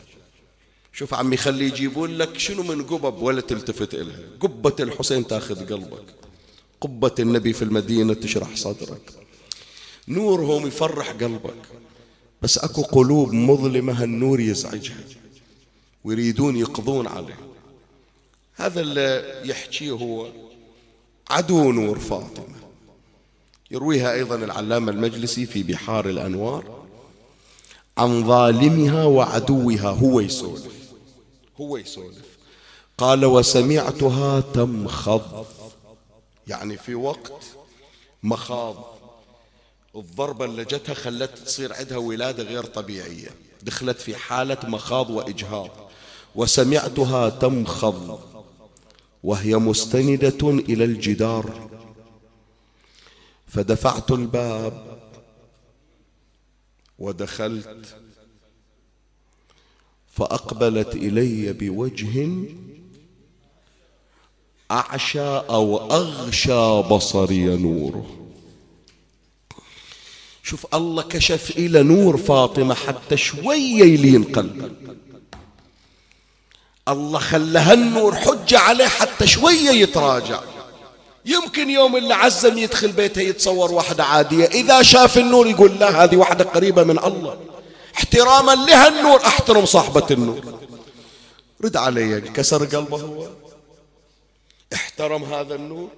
شوف 0.93 1.15
عمي 1.15 1.37
خلي 1.37 1.65
يجيبون 1.65 2.19
لك 2.19 2.39
شنو 2.39 2.63
من 2.63 2.83
قبب 2.83 3.23
ولا 3.23 3.41
تلتفت 3.41 3.95
إلها 3.95 4.21
قبة 4.41 4.77
الحسين 4.81 5.27
تاخذ 5.27 5.73
قلبك. 5.73 6.05
قبة 6.81 7.15
النبي 7.19 7.53
في 7.53 7.63
المدينة 7.63 8.15
تشرح 8.15 8.57
صدرك. 8.57 9.22
نورهم 10.09 10.67
يفرح 10.67 11.11
قلبك. 11.11 11.63
بس 12.43 12.59
أكو 12.59 12.83
قلوب 12.83 13.33
مظلمة 13.33 14.03
هالنور 14.03 14.41
يزعجها. 14.41 15.05
ويريدون 16.05 16.57
يقضون 16.57 17.07
عليه. 17.07 17.39
هذا 18.55 18.81
اللي 18.81 19.41
يحكيه 19.45 19.91
هو 19.91 20.29
عدو 21.31 21.73
نور 21.73 21.99
فاطمة. 21.99 22.63
يرويها 23.71 24.13
أيضا 24.13 24.37
العلامة 24.37 24.93
المجلسي 24.93 25.47
في 25.47 25.63
بحار 25.63 26.09
الأنوار. 26.09 26.83
عن 27.99 28.27
ظالمها 28.27 29.05
وعدوها 29.05 29.91
هو 29.91 30.21
يسولف. 30.21 30.93
هو 31.61 31.77
يسولف. 31.77 32.39
قال 32.99 33.25
وسمعتها 33.25 34.41
تمخض. 34.41 35.47
يعني 36.47 36.77
في 36.77 36.95
وقت 36.95 37.43
مخاض. 38.23 38.92
الضربة 39.97 40.45
اللي 40.45 40.65
جتها 40.65 40.95
خلت 40.95 41.39
تصير 41.39 41.73
عندها 41.73 41.99
ولادة 41.99 42.43
غير 42.43 42.65
طبيعية. 42.65 43.29
دخلت 43.63 44.01
في 44.01 44.17
حالة 44.17 44.59
مخاض 44.65 45.11
وإجهاض. 45.11 45.71
وسمعتها 46.35 47.29
تمخض. 47.29 48.21
وهي 49.23 49.57
مستندة 49.57 50.51
إلى 50.51 50.85
الجدار. 50.85 51.71
فدفعت 53.47 54.11
الباب. 54.11 54.99
ودخلت. 56.99 57.97
فأقبلت 60.13 60.95
إلي 60.95 61.53
بوجه 61.53 62.31
أعشى 64.71 65.37
أو 65.37 65.91
أغشى 65.91 66.83
بصري 66.83 67.57
نوره. 67.57 68.22
شوف 70.43 70.67
الله 70.75 71.03
كشف 71.03 71.51
إلى 71.57 71.83
نور 71.83 72.17
فاطمة 72.17 72.75
حتى 72.75 73.17
شوية 73.17 73.85
يلين 73.85 74.25
قلبه 74.25 74.71
الله 76.89 77.19
خلى 77.19 77.73
النور 77.73 78.15
حجة 78.17 78.59
عليه 78.59 78.87
حتى 78.87 79.27
شوية 79.27 79.71
يتراجع. 79.71 80.41
يمكن 81.25 81.71
يوم 81.71 81.97
اللي 81.97 82.15
عزم 82.15 82.59
يدخل 82.59 82.93
بيته 82.93 83.21
يتصور 83.21 83.73
واحدة 83.73 84.05
عادية. 84.05 84.45
إذا 84.45 84.83
شاف 84.83 85.19
النور 85.19 85.47
يقول 85.47 85.79
لا 85.79 86.05
هذه 86.05 86.17
واحدة 86.17 86.45
قريبة 86.45 86.83
من 86.85 86.99
الله. 86.99 87.41
احتراما 87.97 88.53
لها 88.53 88.89
النور 88.89 89.27
أحترم 89.27 89.67
صاحبة 89.67 90.07
النور. 90.11 90.59
رد 91.65 91.77
علي 91.77 92.21
كسر 92.21 92.65
قلبه 92.65 93.01
هو. 93.01 93.29
احترم 94.75 95.25
هذا 95.25 95.55
النور. 95.55 95.89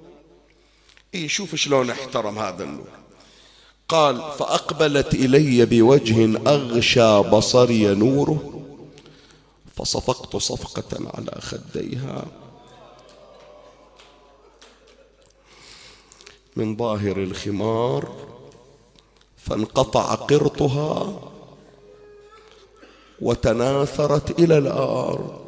اي 1.14 1.28
شوف 1.28 1.54
شلون 1.54 1.90
احترم 1.90 2.38
هذا 2.38 2.64
النور. 2.64 3.03
قال 3.88 4.16
فأقبلت 4.38 5.14
إلي 5.14 5.66
بوجه 5.66 6.38
أغشى 6.46 7.18
بصري 7.18 7.94
نوره 7.94 8.62
فصفقت 9.76 10.36
صفقة 10.36 11.10
على 11.14 11.40
خديها. 11.40 12.24
من 16.56 16.76
ظاهر 16.76 17.16
الخمار 17.16 18.16
فانقطع 19.36 20.14
قرطها 20.14 21.20
وتناثرت 23.20 24.38
إلى 24.38 24.58
الأرض. 24.58 25.44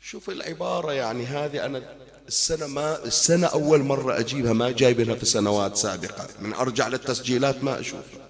شوف 0.00 0.30
العبارة 0.30 0.92
يعني 0.92 1.24
هذه 1.26 1.66
أنا 1.66 1.99
السنة 2.30 2.66
ما 2.66 3.04
السنة 3.04 3.46
أول 3.46 3.82
مرة 3.82 4.18
أجيبها 4.18 4.52
ما 4.52 4.70
جايبها 4.70 5.14
في 5.14 5.26
سنوات 5.26 5.76
سابقة. 5.76 6.28
من 6.40 6.52
أرجع 6.52 6.88
للتسجيلات 6.88 7.64
ما 7.64 7.80
أشوفها 7.80 8.28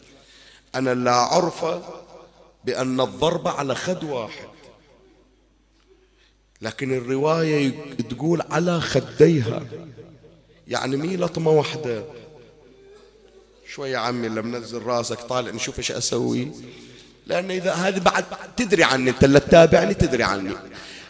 أنا 0.75 0.95
لا 0.95 1.13
أعرف 1.13 1.65
بأن 2.65 3.01
الضرب 3.01 3.49
على 3.49 3.75
خد 3.75 4.05
واحد. 4.05 4.49
لكن 6.63 6.97
الرواية 6.97 7.75
تقول 8.11 8.43
على 8.51 8.81
خديها. 8.81 9.63
يعني 10.69 10.97
مي 10.97 11.17
لطمة 11.17 11.51
واحدة. 11.51 12.05
شوية 13.69 13.97
عمي 13.97 14.27
اللي 14.27 14.43
منزل 14.43 14.83
راسك 14.83 15.21
طالع 15.21 15.51
نشوف 15.51 15.79
إيش 15.79 15.93
أسوي. 15.93 16.49
لأن 17.27 17.51
إذا 17.51 17.73
هذه 17.73 17.99
بعد 17.99 18.25
تدري 18.57 18.85
عني 18.85 19.11
أنت 19.11 19.25
اللي 19.25 19.41
تتابعني 19.41 19.95
تدري 19.95 20.23
عني. 20.23 20.55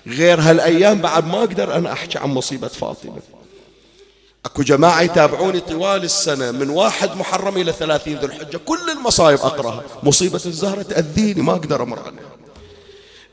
غير 0.06 0.40
هالأيام 0.40 0.98
بعد 0.98 1.26
ما 1.26 1.38
أقدر 1.38 1.74
أنا 1.74 1.92
أحكي 1.92 2.18
عن 2.18 2.28
مصيبة 2.28 2.68
فاطمة. 2.68 3.16
أكو 4.44 4.62
جماعة 4.62 5.00
يتابعوني 5.02 5.60
طوال 5.60 6.04
السنة 6.04 6.50
من 6.50 6.70
واحد 6.70 7.16
محرم 7.16 7.56
إلى 7.56 7.72
ثلاثين 7.72 8.18
ذو 8.18 8.26
الحجة 8.26 8.56
كل 8.56 8.90
المصايب 8.90 9.38
أقرأها. 9.38 9.82
مصيبة 10.02 10.40
الزهرة 10.46 10.82
تأذيني 10.82 11.42
ما 11.42 11.52
أقدر 11.52 11.82
أمر 11.82 11.98
عنها 11.98 12.30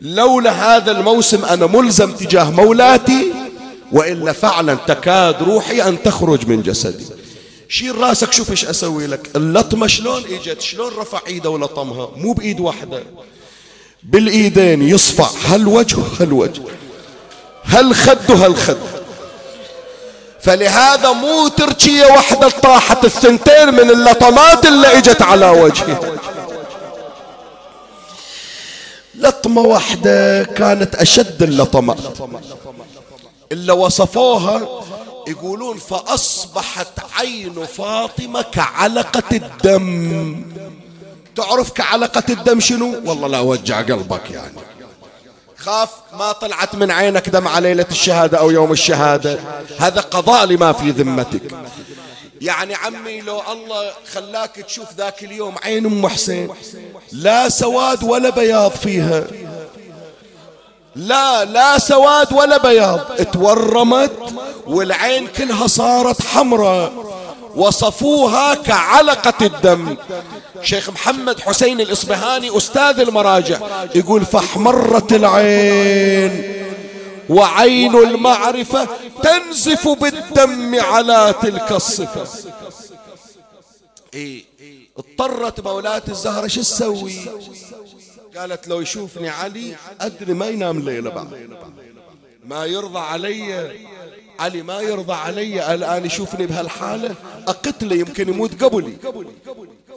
لولا 0.02 0.52
هذا 0.52 0.92
الموسم 0.92 1.46
أنا 1.46 1.66
ملزم 1.66 2.12
تجاه 2.12 2.52
مولاتي 2.52 3.34
وإلا 3.92 4.32
فعلا 4.32 4.74
تكاد 4.74 5.44
روحي 5.44 5.82
أن 5.82 6.04
تخرج 6.04 6.48
من 6.48 6.62
جسدي. 6.62 7.06
شيل 7.70 7.98
راسك 7.98 8.34
شوف 8.34 8.52
إيش 8.52 8.66
أسوي 8.66 9.08
لك. 9.08 9.36
اللطمة 9.36 9.88
شلون 9.88 10.24
إجت 10.30 10.62
شلون 10.62 10.94
رفع 10.98 11.20
إيده 11.28 11.50
ولطمها. 11.50 12.10
مو 12.16 12.34
بإيد 12.34 12.60
واحدة. 12.60 13.04
بالإيدين 14.08 14.82
يصفع. 14.82 15.30
هالوجه 15.46 15.98
هالوجه 16.20 16.62
هالخد 17.66 18.32
وهالخد 18.32 18.78
فلهذا 20.42 21.12
مو 21.12 21.48
تركية 21.48 22.06
واحدة 22.06 22.50
طاحت 22.50 23.06
الثنتين 23.06 23.74
من 23.74 23.90
اللطمات 23.90 24.66
اللي 24.66 24.98
إجت 24.98 25.22
على 25.22 25.50
وجهه 25.50 26.18
لطمة 29.16 29.62
واحدة 29.62 30.44
كانت 30.44 30.96
أشد 30.96 31.44
اللطمات. 31.44 31.98
إلا 33.52 33.74
وصفوها 33.74 34.84
يقولون 35.28 35.78
فأصبحت 35.78 36.88
عين 37.18 37.66
فاطمة 37.66 38.42
كعلقة 38.42 39.24
الدم. 39.32 40.46
تعرف 41.38 41.72
كعلقة 41.72 42.24
الدم 42.30 42.60
شنو؟ 42.60 43.02
والله 43.06 43.28
لا 43.28 43.40
وجع 43.40 43.82
قلبك 43.82 44.32
يعني. 44.32 44.54
خاف 45.58 45.90
ما 46.14 46.32
طلعت 46.32 46.76
من 46.76 46.92
عينك 46.92 47.30
دمعة 47.30 47.60
ليلة 47.60 47.86
الشهادة 47.92 48.38
أو 48.40 48.52
يوم 48.52 48.72
الشهادة. 48.72 49.40
هذا 49.80 50.02
قضاء 50.02 50.46
لما 50.46 50.74
في 50.74 50.90
ذمتك. 50.90 51.42
يعني 52.42 52.76
عمي 52.76 53.22
لو 53.22 53.42
الله 53.52 53.92
خلاك 54.14 54.56
تشوف 54.56 54.88
ذاك 54.98 55.24
اليوم 55.24 55.56
عين 55.64 55.86
أم 55.86 56.08
حسين 56.08 56.50
لا 57.12 57.50
سواد 57.50 58.04
ولا 58.04 58.30
بياض 58.30 58.72
فيها. 58.72 59.24
لا 60.96 61.46
لا 61.46 61.78
سواد 61.78 62.34
ولا 62.34 62.58
بياض. 62.58 63.00
تورمت 63.34 64.12
والعين 64.68 65.28
كلها 65.28 65.68
صارت 65.68 66.22
حمراء. 66.22 67.08
وصفوها 67.58 68.56
كعلقة 68.56 69.46
الدم. 69.46 69.98
شيخ 70.62 70.90
محمد 70.90 71.40
حسين 71.40 71.82
الإصبهاني 71.82 72.58
أستاذ 72.58 73.00
المراجع 73.00 73.60
يقول 73.96 74.26
فاحمرت 74.26 75.14
العين 75.14 76.54
وعين 77.30 77.96
المعرفة 77.96 78.88
تنزف 79.24 79.88
بالدم 79.88 80.80
على 80.80 81.36
تلك 81.42 81.72
الصفة. 81.72 82.28
إيه 84.14 84.44
اضطرت 84.98 85.60
مولات 85.60 86.10
الزهرة 86.10 86.48
شو 86.48 86.62
تسوي؟ 86.62 87.14
قالت 88.38 88.68
لو 88.68 88.82
يشوفني 88.82 89.30
علي 89.30 89.76
أدري 90.02 90.34
ما 90.34 90.48
ينام 90.48 90.80
ليلة 90.80 91.10
بعد. 91.10 91.50
ما 92.46 92.66
يرضى 92.66 93.00
علي 93.00 93.72
علي 94.40 94.62
ما 94.62 94.82
يرضى 94.82 95.14
علي 95.14 95.74
الآن 95.74 96.06
يشوفني 96.06 96.46
بهالحالة؟ 96.46 97.16
أقتله 97.48 97.96
يمكن 97.96 98.30
يموت 98.30 98.64
قبلي. 98.64 98.98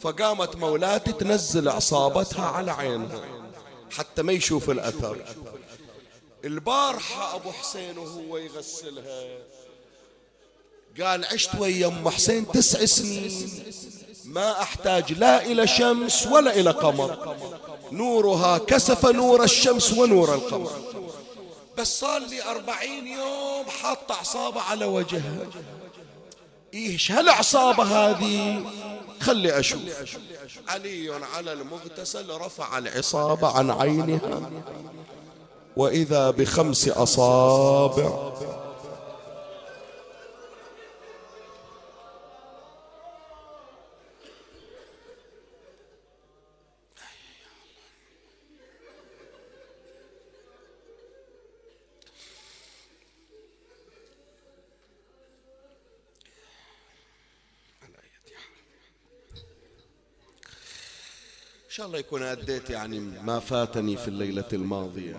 فقامت 0.01 0.57
مولاتي 0.57 1.13
تنزل 1.13 1.69
عصابتها 1.69 2.47
على 2.47 2.71
عينها 2.73 3.21
حتى 3.91 4.23
ما 4.23 4.33
يشوف 4.33 4.71
الأثر. 4.71 5.17
البارحة 6.45 7.37
أبو 7.37 7.53
حسين 7.53 7.99
وهو 7.99 8.37
يغسلها. 8.37 9.23
قال 11.01 11.25
عشت 11.25 11.51
ويا 11.59 11.87
أم 11.87 12.09
حسين 12.09 12.53
تسع 12.53 12.85
سنين. 12.85 13.51
ما 14.25 14.63
أحتاج 14.63 15.13
لا 15.13 15.47
إلى 15.47 15.67
شمس 15.67 16.27
ولا 16.27 16.55
إلى 16.61 16.71
قمر. 16.71 17.37
نورها 17.93 18.59
كسف 18.59 19.07
نور 19.07 19.45
الشمس 19.45 19.93
ونور 19.93 20.35
القمر. 20.35 20.73
بس 21.81 22.01
صار 22.01 22.21
لي 22.21 22.45
أربعين 22.45 23.07
يوم 23.07 23.67
حاط 23.83 24.13
عصابة 24.13 24.61
على 24.61 24.85
وجهها 24.85 25.47
إيش 26.75 27.13
هالعصابة 27.13 27.83
هذه؟ 27.83 28.65
خلي 29.21 29.59
أشوف. 29.59 29.81
علي 30.69 31.13
على 31.37 31.53
المغتسل 31.53 32.31
رفع 32.31 32.79
العصابة 32.79 33.49
عن 33.49 33.71
عينها 33.71 34.51
وإذا 35.77 36.31
بخمس 36.31 36.89
أصابع 36.89 38.33
شاء 61.81 61.87
الله 61.87 61.99
يكون 61.99 62.23
أديت 62.23 62.71
يعني 62.71 63.01
ما 63.01 63.39
فاتني 63.39 63.97
في 63.97 64.09
الليلة 64.09 64.45
الماضية. 64.53 65.17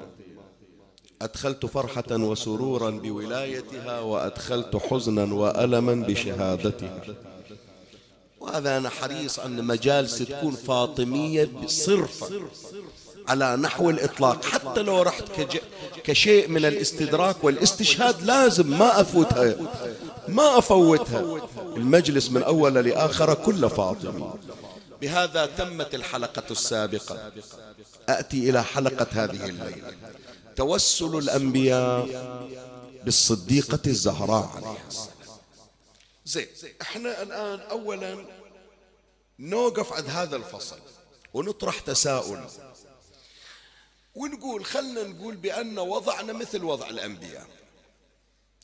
أدخلت 1.22 1.66
فرحة 1.66 2.12
وسرورا 2.12 2.90
بولايتها 2.90 4.00
وأدخلت 4.00 4.76
حزنا 4.76 5.34
وألما 5.34 5.94
بشهادتها. 6.08 7.02
وهذا 8.40 8.78
أنا 8.78 8.90
حريص 8.90 9.40
أن 9.40 9.64
مجالس 9.64 10.20
تكون 10.20 10.52
فاطمية 10.52 11.50
صرفا 11.66 12.30
على 13.28 13.56
نحو 13.56 13.90
الإطلاق. 13.90 14.46
حتى 14.46 14.82
لو 14.82 15.02
رحت 15.02 15.24
كشيء 16.04 16.48
من 16.48 16.66
الاستدراك 16.66 17.44
والاستشهاد 17.44 18.24
لازم 18.24 18.70
ما 18.70 19.02
أفوتها 19.02 19.56
ما 20.28 20.58
أفوتها. 20.58 21.42
المجلس 21.78 22.32
من 22.32 22.44
أول 22.44 22.74
لآخر 22.74 23.34
كله 23.34 23.68
فاطمي. 23.68 24.34
بهذا 25.02 25.46
تمت 25.46 25.96
الحلقة 25.96 26.52
السابقة. 26.52 27.32
أتي 28.10 28.50
إلى 28.50 28.64
حلقة 28.64 29.08
هذه 29.12 29.46
الليلة. 29.46 29.94
توسل 30.56 31.18
الأنبياء 31.18 32.06
بالصديقة 33.04 33.80
الزهراء 33.88 34.52
عليها 34.56 34.88
السلام. 34.88 35.12
زين 36.26 36.48
إحنا 36.82 37.22
الآن 37.22 37.60
أولا 37.60 38.26
نوقف 39.40 39.94
عند 39.94 40.10
هذا 40.10 40.36
الفصل 40.36 40.80
ونطرح 41.34 41.80
تساؤل. 41.80 42.46
ونقول 44.16 44.66
خلنا 44.66 45.04
نقول 45.04 45.36
بأن 45.36 45.80
وضعنا 45.80 46.34
مثل 46.34 46.64
وضع 46.64 46.90
الأنبياء. 46.90 47.48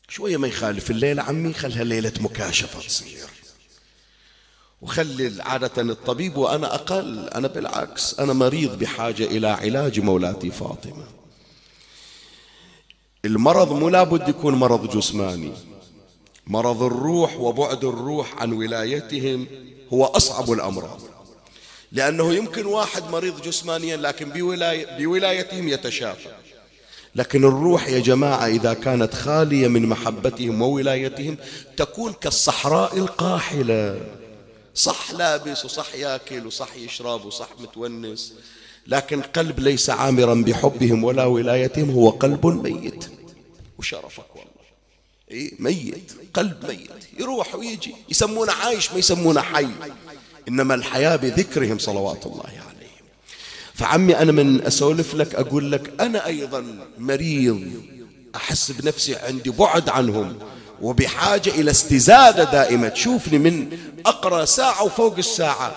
شوية 0.08 0.36
ما 0.36 0.48
يخالف 0.48 0.90
الليلة 0.90 1.22
عمي 1.22 1.52
خلها 1.52 1.84
ليلة 1.84 2.12
مكاشفة 2.20 2.80
تصير. 2.80 3.28
وخلي 4.82 5.42
عادة 5.42 5.82
الطبيب 5.82 6.36
وأنا 6.36 6.74
أقل. 6.74 7.28
أنا 7.28 7.48
بالعكس 7.48 8.20
أنا 8.20 8.32
مريض 8.32 8.78
بحاجة 8.78 9.24
إلى 9.24 9.48
علاج 9.48 10.00
مولاتي 10.00 10.50
فاطمة. 10.50 11.04
المرض 13.24 13.72
مو 13.72 13.88
لابد 13.88 14.28
يكون 14.28 14.54
مرض 14.54 14.96
جسماني. 14.96 15.52
مرض 16.46 16.82
الروح 16.82 17.36
وبعد 17.36 17.84
الروح 17.84 18.42
عن 18.42 18.52
ولايتهم 18.52 19.46
هو 19.92 20.04
أصعب 20.04 20.52
الأمراض. 20.52 21.00
لأنه 21.92 22.34
يمكن 22.34 22.66
واحد 22.66 23.10
مريض 23.10 23.42
جسمانيا 23.42 23.96
لكن 23.96 24.28
بولاية 24.30 24.98
بولايتهم 24.98 25.68
يتشافى. 25.68 26.28
لكن 27.14 27.44
الروح 27.44 27.88
يا 27.88 27.98
جماعة 27.98 28.46
إذا 28.46 28.74
كانت 28.74 29.14
خالية 29.14 29.68
من 29.68 29.86
محبتهم 29.86 30.62
وولايتهم 30.62 31.36
تكون 31.76 32.12
كالصحراء 32.12 32.96
القاحلة. 32.96 34.00
صح 34.74 35.10
لابس 35.10 35.64
وصح 35.64 35.94
ياكل 35.94 36.46
وصح 36.46 36.76
يشرب 36.76 37.24
وصح 37.24 37.48
متونس 37.60 38.34
لكن 38.86 39.22
قلب 39.22 39.60
ليس 39.60 39.90
عامرا 39.90 40.34
بحبهم 40.34 41.04
ولا 41.04 41.24
ولايتهم 41.24 41.90
هو 41.90 42.10
قلب 42.10 42.46
ميت. 42.46 43.04
وشرفك 43.78 44.36
والله. 44.36 44.48
إيه 45.30 45.52
ميت 45.58 46.12
قلب 46.34 46.64
ميت. 46.68 46.90
يروح 47.20 47.54
ويجي. 47.54 47.94
يسمونه 48.08 48.52
عايش 48.52 48.92
ما 48.92 48.98
يسمونه 48.98 49.40
حي. 49.40 49.68
إنما 50.48 50.74
الحياة 50.74 51.16
بذكرهم 51.16 51.78
صلوات 51.78 52.26
الله 52.26 52.44
عليهم. 52.46 52.98
فعمي 53.74 54.16
أنا 54.18 54.32
من 54.32 54.62
أسولف 54.62 55.14
لك 55.14 55.34
أقول 55.34 55.72
لك 55.72 56.00
أنا 56.00 56.26
أيضا 56.26 56.88
مريض. 56.98 57.70
أحس 58.36 58.70
بنفسي 58.70 59.16
عندي 59.16 59.50
بعد 59.50 59.88
عنهم. 59.88 60.38
وبحاجة 60.82 61.50
إلى 61.50 61.70
استزادة 61.70 62.44
دائمة. 62.44 62.88
تشوفني 62.88 63.38
من 63.38 63.78
أقرأ 64.06 64.44
ساعة 64.44 64.84
وفوق 64.84 65.14
الساعة. 65.18 65.72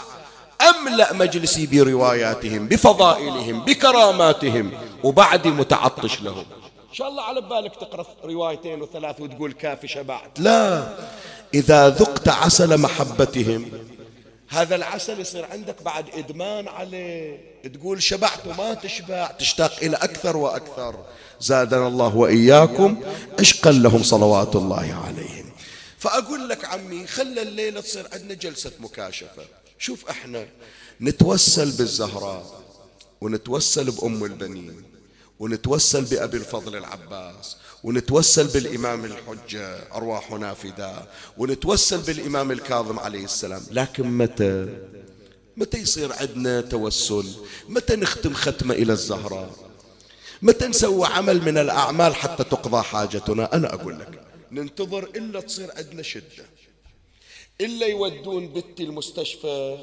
أملأ 0.70 1.14
مجلسي 1.14 1.66
برواياتهم 1.66 2.68
بفضائلهم 2.68 3.60
بكراماتهم 3.60 4.72
وبعدي 5.04 5.49
متعطش 5.49 6.22
لهم. 6.22 6.45
إن 6.89 6.93
شاء 6.93 7.08
الله 7.08 7.24
على 7.24 7.41
بالك 7.41 7.76
تقرأ 7.76 8.06
روايتين 8.26 8.82
وثلاث 8.82 9.22
وتقول 9.22 9.52
كافي 9.52 9.88
شبعت. 9.88 10.39
لا. 10.39 10.88
إذا 11.54 11.89
ذقت 11.89 12.28
عسل 12.30 12.78
محبتهم 12.78 13.66
هذا 14.52 14.76
العسل 14.76 15.20
يصير 15.20 15.45
عندك 15.45 15.82
بعد 15.82 16.06
إدمان 16.10 16.68
عليه. 16.68 17.39
تقول 17.74 18.04
شبعت 18.04 18.47
وما 18.47 18.74
تشبع 18.74 19.32
تشتاق 19.32 19.74
إلى 19.82 19.97
أكثر 19.97 20.38
وأكثر. 20.38 21.06
زادنا 21.39 21.88
الله 21.88 22.16
وإياكم 22.16 23.02
عشقا 23.39 23.72
لهم 23.72 24.04
صلوات 24.04 24.56
الله 24.56 25.04
عليهم. 25.08 25.52
فأقول 25.97 26.49
لك 26.49 26.66
عمي 26.66 27.08
خلى 27.08 27.41
الليلة 27.41 27.82
تصير 27.82 28.08
عندنا 28.14 28.34
جلسة 28.34 28.72
مكاشفة. 28.80 29.43
شوف 29.80 30.10
إحنا 30.10 30.47
نتوسل 31.02 31.72
بالزهراء 31.72 32.62
ونتوسل 33.22 33.91
بأم 33.91 34.24
البنين 34.24 34.84
ونتوسل 35.39 36.02
بأبي 36.02 36.38
الفضل 36.38 36.76
العباس 36.76 37.58
ونتوسل 37.84 38.48
بالإمام 38.48 39.06
الحجة 39.06 39.94
أرواحنا 39.94 40.54
فداء 40.54 41.16
ونتوسل 41.38 41.98
بالإمام 41.98 42.52
الكاظم 42.52 43.00
عليه 43.00 43.24
السلام. 43.24 43.62
لكن 43.72 44.18
متى؟ 44.18 44.68
متى 45.58 45.78
يصير 45.78 46.14
عندنا 46.14 46.62
توسل؟ 46.62 47.26
متى 47.70 47.96
نختم 47.96 48.34
ختمة 48.34 48.74
إلى 48.74 48.94
الزهراء 48.94 49.72
متى 50.42 50.68
نسوي 50.68 51.08
عمل 51.08 51.42
من 51.42 51.58
الأعمال 51.58 52.16
حتى 52.16 52.44
تقضى 52.44 52.84
حاجتنا؟ 52.84 53.56
أنا 53.56 53.74
أقول 53.74 54.00
لك 54.00 54.24
ننتظر 54.52 55.04
إلا 55.04 55.40
تصير 55.40 55.70
عندنا 55.76 56.02
شدة. 56.02 56.46
إلا 57.62 57.88
يودون 57.88 58.48
بنتي 58.48 58.84
المستشفى 58.84 59.78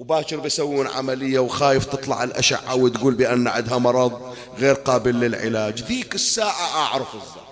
وباكر 0.00 0.36
بيسوون 0.40 0.86
عملية 0.86 1.38
وخايف 1.38 1.84
تطلع 1.84 2.24
الأشعة 2.24 2.74
وتقول 2.74 3.14
بأن 3.14 3.48
عندها 3.48 3.78
مرض 3.78 4.36
غير 4.58 4.74
قابل 4.74 5.14
للعلاج. 5.14 5.82
ذيك 5.82 6.14
الساعة 6.14 6.76
أعرف 6.76 7.14
الزهر 7.14 7.48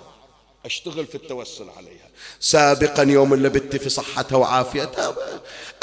أشتغل 0.65 1.05
في 1.05 1.15
التوسل 1.15 1.69
عليها. 1.77 2.09
سابقا 2.39 3.03
يوم 3.03 3.33
اللي 3.33 3.49
بنتي 3.49 3.79
في 3.79 3.89
صحتها 3.89 4.35
وعافيتها 4.35 5.15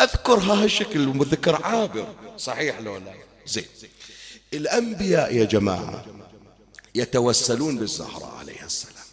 أذكرها 0.00 0.64
هالشكل 0.64 1.08
وذكر 1.08 1.62
عابر. 1.62 2.06
صحيح 2.38 2.80
لو 2.80 2.96
لا؟ 2.96 3.14
زين. 3.46 3.66
الأنبياء 4.52 5.34
يا 5.34 5.44
جماعة 5.44 6.04
يتوسلون 6.94 7.78
بالزهراء 7.78 8.34
عليها 8.40 8.66
السلام. 8.66 9.06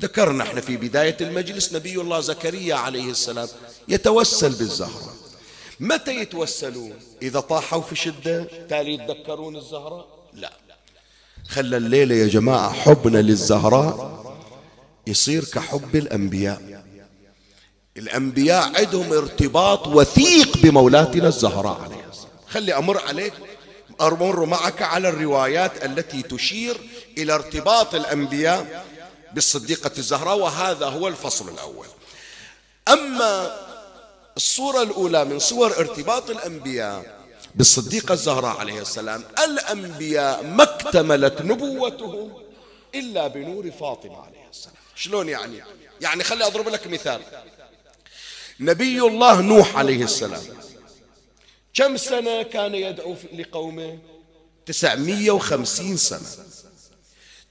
ذكرنا 0.00 0.44
إحنا 0.44 0.60
في 0.60 0.76
بداية 0.76 1.16
المجلس 1.20 1.72
نبي 1.72 2.00
الله 2.00 2.20
زكريا 2.20 2.74
عليه 2.74 3.10
السلام 3.10 3.48
يتوسل 3.88 4.52
بالزهراء. 4.52 5.17
متى 5.80 6.20
يتوسلون؟ 6.20 6.92
إذا 7.22 7.40
طاحوا 7.40 7.82
في 7.82 7.96
شدة؟ 7.96 8.44
تالي 8.68 8.94
يتذكرون 8.94 9.56
الزهراء؟ 9.56 10.06
لا. 10.32 10.52
خلى 11.48 11.76
الليلة 11.76 12.14
يا 12.14 12.26
جماعة 12.26 12.72
حبنا 12.72 13.18
للزهراء 13.18 14.18
يصير 15.06 15.44
كحب 15.44 15.96
الأنبياء. 15.96 16.84
الأنبياء 17.96 18.72
عندهم 18.78 19.12
ارتباط 19.12 19.86
وثيق 19.86 20.56
بمولاتنا 20.56 21.28
الزهراء 21.28 21.80
السلام. 22.10 22.30
خلي 22.48 22.78
أمر 22.78 22.98
عليك 22.98 23.32
أمر 24.00 24.44
معك 24.44 24.82
على 24.82 25.08
الروايات 25.08 25.84
التي 25.84 26.22
تشير 26.22 26.76
إلى 27.18 27.34
ارتباط 27.34 27.94
الأنبياء 27.94 28.86
بالصديقة 29.34 29.90
الزهراء 29.98 30.38
وهذا 30.38 30.86
هو 30.86 31.08
الفصل 31.08 31.48
الأول. 31.48 31.86
أما 32.88 33.67
الصورة 34.38 34.82
الأولى 34.82 35.24
من 35.24 35.38
صور 35.38 35.78
ارتباط 35.78 36.30
الأنبياء 36.30 37.18
بالصديقة 37.54 38.12
الزهراء 38.12 38.56
عليه 38.56 38.80
السلام. 38.80 39.24
الأنبياء 39.44 40.42
ما 40.42 40.62
اكتملت 40.62 41.42
نبوتهم 41.42 42.42
إلا 42.94 43.26
بنور 43.26 43.70
فاطمة 43.70 44.16
عليه 44.16 44.48
السلام. 44.50 44.74
شلون 44.94 45.28
يعني؟ 45.28 45.62
يعني 46.00 46.24
خلي 46.24 46.46
أضرب 46.46 46.68
لك 46.68 46.86
مثال. 46.86 47.20
نبي 48.60 49.00
الله 49.00 49.40
نوح 49.40 49.76
عليه 49.76 50.04
السلام 50.04 50.42
كم 51.74 51.96
سنة 51.96 52.42
كان 52.42 52.74
يدعو 52.74 53.16
لقومه؟ 53.32 53.98
تسعمية 54.66 55.30
وخمسين 55.30 55.96
سنة. 55.96 56.28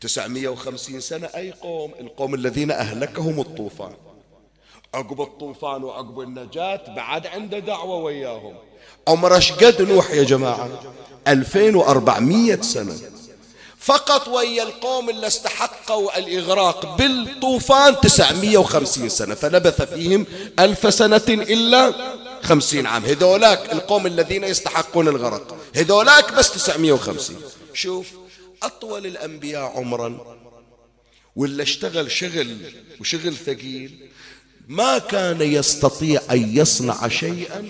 تسعمية 0.02 0.50
وخمسين 0.50 1.02
سنة 1.02 1.28
أي 1.36 1.52
قوم؟ 1.52 1.94
القوم 2.00 2.34
الذين 2.36 2.72
أهلكهم 2.72 3.40
الطوفان. 3.40 3.94
عقب 4.94 5.22
الطوفان 5.22 5.84
وعقب 5.84 6.20
النجاة 6.20 6.82
بعد 6.96 7.28
عنده 7.28 7.60
دعوة 7.60 7.96
وياهم. 7.96 8.56
عمر 9.08 9.34
قد 9.34 9.82
نوح 9.82 10.12
يا 10.12 10.24
جماعة؟ 10.24 10.70
2400 11.28 12.62
سنة. 12.62 12.94
فقط 13.80 14.28
ويا 14.28 14.64
القوم 14.64 15.10
اللي 15.10 15.28
استحقوا 15.28 16.18
الإغراق 16.18 16.98
بالطوفان 16.98 17.96
950 18.02 19.10
سنة 19.10 19.36
فلبث 19.36 19.82
فيهم 19.82 20.26
ألف 20.60 20.94
سنة 20.94 21.22
إلا 21.28 21.94
خمسين 22.44 22.86
عام. 22.86 23.06
هذولاك 23.06 23.74
القوم 23.74 24.08
الذين 24.08 24.44
يستحقون 24.44 25.08
الغرق 25.08 25.58
هذولاك 25.76 26.34
بس 26.34 26.52
950 26.52 27.36
شوف 27.74 28.08
أطول 28.64 29.06
الأنبياء 29.06 29.78
عمرا 29.78 30.38
ولا 31.36 31.64
اشتغل 31.64 32.12
شغل 32.12 32.58
وشغل 33.02 33.34
ثقيل 33.36 34.10
ما 34.68 34.98
كان 34.98 35.42
يستطيع 35.42 36.22
أن 36.32 36.58
يصنع 36.58 37.08
شيئا 37.08 37.66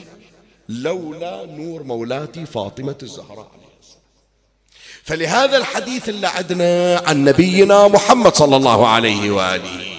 لولا 0.70 1.45
نور 1.45 1.84
مولاتي 1.84 2.45
فاطمة 2.45 2.95
الزهراء 3.04 3.52
فلهذا 5.04 5.58
الحديث 5.58 6.10
اللي 6.10 6.28
عدنا 6.28 7.02
عن 7.06 7.24
نبينا 7.24 7.88
محمد 7.88 8.36
صلى 8.36 8.56
الله 8.56 8.88
عليه 8.88 9.32
وآله. 9.32 9.98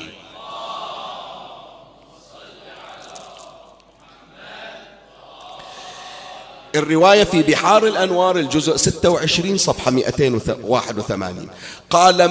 الرواية 6.74 7.24
في 7.24 7.42
بحار 7.42 7.86
الأنوار 7.86 8.38
الجزء 8.38 8.76
26 8.76 9.56
صفحة 9.58 9.90
281 9.90 11.48
قال 11.90 12.24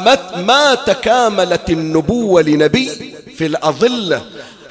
ما 0.45 0.75
تكاملت 0.75 1.69
النبوة 1.69 2.41
لنبي 2.41 3.15
في 3.37 3.45
الأظلة 3.45 4.25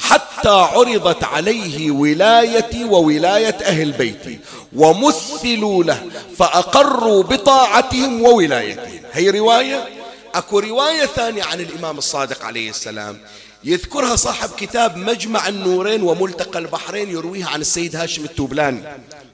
حتى 0.08 0.48
عرضت 0.48 1.24
عليه 1.24 1.90
ولايتي 1.90 2.84
وولاية 2.84 3.58
أهل 3.62 3.92
بيتي 3.92 4.40
ومثلوا 4.76 5.84
له 5.84 6.10
فأقروا 6.38 7.22
بطاعتهم 7.22 8.22
وولايتهم. 8.22 9.00
هي 9.12 9.30
رواية؟ 9.30 9.88
أكو 10.34 10.58
رواية 10.58 11.06
ثانية 11.06 11.44
عن 11.44 11.60
الإمام 11.60 11.98
الصادق 11.98 12.44
عليه 12.44 12.70
السلام. 12.70 13.18
يذكرها 13.64 14.16
صاحب 14.16 14.50
كتاب 14.56 14.96
مجمع 14.96 15.48
النورين 15.48 16.02
وملتقى 16.02 16.58
البحرين 16.58 17.10
يرويها 17.10 17.48
عن 17.48 17.60
السيد 17.60 17.96
هاشم 17.96 18.24
التوبلاني 18.24 18.82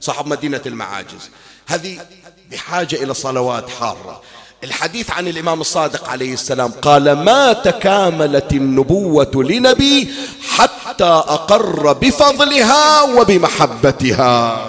صاحب 0.01 0.27
مدينة 0.27 0.61
المعاجز. 0.65 1.29
هذه 1.67 1.99
بحاجة 2.51 2.95
إلى 2.95 3.13
صلوات 3.13 3.69
حارة. 3.69 4.21
الحديث 4.63 5.11
عن 5.11 5.27
الإمام 5.27 5.61
الصادق 5.61 6.09
عليه 6.09 6.33
السلام 6.33 6.71
قال 6.71 7.11
ما 7.11 7.53
تكاملت 7.53 8.53
النبوة 8.53 9.31
لنبي 9.35 10.13
حتى 10.49 11.03
أقر 11.03 11.93
بفضلها 11.93 13.01
وبمحبتها. 13.01 14.65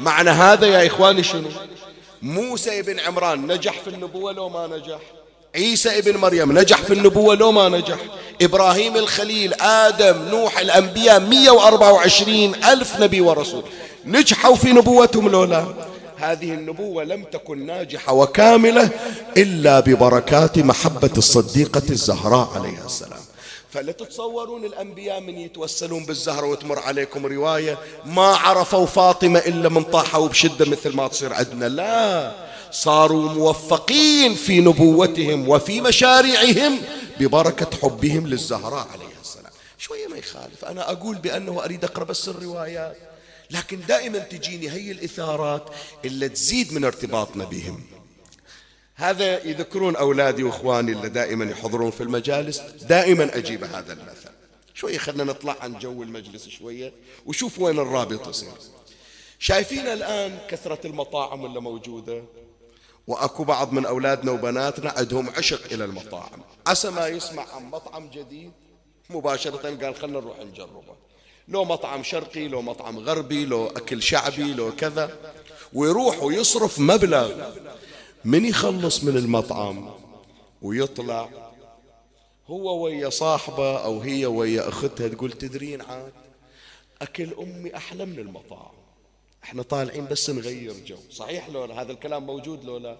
معنى 0.00 0.30
هذا 0.30 0.66
يا 0.66 0.86
إخواني 0.86 1.22
شنو؟ 1.22 1.48
موسى 2.22 2.82
بن 2.82 3.00
عمران 3.00 3.52
نجح 3.52 3.80
في 3.80 3.90
النبوة 3.90 4.32
لو 4.32 4.48
ما 4.48 4.66
نجح؟ 4.66 4.98
عيسى 5.54 5.98
ابن 5.98 6.16
مريم 6.16 6.58
نجح 6.58 6.82
في 6.82 6.92
النبوة 6.92 7.34
لو 7.34 7.52
ما 7.52 7.68
نجح. 7.68 7.98
إبراهيم 8.42 8.96
الخليل 8.96 9.54
آدم 9.54 10.28
نوح 10.30 10.58
الأنبياء 10.58 11.20
124 11.20 12.54
ألف 12.54 13.00
نبي 13.00 13.20
ورسول. 13.20 13.62
نجحوا 14.06 14.54
في 14.54 14.72
نبوتهم 14.72 15.28
لولا 15.28 15.64
هذه 16.16 16.52
النبوة 16.52 17.04
لم 17.04 17.24
تكن 17.24 17.66
ناجحة 17.66 18.12
وكاملة 18.12 18.90
إلا 19.36 19.80
ببركات 19.80 20.58
محبة 20.58 21.10
الصديقة 21.16 21.82
الزهراء 21.90 22.48
عليها 22.54 22.86
السلام. 22.86 23.20
فلا 23.70 23.92
تتصورون 23.92 24.64
الأنبياء 24.64 25.20
من 25.20 25.38
يتوسلون 25.38 26.04
بالزهرة 26.04 26.46
وتمر 26.46 26.78
عليكم 26.78 27.26
رواية 27.26 27.78
ما 28.04 28.26
عرفوا 28.26 28.86
فاطمة 28.86 29.38
إلا 29.38 29.68
من 29.68 29.82
طاحوا 29.82 30.28
بشدة 30.28 30.66
مثل 30.66 30.96
ما 30.96 31.08
تصير 31.08 31.32
عندنا. 31.32 31.68
لا. 31.68 32.32
صاروا 32.70 33.28
موفقين 33.28 34.34
في 34.34 34.60
نبوتهم 34.60 35.48
وفي 35.48 35.80
مشاريعهم 35.80 36.78
ببركة 37.20 37.76
حبهم 37.82 38.26
للزهراء 38.26 38.88
عليها 38.88 39.20
السلام. 39.22 39.52
شوية 39.78 40.06
ما 40.06 40.16
يخالف. 40.16 40.64
أنا 40.64 40.92
أقول 40.92 41.16
بأنه 41.16 41.64
أريد 41.64 41.84
أقرأ 41.84 42.04
بس 42.04 42.28
الروايات. 42.28 42.96
لكن 43.50 43.80
دائما 43.88 44.18
تجيني 44.18 44.70
هي 44.70 44.90
الإثارات 44.90 45.68
اللي 46.04 46.28
تزيد 46.28 46.72
من 46.72 46.84
ارتباطنا 46.84 47.44
بهم 47.44 47.80
هذا 48.94 49.44
يذكرون 49.46 49.96
أولادي 49.96 50.42
وإخواني 50.42 50.92
اللي 50.92 51.08
دائما 51.08 51.44
يحضرون 51.44 51.90
في 51.90 52.02
المجالس. 52.02 52.58
دائما 52.88 53.36
أجيب 53.36 53.64
هذا 53.64 53.92
المثل. 53.92 54.34
شوية 54.74 54.98
خلنا 54.98 55.24
نطلع 55.24 55.56
عن 55.60 55.78
جو 55.78 56.02
المجلس 56.02 56.48
شوية 56.48 56.92
وشوف 57.26 57.58
وين 57.58 57.78
الرابط 57.78 58.28
يصير. 58.28 58.48
شايفين 59.38 59.86
الآن 59.86 60.38
كثرة 60.48 60.86
المطاعم 60.86 61.46
اللي 61.46 61.60
موجودة؟ 61.60 62.22
وأكو 63.06 63.44
بعض 63.44 63.72
من 63.72 63.86
أولادنا 63.86 64.32
وبناتنا 64.32 64.90
عندهم 64.96 65.30
عشق 65.30 65.72
إلى 65.72 65.84
المطاعم. 65.84 66.42
عسى 66.66 66.90
ما 66.90 67.08
يسمع 67.08 67.46
عن 67.54 67.64
مطعم 67.64 68.08
جديد 68.08 68.52
مباشرة 69.10 69.76
قال 69.84 69.94
خلنا 69.94 70.20
نروح 70.20 70.38
نجربه. 70.38 70.94
لو 71.48 71.64
مطعم 71.64 72.02
شرقي 72.02 72.48
لو 72.48 72.62
مطعم 72.62 72.98
غربي 72.98 73.44
لو 73.44 73.66
أكل 73.66 74.02
شعبي 74.02 74.54
لو 74.54 74.76
كذا 74.76 75.18
ويروح 75.72 76.22
ويصرف 76.22 76.78
مبلغ. 76.78 77.50
من 78.24 78.44
يخلص 78.44 79.04
من 79.04 79.16
المطعم 79.16 79.90
ويطلع 80.62 81.28
هو 82.46 82.84
ويا 82.84 83.10
صاحبه 83.10 83.84
أو 83.84 84.00
هي 84.00 84.26
ويا 84.26 84.68
أختها 84.68 85.08
تقول 85.08 85.32
تدرين 85.32 85.80
عاد 85.80 86.12
أكل 87.02 87.34
أمي 87.38 87.76
أحلى 87.76 88.04
من 88.04 88.18
المطاعم. 88.18 88.83
إحنا 89.44 89.62
طالعين 89.62 90.06
بس 90.06 90.30
نغير 90.30 90.74
جو. 90.86 90.96
صحيح 91.10 91.48
لو 91.48 91.64
هذا 91.64 91.92
الكلام 91.92 92.26
موجود 92.26 92.64
لو 92.64 92.76
لا؟ 92.76 92.96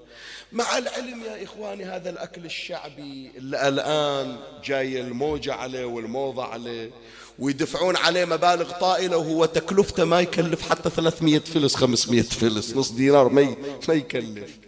مع 0.53 0.79
العلم 0.79 1.23
يا 1.25 1.45
إخواني 1.45 1.85
هذا 1.85 2.11
الأكل 2.11 2.45
الشعبي 2.45 3.31
اللي 3.37 3.69
الآن 3.69 4.37
جاي 4.65 5.01
الموجة 5.01 5.55
عليه 5.55 5.85
والموضة 5.85 6.45
عليه 6.45 6.91
ويدفعون 7.39 7.97
عليه 7.97 8.25
مبالغ 8.25 8.71
طائلة 8.79 9.17
وهو 9.17 9.45
تكلفته 9.45 10.05
ما 10.05 10.21
يكلف 10.21 10.71
حتى 10.71 10.91
300 10.91 11.39
فلس 11.39 11.75
500 11.75 12.23
فلس 12.23 12.77
نص 12.77 12.91
دينار 12.91 13.29
ما 13.29 13.57
ما 13.89 13.95
يكلف. 13.95 14.59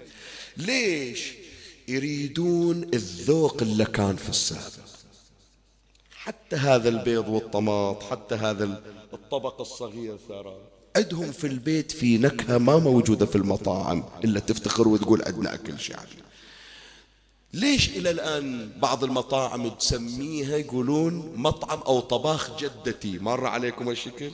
ليش؟ 0.56 1.32
يريدون 1.88 2.90
الذوق 2.94 3.62
اللي 3.62 3.84
كان 3.84 4.16
في 4.16 4.28
السابق. 4.28 4.86
حتى 6.14 6.56
هذا 6.56 6.88
البيض 6.88 7.28
والطماط 7.28 8.02
حتى 8.02 8.34
هذا 8.34 8.82
الطبق 9.12 9.60
الصغير 9.60 10.16
ترى. 10.28 10.75
عندهم 10.96 11.32
في 11.32 11.46
البيت 11.46 11.92
في 11.92 12.18
نكهة 12.18 12.58
ما 12.58 12.78
موجودة 12.78 13.26
في 13.26 13.36
المطاعم 13.36 14.04
إلا 14.24 14.40
تفتخر 14.40 14.88
وتقول 14.88 15.22
عندنا 15.26 15.54
أكل 15.54 15.78
شعبي. 15.78 16.16
ليش 17.54 17.88
إلى 17.88 18.10
الآن 18.10 18.70
بعض 18.82 19.04
المطاعم 19.04 19.68
تسميها 19.68 20.56
يقولون 20.56 21.32
مطعم 21.36 21.78
أو 21.78 22.00
طباخ 22.00 22.50
جدتي؟ 22.60 23.18
مر 23.18 23.46
عليكم 23.46 23.90
الشكل 23.90 24.30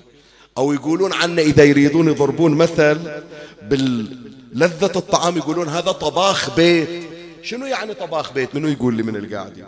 أو 0.59 0.73
يقولون 0.73 1.13
عنا 1.13 1.43
إذا 1.43 1.65
يريدون 1.65 2.09
يضربون 2.09 2.55
مثل 2.55 3.23
باللذة 3.63 4.93
الطعام 4.97 5.37
يقولون 5.37 5.69
هذا 5.69 5.93
طباخ 5.93 6.57
بيت. 6.57 6.89
شنو 7.43 7.67
يعني 7.67 7.95
طباخ 7.95 8.33
بيت؟ 8.33 8.55
منو 8.55 8.69
يقول 8.69 8.95
لي 8.95 9.03
من 9.03 9.17
القاعدين 9.17 9.67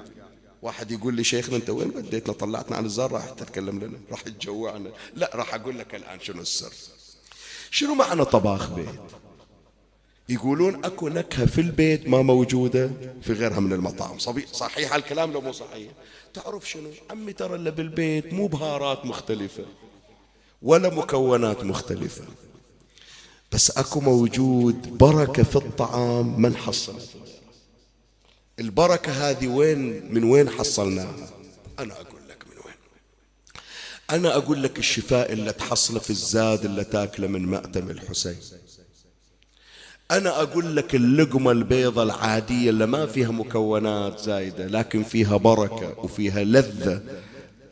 واحد 0.65 0.91
يقول 0.91 1.15
لي 1.15 1.25
شيخنا 1.25 1.57
أنت 1.57 1.71
وين 1.71 1.93
وديتنا؟ 1.97 2.33
طلعتنا 2.33 2.77
عن 2.77 2.85
الزار 2.85 3.13
راح 3.13 3.31
تتكلم 3.31 3.81
لنا 3.81 3.99
راح 4.11 4.21
تجوعنا 4.21 4.91
لا 5.17 5.31
راح 5.35 5.55
أقول 5.55 5.79
لك 5.79 5.95
الآن 5.95 6.21
شنو 6.21 6.43
السر. 6.43 6.73
شنو 7.71 7.95
معنى 7.95 8.25
طباخ 8.25 8.71
بيت؟ 8.71 8.89
يقولون 10.29 10.85
أكو 10.85 11.09
نكهة 11.09 11.47
في 11.47 11.61
البيت 11.61 12.09
ما 12.09 12.23
موجودة 12.23 12.91
في 13.23 13.33
غيرها 13.33 13.61
من 13.61 13.73
المطاعم. 13.73 14.19
صحيح 14.53 14.95
الكلام 14.95 15.33
لو 15.33 15.41
مو 15.41 15.53
صحيح؟ 15.53 15.93
تعرف 16.35 16.71
شنو؟ 16.71 16.91
عمي 17.11 17.33
ترى 17.33 17.55
اللي 17.55 17.71
بالبيت 17.71 18.33
مو 18.33 18.47
بهارات 18.47 19.07
مختلفة 19.07 19.65
ولا 20.63 20.95
مكونات 20.95 21.65
مختلفة 21.65 22.25
بس 23.53 23.79
أكو 23.79 24.01
موجود 24.01 24.99
بركة 24.99 25.43
في 25.43 25.57
الطعام 25.57 26.41
ما 26.43 26.49
نحصلها 26.49 27.24
البركة 28.61 29.13
هذه 29.13 29.47
وين؟ 29.47 30.15
من 30.15 30.25
وين 30.25 30.51
حصلناها؟ 30.51 31.31
أنا 31.79 31.93
أقول 31.93 32.21
لك 32.29 32.45
من 32.51 32.57
وين. 32.65 32.75
أنا 34.11 34.37
أقول 34.37 34.63
لك 34.63 34.79
الشفاء 34.79 35.33
اللي 35.33 35.53
تحصله 35.53 35.99
في 35.99 36.11
الزاد 36.11 36.65
اللي 36.65 36.85
تاكله 36.85 37.27
من 37.27 37.47
مأتم 37.47 37.91
الحسين. 37.91 38.37
أنا 40.11 40.43
أقول 40.43 40.77
لك 40.77 40.95
اللقمة 40.95 41.51
البيضة 41.51 42.03
العادية 42.03 42.71
اللي 42.71 42.87
ما 42.87 43.07
فيها 43.07 43.31
مكونات 43.31 44.21
زايدة 44.21 44.67
لكن 44.67 45.03
فيها 45.03 45.37
بركة 45.37 45.99
وفيها 45.99 46.45
لذة. 46.45 47.03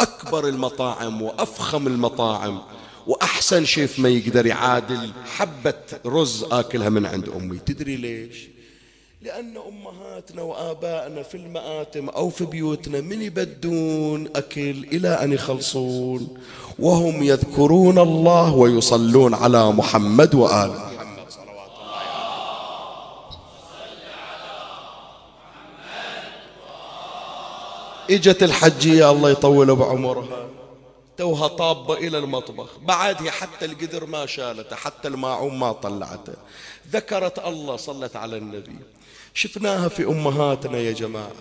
أكبر 0.01 0.49
المطاعم 0.49 1.23
وأفخم 1.23 1.87
المطاعم 1.87 2.63
وأحسن 3.07 3.65
شيف 3.65 3.99
ما 3.99 4.09
يقدر 4.09 4.47
يعادل 4.47 5.13
حبة 5.25 5.75
رز 6.07 6.45
آكلها 6.51 6.89
من 6.89 7.07
عند 7.07 7.29
أمي. 7.29 7.59
تدري 7.59 7.97
ليش؟ 7.97 8.49
لأن 9.23 9.57
أمهاتنا 9.57 10.43
وآبائنا 10.43 11.23
في 11.23 11.37
المآتم 11.37 12.09
أو 12.09 12.31
في 12.31 12.45
بيوتنا 12.45 13.01
من 13.01 13.23
يبدون 13.23 14.27
أكل 14.37 14.87
إلى 14.93 15.09
أن 15.09 15.33
يخلصون. 15.33 16.39
وهم 16.79 17.23
يذكرون 17.23 17.99
الله 17.99 18.55
ويصلون 18.55 19.35
على 19.35 19.73
محمد 19.73 20.35
وآل 20.35 20.71
محمد 20.71 21.27
صلوات 21.29 21.71
الله 21.71 22.03
اجت 28.11 28.43
الحجية 28.43 29.11
الله 29.11 29.31
يطول 29.31 29.77
بعمرها. 29.77 30.47
توها 31.17 31.49
طابة 31.49 31.95
إلى 31.95 32.19
المطبخ. 32.19 32.79
بعد 32.79 33.23
هي 33.23 33.31
حتى 33.31 33.65
القدر 33.65 34.07
ما 34.07 34.27
شالته 34.27 34.77
حتى 34.77 35.09
الماعون 35.09 35.59
ما 35.59 35.73
طلعته. 35.73 36.35
ذكرت 36.93 37.39
الله 37.39 37.77
صلت 37.77 38.17
على 38.17 38.37
النبي. 38.37 38.77
شفناها 39.35 39.89
في 39.89 40.05
أمهاتنا 40.05 40.79
يا 40.79 40.93
جماعة. 40.93 41.33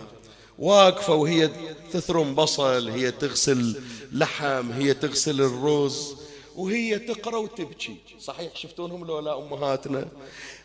واقفة 0.60 1.14
وهي 1.14 1.50
تثرم 1.94 2.36
بصل 2.36 2.90
هي 2.90 3.12
تغسل 3.12 3.76
لحم 4.12 4.72
هي 4.72 4.94
تغسل 4.94 5.42
الرز 5.42 6.16
وهي 6.56 7.00
تقرأ 7.00 7.38
وتبكي. 7.38 7.96
صحيح 8.20 8.56
شفتونهم 8.56 9.06
لو 9.06 9.20
لا 9.20 9.38
أمهاتنا؟ 9.38 10.08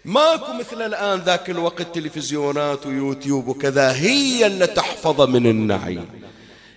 ماكو 0.05 0.53
مثل 0.53 0.83
الآن 0.83 1.19
ذاك 1.19 1.51
الوقت 1.51 1.95
تلفزيونات 1.95 2.87
ويوتيوب 2.87 3.49
وكذا 3.49 3.93
هي 3.93 4.47
اللي 4.47 4.67
تحفظ 4.67 5.21
من 5.21 5.47
النعيم 5.47 6.09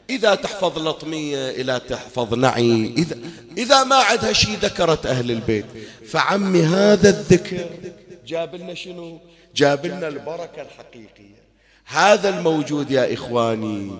إذا 0.09 0.35
تحفظ 0.35 0.87
لطمية 0.87 1.49
إلى 1.49 1.81
تحفظ 1.89 2.33
نعي 2.33 2.93
إذا, 2.97 3.17
إذا 3.57 3.83
ما 3.83 3.95
عندها 3.95 4.33
شيء 4.33 4.57
ذكرت 4.61 5.05
أهل 5.05 5.31
البيت. 5.31 5.65
فعمي 6.05 6.61
هذا 6.61 7.09
الذكر 7.09 7.69
جاب 8.27 8.55
لنا 8.55 8.73
شنو؟ 8.73 9.19
جاب 9.55 9.85
لنا 9.85 10.07
البركة 10.07 10.61
الحقيقية. 10.61 11.39
هذا 11.85 12.29
الموجود 12.29 12.91
يا 12.91 13.13
إخواني 13.13 13.91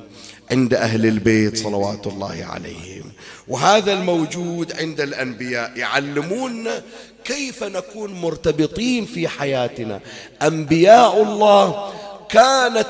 عند 0.52 0.74
أهل 0.74 1.06
البيت 1.06 1.58
صلوات 1.58 2.08
الله 2.08 2.46
عليهم. 2.46 3.12
وهذا 3.48 3.94
الموجود 3.94 4.74
عند 4.74 5.02
الأنبياء 5.02 5.78
يعلموننا 5.78 6.82
كيف 7.24 7.64
نكون 7.64 8.14
مرتبطين 8.14 9.06
في 9.06 9.28
حياتنا. 9.28 10.00
أنبياء 10.42 11.24
الله 11.24 11.94
كانت 12.30 12.88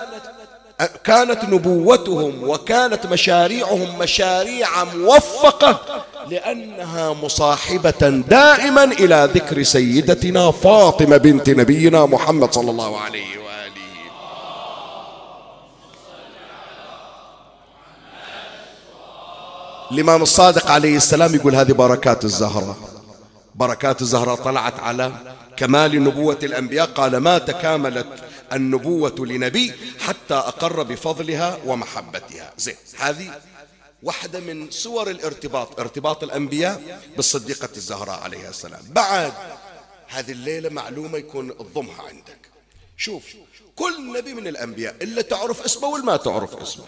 كانت 1.03 1.43
نبوتهم 1.43 2.49
وكانت 2.49 3.05
مشاريعهم 3.05 3.99
مشاريع 3.99 4.84
موفقة 4.84 5.80
لأنها 6.27 7.13
مصاحبة 7.13 8.23
دائما 8.30 8.84
إلى 8.84 9.30
ذكر 9.34 9.63
سيدتنا 9.63 10.51
فاطمة 10.51 11.17
بنت 11.17 11.49
نبينا 11.49 12.05
محمد 12.05 12.53
صلى 12.53 12.71
الله 12.71 12.99
عليه 12.99 13.38
وآله. 13.38 13.49
الإمام 19.91 20.21
الصادق 20.21 20.71
عليه 20.71 20.97
السلام 20.97 21.36
يقول 21.36 21.55
هذه 21.55 21.71
بركات 21.71 22.23
الزهرة. 22.23 22.77
بركات 23.55 24.01
الزهرة 24.01 24.36
طلعت 24.36 24.80
على 24.80 25.11
كمال 25.57 26.03
نبوة 26.03 26.38
الأنبياء. 26.43 26.86
قال 26.86 27.17
ما 27.17 27.38
تكاملت 27.38 28.07
النبوة 28.54 29.16
لنبي 29.26 29.74
حتى 30.00 30.34
أقر 30.34 30.84
بفضلها 30.84 31.60
ومحبتها. 31.66 32.54
زين 32.58 32.76
هذه 32.97 33.41
واحدة 34.04 34.39
من 34.39 34.72
صور 34.72 35.10
الارتباط 35.10 35.80
ارتباط 35.80 36.24
الأنبياء 36.24 37.02
بالصديقة 37.16 37.70
الزهراء 37.76 38.20
عليها 38.20 38.50
السلام. 38.50 38.82
بعد 38.89 39.34
هذه 40.08 40.32
الليلة 40.32 40.70
معلومة 40.70 41.18
يكون 41.18 41.50
الضمها 41.50 42.02
عندك. 42.02 42.50
شوف 42.97 43.24
كل 43.76 44.14
نبي 44.18 44.34
من 44.34 44.47
الأنبياء 44.47 44.95
إلا 45.02 45.22
تعرف 45.22 45.62
اسمه 45.62 45.88
ولا 45.88 46.04
ما 46.04 46.18
تعرف 46.18 46.56
اسمه. 46.56 46.86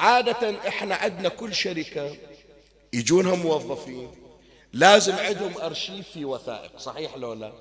عادة 0.00 0.68
إحنا 0.68 0.94
عندنا 0.94 1.28
كل 1.28 1.54
شركة 1.54 2.16
يجونها 2.92 3.34
موظفين 3.34 4.10
لازم 4.72 5.14
عندهم 5.14 5.58
أرشيف 5.58 6.08
في 6.08 6.24
وثائق 6.24 6.78
صحيح 6.78 7.16
لو 7.16 7.32
لا؟ 7.32 7.52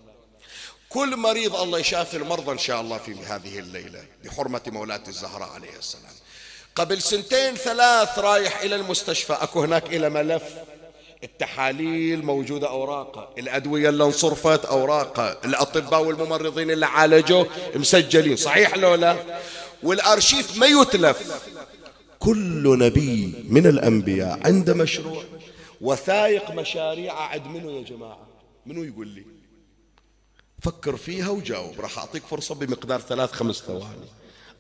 كل 0.94 1.18
مريض 1.18 1.56
الله 1.56 1.80
يشافي 1.80 2.18
المرضى 2.18 2.52
إن 2.52 2.58
شاء 2.58 2.82
الله 2.82 2.98
في 2.98 3.16
هذه 3.16 3.60
الليلة 3.60 4.04
بحرمة 4.26 4.62
مولاة 4.68 5.04
الزهراء 5.08 5.50
عليه 5.50 5.78
السلام. 5.80 6.14
قبل 6.76 7.02
سنتين 7.02 7.56
ثلاث 7.56 8.20
رايح 8.20 8.62
إلى 8.62 8.76
المستشفى 8.76 9.34
أكو 9.34 9.62
هناك 9.62 9.86
إلى 9.86 10.10
ملف. 10.10 10.44
التحاليل 11.24 12.26
موجودة 12.26 12.70
أوراقها 12.70 13.30
الأدوية 13.38 13.90
اللي 13.90 14.04
انصرفت 14.04 14.66
أوراقها 14.66 15.38
الأطباء 15.46 16.04
والممرضين 16.04 16.72
اللي 16.72 16.86
عالجوه 16.86 17.48
مسجلين 17.76 18.36
صحيح 18.36 18.78
لو 18.78 18.96
لا؟ 18.96 19.40
والأرشيف 19.84 20.58
ما 20.58 20.66
يتلف. 20.66 21.48
كل 22.20 22.80
نبي 22.80 23.46
من 23.50 23.68
الأنبياء 23.68 24.40
عنده 24.46 24.74
مشروع 24.74 25.24
وثائق 25.82 26.52
مشاريع 26.52 27.22
عد 27.22 27.48
منه 27.48 27.72
يا 27.72 27.82
جماعة. 27.82 28.28
منو 28.66 28.84
يقول 28.84 29.08
لي؟ 29.08 29.41
فكر 30.62 30.98
فيها 30.98 31.30
وجاوب. 31.30 31.82
راح 31.82 31.98
أعطيك 31.98 32.24
فرصة 32.32 32.56
بمقدار 32.56 33.02
ثلاث 33.02 33.32
خمس 33.32 33.56
ثواني. 33.56 34.10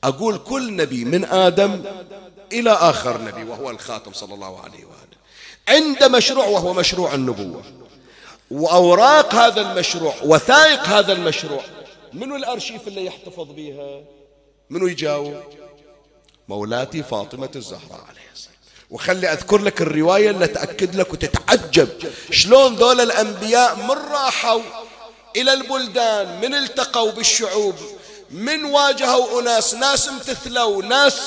أقول 0.04 0.38
كل 0.38 0.76
نبي 0.76 1.06
من 1.06 1.26
آدم 1.26 1.84
إلى 2.54 2.72
آخر 2.72 3.22
نبي 3.22 3.44
وهو 3.44 3.70
الخاتم 3.70 4.14
صلى 4.14 4.34
الله 4.34 4.60
عليه 4.60 4.86
وآله. 4.86 5.18
عنده 5.68 6.08
مشروع 6.08 6.46
وهو 6.46 6.74
مشروع 6.74 7.14
النبوة. 7.14 7.64
وأوراق 8.52 9.36
هذا 9.36 9.72
المشروع 9.72 10.14
وثائق 10.24 10.80
هذا 10.88 11.14
المشروع 11.14 11.62
منو 12.14 12.36
الأرشيف 12.36 12.88
اللي 12.88 13.06
يحتفظ 13.06 13.48
بها 13.52 14.04
منو 14.70 14.88
يجاوب؟ 14.88 15.44
مولاتي 16.48 17.04
فاطمة 17.04 17.50
الزهراء 17.56 18.06
عليه 18.10 18.32
السلام. 18.34 18.56
وخلي 18.90 19.34
أذكر 19.34 19.58
لك 19.58 19.82
الرواية 19.82 20.30
اللي 20.30 20.48
تأكد 20.48 20.96
لك 20.96 21.14
وتتعجب. 21.14 21.90
شلون 22.32 22.76
ذول 22.76 23.02
الأنبياء 23.02 23.76
من 23.76 24.12
راحوا 24.12 24.62
إلى 25.36 25.54
البلدان 25.54 26.42
من 26.42 26.56
التقوا 26.56 27.12
بالشعوب 27.12 27.76
من 28.32 28.66
واجهوا 28.66 29.42
أناس 29.42 29.74
ناس 29.74 30.10
امتثلوا 30.10 30.84
ناس 30.84 31.22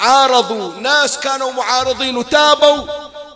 عارضوا 0.00 0.74
ناس 0.74 1.18
كانوا 1.18 1.52
معارضين 1.52 2.16
وتابوا. 2.16 2.86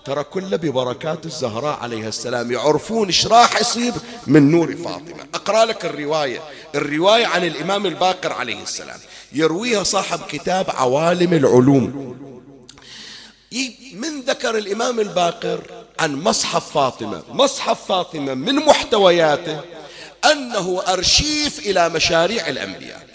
ترى 0.05 0.24
كله 0.24 0.57
ببركات 0.57 1.26
الزهراء 1.26 1.78
عليها 1.80 2.09
السلام 2.09 2.53
يعرفون 2.53 3.07
إيش 3.07 3.26
راح 3.26 3.61
يصير 3.61 3.92
من 4.26 4.51
نور 4.51 4.76
فاطمة. 4.76 5.26
أقرأ 5.34 5.64
لك 5.64 5.84
الرواية 5.84 6.42
الرواية 6.74 7.26
عن 7.26 7.45
الإمام 7.45 7.86
الباقر 7.86 8.32
عليه 8.32 8.62
السلام. 8.62 9.01
يرويها 9.32 9.82
صاحب 9.82 10.20
كتاب 10.28 10.70
عوالم 10.70 11.32
العلوم. 11.32 12.14
من 13.95 14.20
ذكر 14.20 14.59
الإمام 14.59 15.01
الباقر 15.01 15.61
عن 16.01 16.22
مصحف 16.22 16.72
فاطمة. 16.72 17.22
مصحف 17.28 17.86
فاطمة 17.88 18.34
من 18.34 18.55
محتوياته 18.55 19.61
أنه 20.33 20.83
أرشيف 20.89 21.59
إلى 21.59 21.89
مشاريع 21.89 22.49
الأنبياء. 22.49 23.07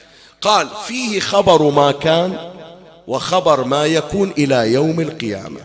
قال 0.41 0.69
فيه 0.87 1.19
خبر 1.19 1.61
ما 1.61 1.91
كان 1.91 2.51
وخبر 3.07 3.63
ما 3.63 3.85
يكون 3.85 4.33
إلى 4.37 4.73
يوم 4.73 4.99
القيامة. 4.99 5.61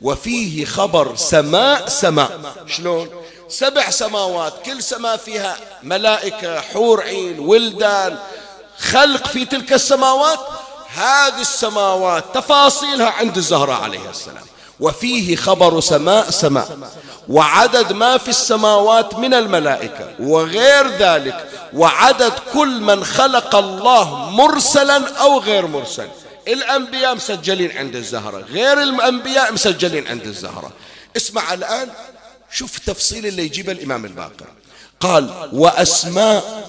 وفيه 0.00 0.64
خبر 0.64 1.16
سماء 1.16 1.88
سماء. 1.88 2.40
شلون؟ 2.66 3.08
سبع 3.48 3.90
سماوات 3.90 4.52
كل 4.66 4.82
سماء 4.82 5.16
فيها 5.16 5.56
ملائكة 5.82 6.60
حور 6.60 7.02
عين 7.02 7.38
ولدان 7.38 8.18
خلق 8.78 9.26
في 9.26 9.44
تلك 9.44 9.72
السماوات. 9.72 10.38
هذه 10.94 11.40
السماوات 11.40 12.24
تفاصيلها 12.34 13.10
عند 13.10 13.36
الزهراء 13.36 13.80
عليه 13.80 14.10
السلام. 14.10 14.44
وفيه 14.82 15.36
خبر 15.36 15.80
سماء 15.80 16.30
سماء. 16.30 16.78
وعدد 17.28 17.92
ما 17.92 18.18
في 18.18 18.28
السماوات 18.28 19.14
من 19.14 19.34
الملائكة. 19.34 20.14
وغير 20.20 20.88
ذلك 20.98 21.48
وعدد 21.74 22.32
كل 22.54 22.80
من 22.80 23.04
خلق 23.04 23.56
الله 23.56 24.30
مرسلا 24.30 25.16
أو 25.16 25.38
غير 25.38 25.66
مرسل. 25.66 26.08
الأنبياء 26.48 27.14
مسجلين 27.14 27.70
عند 27.78 27.96
الزهرة. 27.96 28.38
غير 28.38 28.82
الأنبياء 28.82 29.52
مسجلين 29.52 30.06
عند 30.06 30.26
الزهرة. 30.26 30.70
اسمع 31.16 31.54
الآن 31.54 31.88
شوف 32.52 32.76
التفصيل 32.76 33.26
اللي 33.26 33.44
يجيبه 33.44 33.72
الإمام 33.72 34.04
الباقر. 34.04 34.46
قال 35.00 35.48
وأسماء 35.52 36.68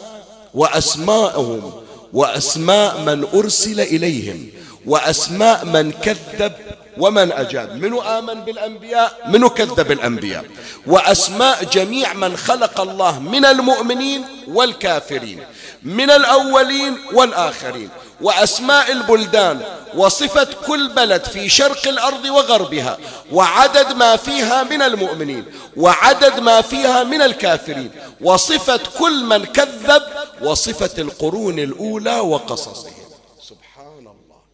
وأسماءهم 0.53 1.83
وأسماء 2.13 3.01
من 3.01 3.27
أرسل 3.33 3.79
إليهم 3.79 4.49
وأسماء 4.85 5.65
من 5.65 5.91
كذب 5.91 6.53
ومن 6.97 7.31
أجاب. 7.31 7.75
منو 7.75 8.01
آمن 8.01 8.33
بالأنبياء؟ 8.33 9.19
منو 9.27 9.49
كذب 9.49 9.91
الأنبياء؟ 9.91 10.45
وأسماء 10.87 11.63
جميع 11.63 12.13
من 12.13 12.37
خلق 12.37 12.81
الله 12.81 13.19
من 13.19 13.45
المؤمنين 13.45 14.25
والكافرين 14.47 15.43
من 15.83 16.09
الأولين 16.11 16.97
والآخرين. 17.13 17.89
وأسماء 18.21 18.91
البلدان 18.91 19.61
وصفة 19.95 20.47
كل 20.67 20.87
بلد 20.89 21.23
في 21.25 21.49
شرق 21.49 21.87
الأرض 21.87 22.25
وغربها 22.25 22.97
وعدد 23.31 23.93
ما 23.95 24.15
فيها 24.15 24.63
من 24.63 24.81
المؤمنين 24.81 25.45
وعدد 25.77 26.39
ما 26.39 26.61
فيها 26.61 27.03
من 27.03 27.21
الكافرين. 27.21 27.91
وصفة 28.21 28.79
كل 28.99 29.23
من 29.25 29.45
كذب 29.45 30.03
وصفة 30.41 31.01
القرون 31.01 31.59
الأولى 31.59 32.19
وقصصهم 32.19 33.02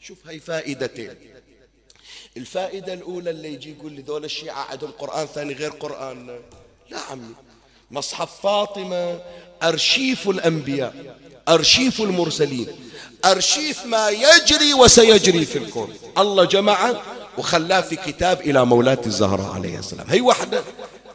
شوف 0.10 0.18
هاي 0.28 0.40
فائدتين. 0.40 1.14
الفائدة 2.38 2.94
الأولى 2.94 3.30
اللي 3.30 3.54
يجي 3.54 3.72
يقول 3.72 3.92
لي 3.94 4.02
ذول 4.02 4.26
الشيعة 4.26 4.68
عندهم 4.72 4.92
قرآن 4.92 5.28
ثاني 5.28 5.54
غير 5.54 5.70
قرآن. 5.70 6.40
لا 6.90 7.00
عمي. 7.00 7.34
مصحف 7.92 8.42
فاطمة 8.42 9.22
أرشيف 9.64 10.30
الأنبياء 10.30 11.18
أرشيف 11.48 12.02
المرسلين 12.02 12.68
أرشيف 13.26 13.86
ما 13.86 14.10
يجري 14.10 14.74
وسيجري 14.74 15.46
في 15.46 15.58
الكون. 15.58 15.94
الله 16.18 16.46
جمعه 16.46 17.02
وخلاه 17.38 17.82
في 17.82 17.96
كتاب 17.96 18.42
إلى 18.42 18.66
مولاة 18.66 19.02
الزهراء 19.06 19.52
عليه 19.52 19.80
السلام. 19.80 20.08
هي 20.10 20.22
واحدة. 20.22 20.64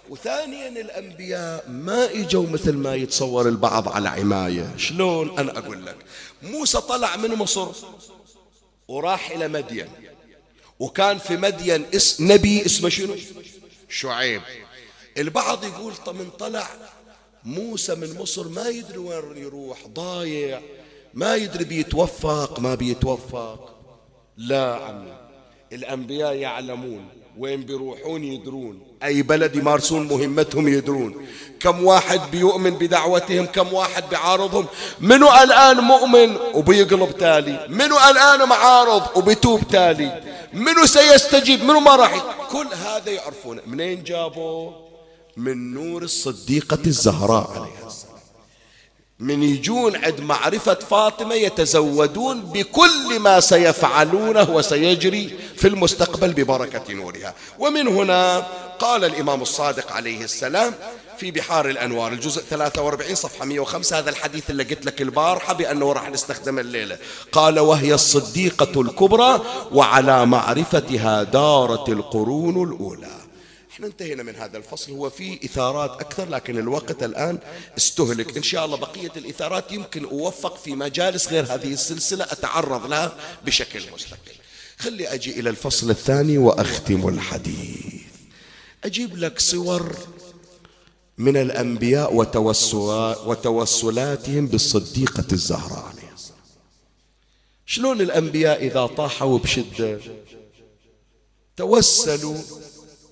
وثانيا 0.09 0.69
الأنبياء 0.69 1.65
ما 1.69 2.11
إجوا 2.11 2.47
مثل 2.47 2.73
ما 2.73 2.95
يتصور 2.95 3.49
البعض 3.49 3.89
على 3.89 4.09
عماية. 4.09 4.75
شلون 4.77 5.39
أنا 5.39 5.59
أقول 5.59 5.87
لك؟ 5.87 5.97
موسى 6.43 6.81
طلع 6.81 7.17
من 7.17 7.35
مصر. 7.35 7.69
وراح 8.89 9.31
إلى 9.31 9.49
مدين. 9.49 9.89
وكان 10.79 11.19
في 11.19 11.37
مدين 11.37 11.85
اس 11.95 12.21
نبي 12.21 12.67
اسمه 12.67 12.89
شنو؟ 12.89 13.17
شعيب. 13.89 14.43
البعض 15.19 15.65
يقول 15.65 15.93
من 16.07 16.31
طلع 16.31 16.69
موسى 17.45 17.95
من 17.95 18.19
مصر 18.19 18.49
ما 18.49 18.69
يدري 18.69 18.99
وين 18.99 19.37
يروح 19.37 19.87
ضايع. 19.87 20.63
ما 21.15 21.37
يدري 21.37 21.65
بيتوفق 21.65 22.61
ما 22.61 22.75
بيتوفق. 22.75 23.75
لا 24.37 24.75
عمي 24.75 25.29
الأنبياء 25.73 26.35
يعلمون 26.35 27.09
وين 27.39 27.63
بيروحون 27.63 28.25
يدرون. 28.25 28.94
أي 29.05 29.23
بلد 29.23 29.57
يمارسون 29.57 30.09
مهمتهم 30.09 30.69
يدرون. 30.69 31.27
كم 31.61 31.85
واحد 31.85 32.21
بيؤمن 32.31 32.71
بدعوتهم 32.71 33.47
كم 33.47 33.73
واحد 33.73 34.05
بيعارضهم 34.11 34.67
منو 35.01 35.29
الآن 35.43 35.77
مؤمن 35.77 36.37
وبيقلب 36.55 37.19
تالي؟ 37.19 37.67
منو 37.69 37.97
الآن 38.11 38.49
معارض 38.49 39.03
وبيتوب 39.17 39.61
تالي؟ 39.69 40.23
منو 40.53 40.87
سيستجيب؟ 40.87 41.65
منو 41.65 41.81
ما 41.81 41.97
راح 41.97 42.25
كل 42.53 42.67
هذا 42.87 43.11
يعرفون 43.11 43.61
منين 43.67 44.03
جابوا؟ 44.03 44.71
من 45.37 45.75
نور 45.75 46.03
الصديقة 46.03 46.79
الزهراء 46.87 47.51
عليها. 47.51 47.84
من 49.25 49.43
يجون 49.43 49.97
عند 49.97 50.21
معرفة 50.21 50.75
فاطمة 50.75 51.35
يتزودون 51.35 52.41
بكل 52.41 53.19
ما 53.21 53.41
سيفعلونه 53.41 54.51
وسيجري 54.51 55.39
في 55.57 55.69
المستقبل 55.69 56.33
ببركة 56.33 56.93
نورها. 56.93 57.35
ومن 57.59 57.89
هنا 57.89 58.47
قال 58.79 59.05
الإمام 59.05 59.43
الصادق 59.43 59.93
عليه 59.93 60.25
السلام 60.25 60.75
في 61.19 61.31
بحار 61.31 61.69
الأنوار 61.69 62.13
الجزء 62.13 62.43
43 62.43 63.15
صفحة 63.15 63.45
105 63.45 63.99
هذا 63.99 64.11
الحديث 64.11 64.51
اللي 64.51 64.65
قلت 64.65 64.87
لك 64.87 65.03
البارحة 65.03 65.55
بأنه 65.55 65.93
راح 65.93 66.11
نستخدمه 66.11 66.61
الليلة. 66.61 66.99
قال 67.33 67.59
وهي 67.59 67.95
الصديقة 67.95 68.81
الكبرى 68.81 69.41
وعلى 69.73 70.27
معرفتها 70.27 71.23
دارت 71.23 71.89
القرون 71.89 72.69
الأولى. 72.69 73.24
إحنا 73.75 73.87
انتهينا 73.87 74.23
من 74.23 74.37
هذا 74.37 74.59
الفصل 74.59 74.93
هو 74.93 75.11
فيه 75.11 75.39
إثارات 75.45 75.91
أكثر 75.91 76.29
لكن 76.29 76.59
الوقت 76.59 77.03
الآن 77.03 77.39
استهلك. 77.79 78.37
إن 78.37 78.43
شاء 78.43 78.65
الله 78.65 78.77
بقية 78.77 79.13
الإثارات 79.17 79.73
يمكن 79.73 80.05
أوفق 80.05 80.57
في 80.57 80.75
مجالس 80.75 81.29
غير 81.29 81.45
هذه 81.45 81.73
السلسلة 81.73 82.25
أتعرض 82.25 82.87
لها 82.87 83.17
بشكل 83.47 83.81
مستقل. 83.95 84.33
خلي 84.79 85.09
أجي 85.09 85.41
إلى 85.41 85.51
الفصل 85.51 85.91
الثاني 85.91 86.39
وأختم 86.39 87.09
الحديث. 87.09 88.03
أجيب 88.85 89.17
لك 89.17 89.41
صور 89.41 89.97
من 91.19 91.37
الأنبياء 91.37 92.15
وتوسلاتهم 93.27 94.47
بالصديقة 94.47 95.27
الزهراء 95.33 95.95
شلون 97.67 98.01
الأنبياء 98.01 98.67
إذا 98.67 98.87
طاحوا 98.87 99.39
بشدة 99.39 100.01
توسلوا 101.57 102.37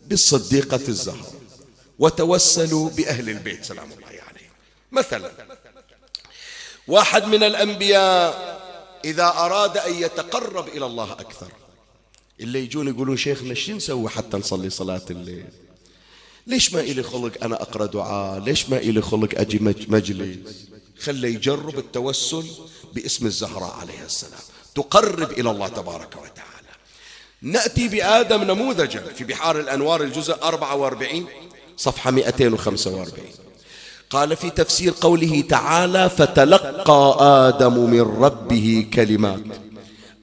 بالصديقة 0.07 0.89
الزهراء 0.89 1.35
وتوسلوا 1.99 2.91
بأهل 2.91 3.29
البيت 3.29 3.65
سلام 3.65 3.93
الله 3.93 4.07
عليهم. 4.07 4.51
مثلا 4.93 5.33
واحد 6.89 7.25
من 7.25 7.43
الأنبياء 7.43 8.63
إذا 9.05 9.27
أراد 9.27 9.77
أن 9.77 9.95
يتقرب 9.95 10.69
إلى 10.69 10.87
الله 10.87 11.13
أكثر 11.13 11.49
اللي 12.41 12.59
يجون 12.59 12.89
يقولون 12.89 13.17
شيخنا 13.17 13.55
شو 13.55 13.73
نسوي 13.73 14.09
حتى 14.09 14.37
نصلي 14.37 14.71
صلاة 14.71 15.03
الليل؟ 15.11 15.45
ليش 16.47 16.75
ما 16.75 16.81
إلي 16.81 17.03
خلق 17.03 17.45
أنا 17.45 17.63
أقرأ 17.63 17.87
دعاء؟ 17.87 18.41
ليش 18.41 18.69
ما 18.69 18.77
إلي 18.77 19.03
خلق 19.03 19.29
أجي 19.41 19.59
مجلس؟ 19.89 20.67
خلي 21.01 21.35
يجرب 21.35 21.79
التوسل 21.79 22.51
باسم 22.93 23.27
الزهراء 23.27 23.73
عليه 23.81 24.05
السلام. 24.05 24.41
تقرب 24.75 25.31
إلى 25.31 25.51
الله 25.51 25.69
تبارك 25.69 26.17
وتعالى. 26.17 26.52
نأتي 27.43 27.89
بآدم 27.89 28.43
نموذجا 28.43 29.03
في 29.17 29.25
بحار 29.25 29.61
الأنوار 29.61 30.03
الجزء 30.03 30.37
44 30.43 31.27
صفحة 31.77 32.11
245 32.11 33.09
قال 34.11 34.37
في 34.37 34.51
تفسير 34.51 34.95
قوله 35.01 35.45
تعالى 35.49 36.11
فتلقى 36.11 37.17
آدم 37.21 37.91
من 37.91 38.01
ربه 38.01 38.87
كلمات 38.95 39.41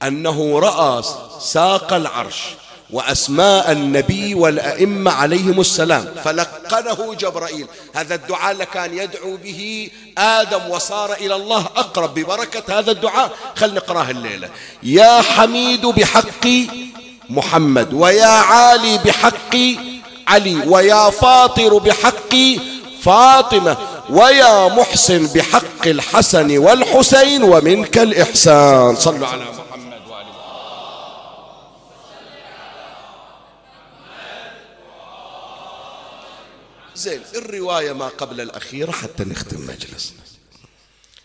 أنه 0.03 0.59
رأى 0.59 1.03
ساق 1.39 1.93
العرش 1.93 2.43
وأسماء 2.91 3.72
النبي 3.72 4.34
والأئمة 4.34 5.11
عليهم 5.11 5.59
السلام 5.59 6.05
فلقنه 6.24 7.15
جبرائيل. 7.15 7.67
هذا 7.95 8.15
الدعاء 8.15 8.55
لكان 8.55 8.97
يدعو 8.97 9.38
به 9.38 9.89
آدم 10.17 10.70
وصار 10.70 11.13
إلى 11.13 11.36
الله 11.36 11.61
أقرب 11.61 12.13
ببركة 12.13 12.80
هذا 12.80 12.91
الدعاء. 12.91 13.32
خل 13.55 13.74
نقراه 13.74 14.09
الليلة. 14.09 14.49
يا 14.84 15.22
حميد 15.22 15.86
بحق 15.86 16.47
محمد. 17.30 17.93
ويا 17.93 18.25
عالي 18.25 18.97
بحق 18.97 19.55
علي 20.27 20.55
ويا 20.67 21.09
فاطر 21.09 21.77
بحق 21.77 22.36
فاطمة 23.01 23.77
ويا 24.09 24.67
محسن 24.67 25.27
بحق 25.27 25.88
الحسن 25.88 26.57
والحسين 26.57 27.43
ومنك 27.43 27.97
الإحسان. 27.97 28.95
صلوا 28.95 29.27
على 29.27 29.43
محمد 29.43 30.01
وآل 30.09 30.25
زين 36.95 37.21
الرواية 37.36 37.93
ما 37.93 38.07
قبل 38.07 38.41
الأخيرة 38.41 38.91
حتى 38.91 39.23
نختم 39.23 39.61
مجلسنا. 39.61 40.19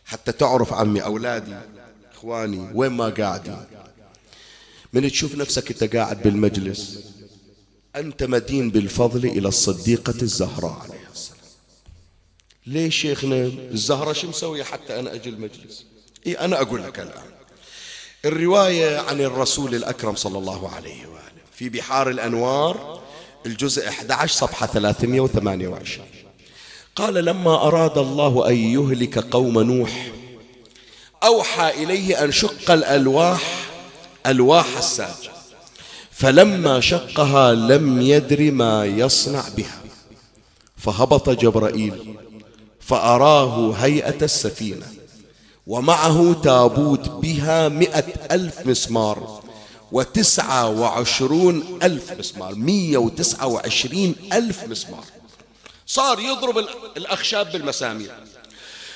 حتى 0.06 0.32
تعرف 0.32 0.72
عمي 0.72 1.04
أولادي 1.04 1.54
إخواني 2.14 2.70
وين 2.74 2.92
ما 2.92 3.08
قاعدين. 3.08 3.66
من 4.94 5.10
تشوف 5.10 5.34
نفسك 5.34 5.70
أنت 5.70 5.96
قاعد 5.96 6.22
بالمجلس. 6.22 6.98
أنت 7.96 8.22
مدين 8.22 8.70
بالفضل 8.70 9.26
إلى 9.26 9.48
الصديقة 9.48 10.14
الزهراء 10.22 10.72
عليها 10.82 11.08
السلام. 11.12 11.40
ليش 12.66 12.96
شيخنا؟ 12.96 13.44
الزهرة 13.70 14.12
شو 14.12 14.28
مسوية 14.28 14.62
حتى 14.62 15.00
أنا 15.00 15.14
أجي 15.14 15.28
المجلس؟ 15.28 15.84
إيه 16.26 16.44
أنا 16.44 16.60
أقول 16.60 16.82
لك 16.82 17.00
الآن. 17.00 17.30
الرواية 18.24 18.98
عن 18.98 19.20
الرسول 19.20 19.74
الأكرم 19.74 20.14
صلى 20.14 20.38
الله 20.38 20.68
عليه 20.68 21.06
وآله. 21.06 21.24
في 21.56 21.68
بحار 21.68 22.10
الأنوار 22.10 23.00
الجزء 23.46 23.88
11 23.88 24.34
صفحة 24.34 24.66
328 24.66 26.06
قال 26.96 27.14
لما 27.14 27.54
أراد 27.54 27.98
الله 27.98 28.48
أن 28.48 28.56
يهلك 28.56 29.18
قوم 29.18 29.60
نوح 29.60 30.12
أوحى 31.24 31.82
إليه 31.82 32.24
أن 32.24 32.32
شق 32.32 32.70
الألواح 32.70 33.63
ألواح 34.26 34.76
الساج 34.76 35.30
فلما 36.10 36.80
شقها 36.80 37.54
لم 37.54 38.00
يدر 38.00 38.50
ما 38.50 38.84
يصنع 38.84 39.44
بها. 39.56 39.80
فهبط 40.76 41.30
جبرائيل 41.30 42.16
فأراه 42.80 43.72
هيئة 43.72 44.24
السفينة 44.24 44.86
ومعه 45.66 46.40
تابوت 46.42 47.08
بها 47.08 47.68
مئة 47.68 48.04
ألف 48.30 48.66
مسمار 48.66 49.42
وتسعة 49.92 50.68
وعشرون 50.68 51.78
ألف 51.82 52.12
مسمار 52.12 52.54
مية 52.54 52.96
وتسعة 52.96 53.46
وعشرين 53.46 54.14
ألف 54.32 54.64
مسمار. 54.64 55.04
صار 55.86 56.20
يضرب 56.20 56.58
الأخشاب 56.96 57.52
بالمسامير. 57.52 58.10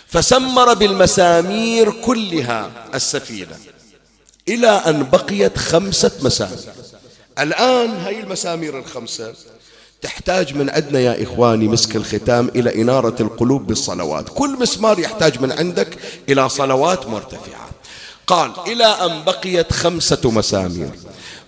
فسمر 0.06 0.74
بالمسامير 0.74 1.90
كلها 1.90 2.70
السفينة. 2.94 3.58
إلى 4.48 4.68
أن 4.68 5.06
بقيت 5.12 5.58
خمسة 5.58 6.10
مسامير 6.22 6.58
الآن 7.38 7.90
هاي 7.90 8.20
المسامير 8.20 8.78
الخمسة 8.78 9.32
تحتاج 10.02 10.54
من 10.54 10.70
عندنا 10.70 11.00
يا 11.00 11.22
إخواني 11.22 11.68
مسك 11.68 11.96
الختام 11.96 12.50
إلى 12.56 12.82
إنارة 12.82 13.16
القلوب 13.20 13.66
بالصلوات. 13.66 14.28
كل 14.34 14.50
مسمار 14.60 14.98
يحتاج 14.98 15.40
من 15.40 15.52
عندك 15.52 15.98
إلى 16.28 16.48
صلوات 16.48 17.06
مرتفعة. 17.06 17.68
قال 18.26 18.50
إلى 18.66 18.84
أن 18.84 19.24
بقيت 19.24 19.72
خمسة 19.72 20.20
مسامير 20.24 20.90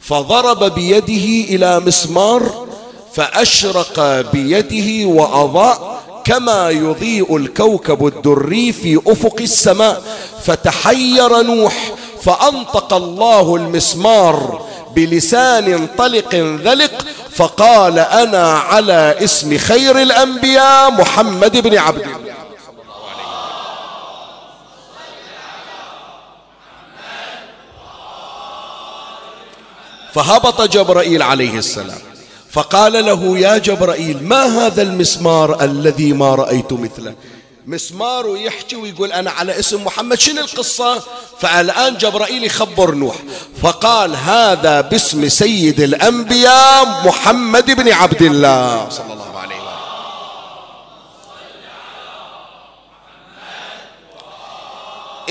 فضرب 0.01 0.75
بيده 0.75 1.55
إلى 1.55 1.81
مسمار 1.81 2.69
فأشرق 3.15 4.21
بيده 4.33 5.09
وأضاء 5.09 6.01
كما 6.25 6.71
يضيء 6.71 7.37
الكوكب 7.37 8.07
الدري 8.07 8.73
في 8.73 9.01
أفق 9.07 9.37
السماء. 9.41 10.03
فتحير 10.45 11.43
نوح 11.43 11.95
فأنطق 12.23 12.95
الله 12.95 13.57
المسمار 13.57 14.67
بلسان 14.95 15.89
طلق 15.99 16.35
ذلق 16.65 17.07
فقال 17.31 17.99
أنا 17.99 18.53
على 18.53 19.17
اسم 19.25 19.59
خير 19.59 20.03
الأنبياء 20.03 20.91
محمد 20.91 21.57
بن 21.57 21.79
عبد 21.79 22.07
فهبط 30.15 30.63
جبرائيل 30.63 31.23
عليه 31.23 31.59
السلام. 31.59 31.99
فقال 32.51 32.93
له 32.93 33.39
يا 33.39 33.59
جبرائيل 33.59 34.25
ما 34.25 34.67
هذا 34.67 34.83
المسمار 34.83 35.65
الذي 35.65 36.13
ما 36.13 36.35
رأيت 36.35 36.73
مثله؟ 36.73 37.15
مسمار 37.71 38.27
ويحكي 38.27 38.77
ويقول 38.77 39.13
أنا 39.13 39.31
على 39.31 39.59
اسم 39.59 39.85
محمد 39.85 40.19
شنو 40.19 40.41
القصة؟ 40.41 41.03
فالآن 41.41 41.97
جبرائيل 41.97 42.45
يخبر 42.45 42.95
نوح 42.95 43.17
فقال 43.63 44.17
هذا 44.17 44.81
باسم 44.81 45.29
سيد 45.29 45.81
الأنبياء 45.81 47.07
محمد 47.07 47.71
بن 47.71 47.93
عبد 47.93 48.23
الله. 48.23 48.89
صلى 48.91 49.13
الله 49.13 49.39
عليه 49.39 49.57
وسلم. 49.57 49.71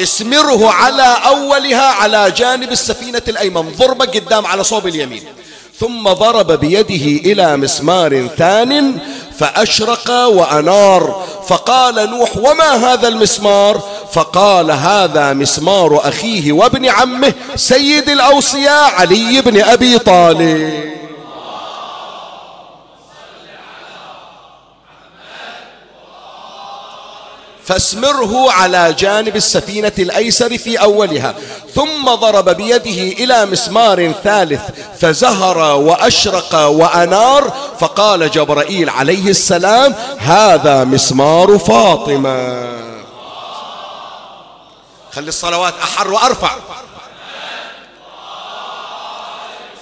اسمره 0.04 0.72
على 0.72 1.18
أولها 1.26 1.86
على 1.86 2.32
جانب 2.32 2.72
السفينة 2.72 3.22
الأيمن 3.28 3.76
ضربة 3.76 4.06
قدام 4.06 4.46
على 4.46 4.64
صوب 4.64 4.88
اليمين. 4.88 5.24
ثم 5.80 6.04
ضرب 6.04 6.52
بيده 6.52 7.32
إلى 7.32 7.58
مسمار 7.58 8.28
ثان 8.38 8.98
فأشرق 9.38 10.12
وأنار. 10.12 11.24
فقال 11.48 12.10
نوح 12.10 12.38
وما 12.38 12.94
هذا 12.94 13.08
المسمار؟ 13.08 13.84
فقال 14.14 14.72
هذا 14.72 15.34
مسمار 15.34 16.02
أخيه 16.08 16.52
وابن 16.52 16.86
عمه 16.86 17.34
سيد 17.56 18.10
الأوصياء 18.10 18.92
علي 18.92 19.42
بن 19.42 19.62
أبي 19.62 20.00
طالب. 20.00 21.00
فاسمره 27.70 28.52
على 28.52 28.94
جانب 28.94 29.36
السفينة 29.36 29.92
الأيسر 30.00 30.58
في 30.58 30.82
أولها 30.82 31.36
ثم 31.76 32.06
ضرب 32.16 32.50
بيده 32.50 33.24
إلى 33.24 33.46
مسمار 33.46 34.12
ثالث 34.24 34.62
فزهر 35.00 35.58
وأشرق 35.58 36.56
وأنار 36.56 37.54
فقال 37.80 38.32
جبرائيل 38.32 38.90
عليه 38.90 39.30
السلام 39.30 39.96
هذا 40.18 40.84
مسمار 40.84 41.58
فاطمة. 41.58 42.70
خلي 45.14 45.30
الصلوات 45.30 45.74
أحر 45.84 46.12
وأرفع. 46.12 46.52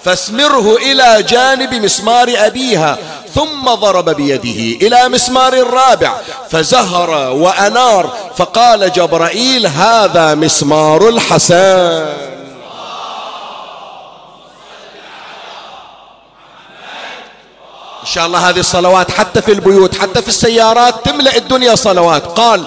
فاسمره 0.04 0.76
إلى 0.76 1.24
جانب 1.24 1.74
مسمار 1.74 2.34
أبيها 2.38 2.98
ثم 3.38 3.66
ضرب 3.74 4.10
بيده 4.10 4.88
إلى 4.88 5.10
مسمار 5.10 5.54
الرابع 5.54 6.14
فزهر 6.50 7.10
وأنار 7.34 8.14
فقال 8.38 8.92
جبرائيل 8.92 9.68
هذا 9.68 10.36
مسمار 10.36 11.10
الحسن. 11.10 12.08
إن 18.02 18.14
شاء 18.14 18.26
الله 18.26 18.50
هذه 18.50 18.60
الصلوات 18.60 19.12
حتى 19.12 19.42
في 19.42 19.52
البيوت 19.52 19.98
حتى 19.98 20.22
في 20.22 20.28
السيارات 20.28 21.06
تملأ 21.06 21.36
الدنيا 21.38 21.76
صلوات. 21.76 22.26
قال 22.26 22.66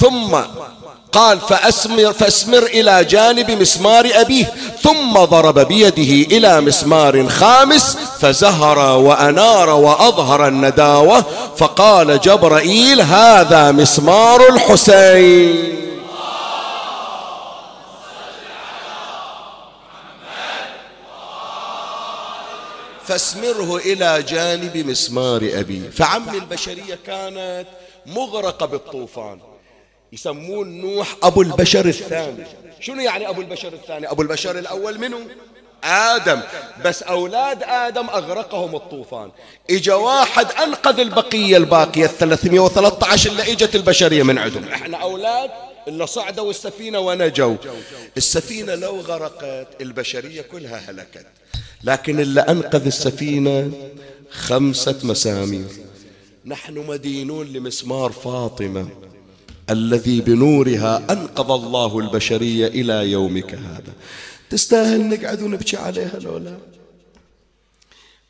ثم 0.00 0.38
قال 1.12 1.40
فأسمر, 1.40 2.12
فأسمر 2.12 2.62
إلى 2.62 3.04
جانب 3.04 3.50
مسمار 3.50 4.08
أبيه 4.12 4.52
ثم 4.82 5.12
ضرب 5.12 5.58
بيده 5.58 6.36
إلى 6.36 6.60
مسمار 6.60 7.28
خامس 7.28 7.96
فزهر 8.20 8.78
وأنار 8.98 9.70
وأظهر 9.70 10.48
النداوة 10.48 11.24
فقال 11.56 12.20
جبرائيل 12.20 13.00
هذا 13.00 13.72
مسمار 13.72 14.48
الحسين. 14.48 15.74
فاسمره 23.04 23.76
إلى 23.76 24.22
جانب 24.22 24.76
مسمار 24.76 25.50
أبيه 25.54 25.90
فعم 25.90 26.28
البشرية 26.28 26.98
كانت 27.06 27.66
مغرقة 28.06 28.66
بالطوفان. 28.66 29.47
يسمون 30.12 30.80
نوح 30.80 31.16
أبو 31.22 31.42
البشر 31.42 31.86
الثاني. 31.86 32.44
شنو 32.80 33.00
يعني 33.00 33.28
أبو 33.28 33.40
البشر 33.40 33.72
الثاني؟ 33.72 34.10
أبو 34.10 34.22
البشر 34.22 34.58
الأول 34.58 34.98
منه 34.98 35.18
آدم. 35.84 36.40
بس 36.84 37.02
أولاد 37.02 37.62
آدم 37.62 38.10
أغرقهم 38.10 38.76
الطوفان. 38.76 39.30
إجا 39.70 39.94
واحد 39.94 40.46
أنقذ 40.52 41.00
البقية 41.00 41.56
الباقية 41.56 42.04
الثلاثمية 42.04 42.60
وثلاثة 42.60 43.06
عشر 43.06 43.30
اللي 43.30 43.52
إجت 43.52 43.74
البشرية 43.76 44.22
من 44.22 44.38
عندهم. 44.38 44.68
إحنا 44.68 44.96
أولاد 44.96 45.50
اللي 45.88 46.06
صعدوا 46.06 46.50
السفينة 46.50 46.98
ونجوا. 46.98 47.56
السفينة 48.16 48.74
لو 48.74 49.00
غرقت 49.00 49.68
البشرية 49.80 50.42
كلها 50.42 50.90
هلكت. 50.90 51.26
لكن 51.84 52.20
اللي 52.20 52.40
أنقذ 52.40 52.86
السفينة 52.86 53.72
خمسة 54.30 54.98
مسامير. 55.02 55.66
نحن 56.44 56.78
مدينون 56.78 57.46
لمسمار 57.46 58.12
فاطمة. 58.12 58.88
الذي 59.70 60.20
بنورها 60.20 61.12
أنقذ 61.12 61.50
الله 61.50 61.98
البشرية 61.98 62.66
إلى 62.66 63.10
يومك 63.10 63.54
هذا. 63.54 63.92
تستاهل 64.50 65.08
نقعد 65.08 65.42
ونبكي 65.42 65.76
عليها 65.76 66.18
لولا 66.20 66.56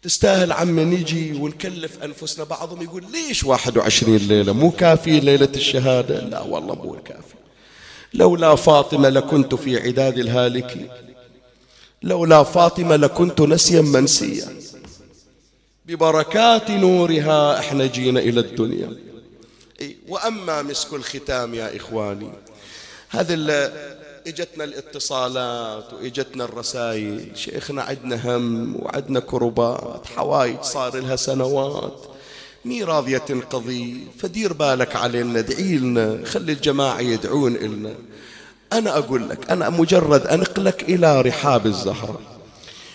تستاهل 0.03 0.53
عم 0.53 0.81
نجي 0.81 1.33
ونكلف 1.33 2.03
أنفسنا 2.05 2.45
بعضهم 2.45 2.83
يقول 2.83 3.05
ليش 3.13 3.45
واحد 3.45 3.77
وعشرين 3.77 4.17
ليلة؟ 4.17 4.53
مو 4.53 4.71
كافي 4.71 5.21
ليلة 5.21 5.49
الشهادة؟ 5.57 6.21
لا 6.25 6.41
والله 6.41 6.75
مو 6.75 6.97
كافي. 7.05 7.35
لولا 8.15 8.55
فاطمة 8.55 9.09
لكنت 9.09 9.55
في 9.55 9.81
عداد 9.81 10.19
الهالكين. 10.19 10.89
لولا 12.03 12.43
فاطمة 12.43 12.97
لكنت 12.97 13.41
نسيا 13.41 13.81
منسيا. 13.81 14.57
ببركات 15.87 16.71
نورها 16.71 17.59
إحنا 17.59 17.87
جينا 17.87 18.21
إلى 18.21 18.41
الدنيا. 18.41 19.08
وأما 20.09 20.63
مسك 20.63 20.95
الختام 20.95 21.55
يا 21.55 21.77
إخواني 21.77 22.31
هذا 23.09 23.35
إجتنا 24.27 24.65
الاتصالات 24.65 25.93
وإجتنا 25.93 26.45
الرسائل 26.45 27.31
شيخنا 27.35 27.83
عدنا 27.83 28.21
هم 28.25 28.77
وعدنا 28.77 29.21
كربات 29.21 30.07
حوايج 30.07 30.63
صار 30.63 30.97
لها 30.97 31.17
سنوات. 31.17 32.07
مي 32.65 32.85
راضية 32.85 33.19
تنقضي 33.19 34.07
فدير 34.19 34.53
بالك 34.53 34.97
علينا 34.97 35.39
ادعي 35.39 35.79
لنا 35.79 36.25
خلي 36.25 36.53
الجماعة 36.53 37.01
يدعون 37.01 37.57
إلنا. 37.57 37.95
أنا 38.73 38.99
أقول 38.99 39.29
لك 39.29 39.51
أنا 39.51 39.71
مجرد 39.71 40.27
أنقلك 40.27 40.83
إلى 40.83 41.21
رحاب 41.21 41.67
الزهرة. 41.67 42.21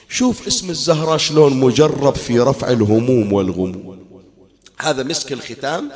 شوف 0.09 0.47
اسم 0.47 0.69
الزهرة 0.69 1.17
شلون 1.17 1.53
مجرب 1.53 2.15
في 2.15 2.39
رفع 2.39 2.69
الهموم 2.69 3.33
والغموم. 3.33 4.03
هذا 4.79 5.03
مسك 5.03 5.33
الختام 5.33 5.91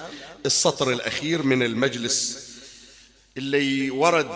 السطر 0.45 0.91
الأخير 0.91 1.43
من 1.43 1.63
المجلس 1.63 2.47
اللي 3.37 3.91
ورد 3.91 4.27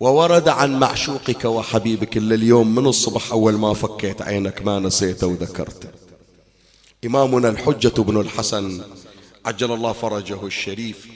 وورد 0.00 0.48
عن 0.48 0.78
معشوقك 0.78 1.44
وحبيبك 1.44 2.16
إلا 2.16 2.34
اليوم 2.34 2.74
من 2.74 2.86
الصبح 2.86 3.32
أول 3.32 3.54
ما 3.54 3.74
فكيت 3.74 4.22
عينك 4.22 4.62
ما 4.62 4.78
نسيته 4.78 5.26
وذكرته 5.26 5.88
إمامنا 7.04 7.48
الحجة 7.48 8.02
بن 8.02 8.20
الحسن 8.20 8.82
عجل 9.46 9.72
الله 9.72 9.92
فرجه 9.92 10.46
الشريف. 10.46 11.06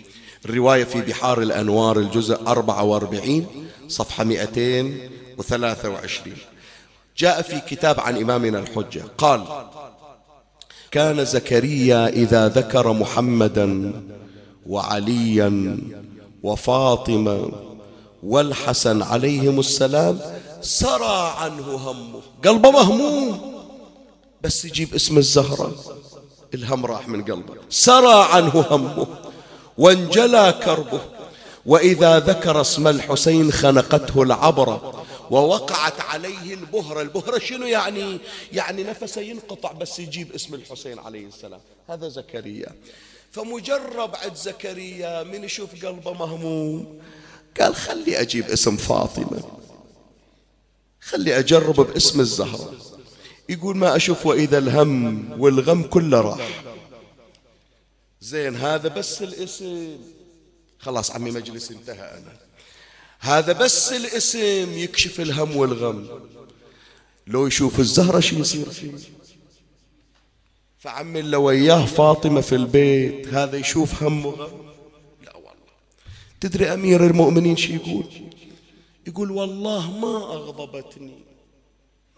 الرواية 0.45 0.85
في 0.85 1.01
بحار 1.01 1.43
الأنوار 1.43 1.99
الجزء 1.99 2.41
44 2.47 3.47
صفحة 3.89 4.25
223 4.25 6.37
جاء 7.19 7.43
في 7.43 7.61
كتاب 7.61 8.01
عن 8.01 8.17
إمامنا 8.17 8.59
الحجة 8.59 9.05
قال 9.19 9.69
كان 10.91 11.25
زكريا 11.25 12.09
إذا 12.09 12.49
ذكر 12.49 12.93
محمدا 12.93 13.93
وعليا 14.67 15.79
وفاطمة 16.43 17.51
والحسن 18.23 19.03
عليهم 19.03 19.61
السلام 19.61 20.19
سرى 20.61 21.33
عنه 21.39 21.77
همه. 21.77 22.21
قلبه 22.45 22.71
مهموم. 22.71 23.41
بس 24.43 24.65
يجيب 24.65 24.95
اسم 24.95 25.19
الزهرة. 25.19 25.75
الهم 26.55 26.87
راح 26.87 27.09
من 27.09 27.25
قلبه. 27.25 27.55
سرى 27.71 28.27
عنه 28.33 28.65
همه. 28.71 29.07
وانجلى 29.79 30.55
كربه. 30.65 31.01
وإذا 31.67 32.19
ذكر 32.19 32.61
اسم 32.61 32.89
الحسين 32.89 33.53
خنقته 33.53 34.23
العبرة. 34.23 35.05
ووقعت 35.31 36.01
عليه 36.01 36.55
البهرة 36.55 37.03
البهرة 37.03 37.39
شنو 37.39 37.67
يعني؟ 37.67 38.19
يعني 38.53 38.83
نفسه 38.83 39.21
ينقطع 39.21 39.73
بس 39.73 39.99
يجيب 39.99 40.33
اسم 40.33 40.55
الحسين 40.55 40.99
عليه 40.99 41.27
السلام. 41.27 41.61
هذا 41.89 42.09
زكريا. 42.09 42.75
فمجرب 43.31 44.17
عند 44.17 44.35
زكريا 44.35 45.23
من 45.23 45.45
يشوف 45.45 45.85
قلبه 45.85 46.13
مهموم. 46.13 47.01
قال 47.61 47.75
خلي 47.77 48.21
أجيب 48.21 48.51
اسم 48.51 48.77
فاطمة. 48.77 49.43
خلي 51.01 51.39
أجرب 51.39 51.77
باسم 51.77 52.21
الزهرة. 52.21 52.75
يقول 53.49 53.77
ما 53.77 53.97
أشوف 53.97 54.27
وإذا 54.27 54.59
الهم 54.59 55.33
والغم 55.41 55.83
كله 55.83 56.21
راح. 56.21 56.65
زين 58.21 58.57
هذا 58.57 58.89
بس 58.89 59.23
الاسم. 59.23 59.99
خلاص 60.79 61.11
عمي 61.11 61.31
مجلس 61.31 61.71
انتهى 61.71 62.19
أنا. 62.19 62.48
هذا 63.19 63.53
بس 63.53 63.93
الاسم 63.93 64.73
يكشف 64.79 65.21
الهم 65.21 65.57
والغم. 65.57 66.29
لو 67.27 67.47
يشوف 67.47 67.81
الزهرة 67.81 68.21
شو 68.21 68.37
يصير؟ 68.37 68.71
فيه 68.71 68.93
فعمي 70.79 71.21
اللي 71.21 71.37
وياه 71.37 71.87
فاطمة 71.87 72.41
في 72.41 72.55
البيت 72.55 73.29
هذا 73.29 73.57
يشوف 73.57 74.03
هم 74.03 74.27
وغم. 74.27 74.73
لا 75.25 75.37
والله. 75.37 75.51
تدري 76.41 76.75
أمير 76.75 77.07
المؤمنين 77.07 77.57
شو 77.57 77.73
يقول؟ 77.73 78.05
يقول 79.07 79.31
والله 79.31 79.91
ما 79.91 80.17
أغضبتني. 80.17 81.19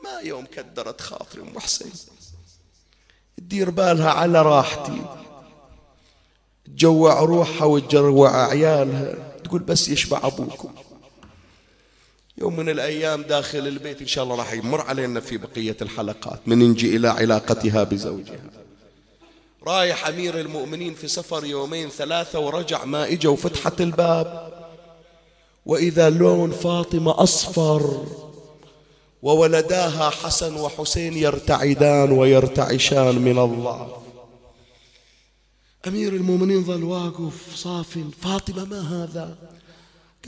ما 0.04 0.20
يوم 0.24 0.44
كدرت 0.46 1.00
خاطري 1.00 1.42
أم 1.42 1.58
حسين. 1.58 1.92
تدير 3.36 3.70
بالها 3.70 4.10
على 4.10 4.42
راحتي. 4.42 5.02
تجوع 6.64 7.20
روحها 7.20 7.64
وتجوع 7.64 8.46
عيالها 8.46 9.14
تقول 9.44 9.62
بس 9.62 9.88
يشبع 9.88 10.20
أبوكم. 10.22 10.74
يوم 12.40 12.56
من 12.56 12.68
الأيام 12.68 13.22
داخل 13.22 13.58
البيت 13.58 14.00
إن 14.00 14.06
شاء 14.06 14.24
الله 14.24 14.36
راح 14.36 14.52
يمر 14.52 14.80
علينا 14.80 15.20
في 15.20 15.36
بقية 15.36 15.76
الحلقات 15.82 16.40
من 16.46 16.58
نجي 16.58 16.96
إلى 16.96 17.08
علاقتها 17.08 17.84
بزوجها. 17.84 18.40
رايح 19.66 20.08
أمير 20.08 20.40
المؤمنين 20.40 20.94
في 20.94 21.08
سفر 21.08 21.44
يومين 21.44 21.88
ثلاثة 21.88 22.38
ورجع 22.40 22.84
ما 22.84 23.08
إجا 23.08 23.28
وفتحت 23.28 23.80
الباب. 23.80 24.52
وإذا 25.66 26.10
لون 26.10 26.50
فاطمة 26.50 27.22
أصفر 27.22 28.06
وولداها 29.22 30.10
حسن 30.10 30.54
وحسين 30.54 31.16
يرتعدان 31.16 32.12
ويرتعشان 32.12 33.18
من 33.18 33.38
الله. 33.38 33.96
أمير 35.86 36.12
المؤمنين 36.12 36.64
ظل 36.64 36.84
واقف 36.84 37.56
صاف. 37.56 37.98
فاطمة 38.22 38.64
ما 38.64 38.80
هذا؟ 38.80 39.36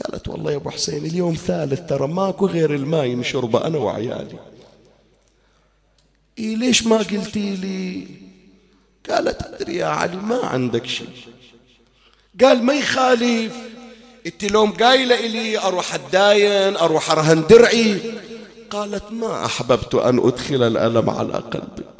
قالت 0.01 0.27
والله 0.27 0.51
يا 0.51 0.57
أبو 0.57 0.69
حسين 0.69 1.05
اليوم 1.05 1.33
ثالث 1.33 1.89
ترى 1.89 2.07
ماكو 2.07 2.47
غير 2.47 2.75
الماء 2.75 3.07
نشربه 3.07 3.67
أنا 3.67 3.77
وعيالي. 3.77 4.39
إيه 6.39 6.55
ليش 6.55 6.87
ما 6.87 6.97
قلتي 6.97 7.55
لي؟ 7.55 8.07
قالت 9.09 9.41
أدري 9.41 9.75
يا 9.75 9.85
علي 9.85 10.15
ما 10.15 10.45
عندك 10.45 10.85
شيء 10.85 11.09
قال 12.41 12.63
ما 12.63 12.73
يخالف. 12.73 13.53
إنت 14.25 14.43
لوم 14.43 14.71
قايلة 14.71 15.25
إلي 15.25 15.59
أروح 15.59 15.93
أتداين 15.93 16.75
أروح 16.75 17.11
أرهن 17.11 17.47
درعي. 17.47 17.99
قالت 18.69 19.11
ما 19.11 19.45
أحببت 19.45 19.95
أن 19.95 20.19
أدخل 20.19 20.63
الألم 20.63 21.09
على 21.09 21.33
قلبك. 21.33 21.93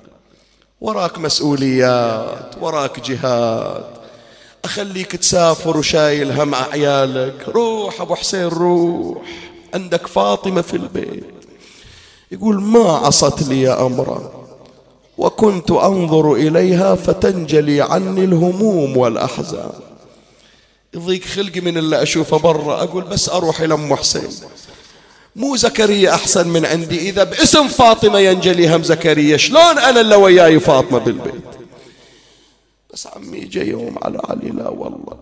وراك 0.82 1.18
مسؤوليات 1.18 2.56
وراك 2.62 3.00
جهاد. 3.00 4.03
أخليك 4.66 5.16
تسافر 5.16 5.78
وشايل 5.78 6.32
هم 6.32 6.56
عيالك. 6.56 7.46
روح 7.48 8.02
أبو 8.02 8.16
حسين 8.16 8.48
روح. 8.48 9.18
عندك 9.74 10.08
فاطمة 10.08 10.62
في 10.62 10.74
البيت. 10.74 11.24
يقول 12.32 12.62
ما 12.62 12.92
عصت 12.92 13.44
لي 13.44 13.70
أمرا. 13.70 14.32
وكنت 15.18 15.72
أنظر 15.72 16.34
إليها 16.34 16.96
فتنجلي 16.96 17.82
عني 17.82 18.24
الهموم 18.24 18.98
والأحزان. 18.98 19.72
يضيق 20.94 21.24
خلقي 21.24 21.62
من 21.62 21.78
اللي 21.78 22.02
أشوفه 22.02 22.38
برا. 22.38 22.84
أقول 22.84 23.04
بس 23.04 23.30
أروح 23.30 23.62
إلى 23.62 23.74
أم 23.74 23.96
حسين. 23.96 24.30
مو 25.36 25.56
زكريا 25.56 26.14
أحسن 26.14 26.48
من 26.48 26.66
عندي. 26.66 27.10
إذا 27.10 27.24
باسم 27.24 27.68
فاطمة 27.68 28.20
ينجلي 28.20 28.76
هم 28.76 28.84
زكريا. 28.84 29.38
شلون 29.38 29.78
أنا 29.78 30.02
اللي 30.02 30.16
وياي 30.16 30.60
فاطمة 30.60 31.00
بالبيت؟ 31.00 31.44
بس 32.94 33.08
عمي 33.08 33.40
جاء 33.40 33.68
يوم 33.68 33.96
على 34.04 34.20
علي 34.24 34.50
لا 34.50 34.70
والله. 34.70 35.20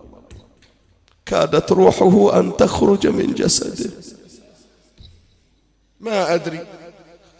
كادت 1.26 1.72
روحه 1.72 2.40
أن 2.40 2.56
تخرج 2.56 3.06
من 3.06 3.34
جسده. 3.34 3.90
ما 6.00 6.34
أدري. 6.34 6.66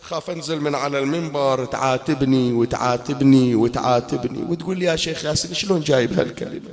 خاف 0.00 0.30
أنزل 0.30 0.60
من 0.60 0.74
على 0.74 0.98
المنبر 0.98 1.64
تعاتبني 1.64 2.52
وتعاتبني 2.52 3.54
وتعاتبني. 3.54 4.42
وتقول 4.48 4.78
لي 4.78 4.84
يا 4.84 4.96
شيخ 4.96 5.24
ياسين 5.24 5.54
شلون 5.54 5.80
جايب 5.80 6.12
هالكلمة؟ 6.12 6.70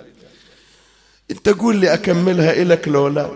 أنت 1.32 1.50
قول 1.50 1.76
لي 1.76 1.94
أكملها 1.94 2.62
إلك 2.62 2.88
لو 2.88 3.08
لا. 3.08 3.30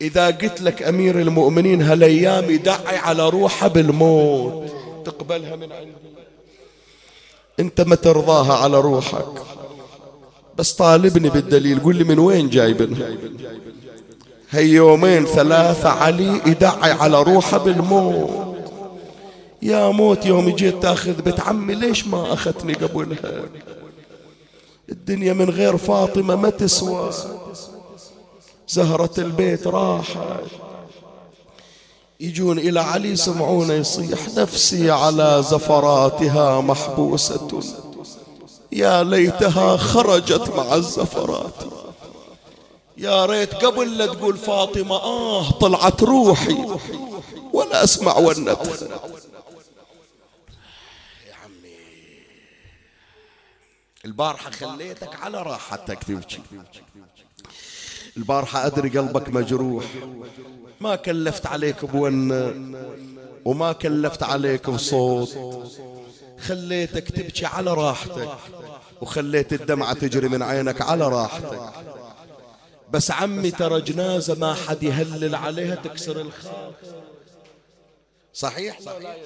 إذا 0.00 0.26
قلت 0.26 0.60
لك 0.60 0.82
أمير 0.82 1.20
المؤمنين 1.20 1.82
هالأيام 1.82 2.50
يدعي 2.50 2.96
على 2.96 3.28
روحه 3.28 3.68
بالموت. 3.68 4.72
تقبلها 5.04 5.56
من 5.56 5.72
عندي. 5.72 6.09
أنت 7.60 7.80
ما 7.80 7.94
ترضاها 7.94 8.52
على 8.52 8.80
روحك. 8.80 9.42
بس 10.58 10.72
طالبني 10.72 11.30
بالدليل 11.30 11.80
قول 11.80 11.96
لي 11.96 12.04
من 12.04 12.18
وين 12.18 12.50
جايبنها؟ 12.50 13.08
هي 14.50 14.68
يومين 14.68 15.26
ثلاثة 15.26 15.88
علي 15.88 16.40
يدعي 16.46 16.92
على 16.92 17.22
روحه 17.22 17.58
بالموت. 17.58 18.30
يا 19.62 19.90
موت 19.90 20.26
يوم 20.26 20.50
جيت 20.50 20.82
تاخذ 20.82 21.22
بنت 21.22 21.40
عمي 21.40 21.74
ليش 21.74 22.06
ما 22.06 22.32
أخذتني 22.32 22.72
قبلها؟ 22.72 23.42
الدنيا 24.88 25.32
من 25.32 25.50
غير 25.50 25.76
فاطمة 25.76 26.36
ما 26.36 26.50
تسوى. 26.50 27.10
زهرة 28.68 29.10
البيت 29.18 29.66
راحت. 29.66 30.16
يجون 32.20 32.58
إلى 32.58 32.80
علي 32.80 33.08
يسمعونه 33.10 33.74
يصيح 33.74 34.28
نفسي 34.36 34.90
على 34.90 35.42
زفراتها 35.42 36.60
محبوسة. 36.60 37.62
يا 38.72 39.04
ليتها 39.04 39.76
خرجت 39.76 40.48
مع 40.56 40.74
الزفرات. 40.74 41.54
يا 42.96 43.26
ريت 43.26 43.54
قبل 43.54 43.98
لا 43.98 44.06
تقول 44.06 44.36
فاطمة 44.36 44.96
آه 44.96 45.50
طلعت 45.50 46.02
روحي. 46.02 46.66
ولا 47.52 47.84
أسمع 47.84 48.16
ونتها 48.16 48.88
يا 51.28 51.34
عمي 51.44 51.76
البارحة 54.04 54.50
خليتك 54.50 55.14
على 55.22 55.42
راحتك 55.42 56.04
تبكي 56.04 56.40
البارحة 58.16 58.66
أدري 58.66 58.88
قلبك 58.98 59.28
مجروح. 59.28 59.84
ما 60.80 60.96
كلفت 60.96 61.46
عليك 61.46 61.84
بون 61.84 62.32
وما 63.44 63.72
كلفت 63.72 64.22
عليك 64.22 64.70
بصوت. 64.70 65.38
خليتك 66.38 67.10
تبكي 67.10 67.46
على 67.46 67.74
راحتك 67.74 68.28
وخليت 69.00 69.52
الدمعة 69.52 69.92
تجري 69.92 70.28
من 70.28 70.42
عينك 70.42 70.82
على 70.82 71.08
راحتك. 71.08 71.72
بس 72.92 73.10
عمي 73.10 73.50
ترى 73.50 73.80
جنازة 73.80 74.34
ما 74.34 74.54
حد 74.54 74.82
يهلل 74.82 75.34
عليها 75.34 75.74
تكسر 75.74 76.20
الخاف 76.20 76.74
صحيح؟ 78.34 78.80
صحيح 78.80 79.16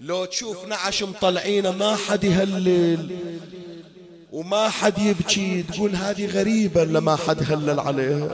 لو 0.00 0.24
تشوف 0.24 0.64
نعش 0.64 1.02
مطلعينه 1.02 1.70
ما 1.70 1.96
حد 1.96 2.24
يهلل. 2.24 3.18
وما 4.32 4.68
حد 4.68 4.98
يبكي 4.98 5.62
تقول 5.62 5.96
هذه 5.96 6.26
غريبة 6.26 6.82
إلا 6.82 7.00
ما 7.00 7.16
حد 7.16 7.52
هلل 7.52 7.80
عليها. 7.80 8.28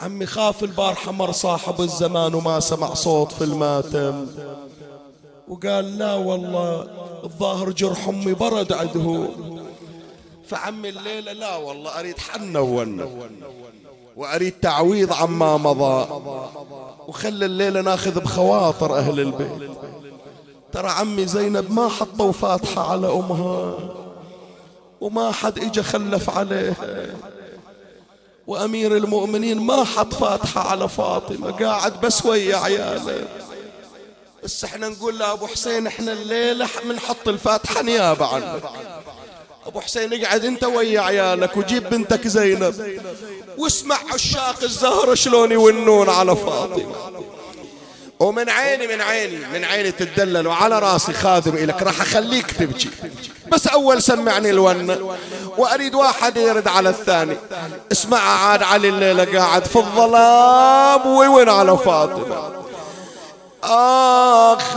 عمي 0.00 0.26
خاف 0.26 0.64
البارحة 0.64 1.12
مر 1.12 1.32
صاحب 1.32 1.80
الزمان 1.80 2.34
وما 2.34 2.60
سمع 2.60 2.94
صوت 2.94 3.32
في 3.32 3.44
الماتم. 3.44 4.26
وقال 5.48 5.98
لا 5.98 6.14
والله 6.14 6.88
الظاهر 7.24 7.70
جرح 7.70 8.08
أمي 8.08 8.34
برد 8.34 8.72
عده. 8.72 9.28
فعمي 10.46 10.88
الليلة 10.88 11.32
لا 11.32 11.56
والله 11.56 12.00
أريد 12.00 12.18
حنة 12.18 12.60
وونة 12.60 13.08
وأريد 14.16 14.52
تعويض 14.52 15.12
عما 15.12 15.56
مضى. 15.56 16.06
وخلي 17.08 17.46
الليلة 17.46 17.80
ناخذ 17.80 18.20
بخواطر 18.20 18.96
أهل 18.96 19.20
البيت. 19.20 19.70
ترى 20.72 20.88
عمي 20.88 21.26
زينب 21.26 21.72
ما 21.72 21.88
حطوا 21.88 22.32
فاتحة 22.32 22.90
على 22.90 23.12
أمها. 23.12 23.74
وما 25.00 25.32
حد 25.32 25.58
اجى 25.58 25.82
خلف 25.82 26.30
عليه. 26.30 26.76
وأمير 28.46 28.96
المؤمنين 28.96 29.60
ما 29.60 29.84
حط 29.84 30.14
فاتحة 30.14 30.70
على 30.70 30.88
فاطمة 30.88 31.50
قاعد 31.50 32.00
بس 32.00 32.26
ويا 32.26 32.56
عياله. 32.56 33.28
بس 34.44 34.64
إحنا 34.64 34.88
نقول 34.88 35.18
لابو 35.18 35.46
حسين 35.46 35.86
إحنا 35.86 36.12
الليلة 36.12 36.68
بنحط 36.84 37.28
الفاتحة 37.28 37.82
نيابة 37.82 38.26
عنك 38.26 38.62
أبو 39.66 39.80
حسين 39.80 40.24
اقعد 40.24 40.44
أنت 40.44 40.64
ويا 40.64 41.00
عيالك 41.00 41.56
وجيب 41.56 41.90
بنتك 41.90 42.28
زينب. 42.28 43.00
واسمع 43.58 43.98
عشاق 44.14 44.62
الزهر 44.62 45.14
شلون 45.14 45.52
يونون 45.52 46.08
على 46.08 46.36
فاطمة. 46.36 46.94
ومن 48.20 48.50
عيني 48.50 48.86
من 48.86 49.00
عيني 49.00 49.38
من 49.54 49.64
عيني 49.64 49.92
تدلل 49.92 50.46
وعلى 50.46 50.78
راسي 50.78 51.12
خادم 51.12 51.54
إلك. 51.54 51.82
راح 51.82 52.00
أخليك 52.00 52.52
تبكي. 52.52 52.90
بس 53.52 53.66
أول 53.66 54.02
سمعني 54.02 54.50
الونة 54.50 55.16
وأريد 55.56 55.94
واحد 55.94 56.36
يرد 56.36 56.68
على 56.68 56.88
الثاني. 56.88 57.36
اسمع 57.92 58.18
عاد 58.18 58.62
علي 58.62 58.88
الليلة 58.88 59.38
قاعد 59.38 59.64
في 59.64 59.76
الظلام. 59.76 61.06
وين 61.06 61.48
على 61.48 61.78
فاطمة؟ 61.78 62.60
آخ 63.64 64.76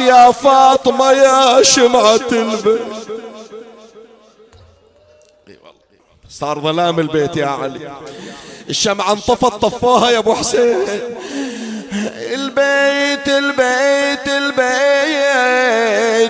يا 0.00 0.30
فاطمة 0.30 1.12
يا 1.12 1.62
شمعة 1.62 2.20
البيت 2.32 3.01
صار 6.42 6.60
ظلام 6.60 6.98
البيت 7.00 7.36
يا 7.36 7.46
علي. 7.46 7.92
الشمعة 8.68 9.12
انطفت 9.12 9.52
طفوها 9.52 10.10
يا 10.10 10.18
أبو 10.18 10.34
حسين. 10.34 10.76
البيت 12.16 13.28
البيت 13.28 14.28
البيت 14.28 15.58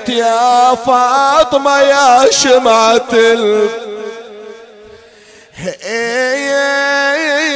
يا 0.08 0.74
فاطمة 0.74 1.80
يا 1.80 2.30
شمعة 2.30 3.08
البيت 3.12 3.70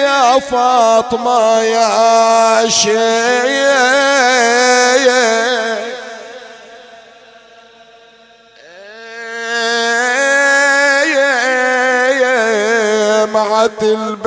يا 0.03 0.39
فاطمة 0.39 1.63
يا 1.63 2.69
شيخ 2.69 2.97
شمعة 13.27 13.71
البيت. 13.83 14.27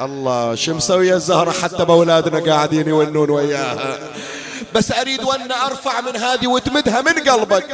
الله 0.00 0.54
شو 0.54 0.74
مسوية 0.74 1.14
الزهرة 1.14 1.50
حتى 1.50 1.84
بأولادنا 1.84 2.52
قاعدين 2.52 2.88
يونون 2.88 3.30
وياها. 3.30 3.98
بس 4.74 4.92
أريد 4.92 5.24
وان 5.24 5.52
أرفع 5.52 6.00
من 6.00 6.16
هذه 6.16 6.46
وتمدها 6.46 7.00
من 7.00 7.12
قلبك. 7.12 7.66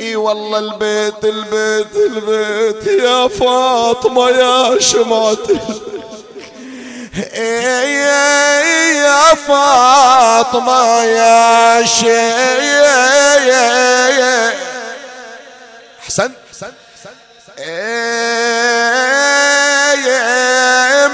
إي 0.00 0.16
والله 0.16 0.58
البيت 0.58 1.24
البيت 1.24 1.96
البيت. 1.96 2.86
يا 2.86 3.28
فاطمة 3.28 4.28
يا 4.28 4.80
شمعة. 4.80 5.36
يا 9.02 9.34
فاطمة 9.34 11.02
يا 11.04 11.86
شي 11.86 12.42
احسن 16.02 16.32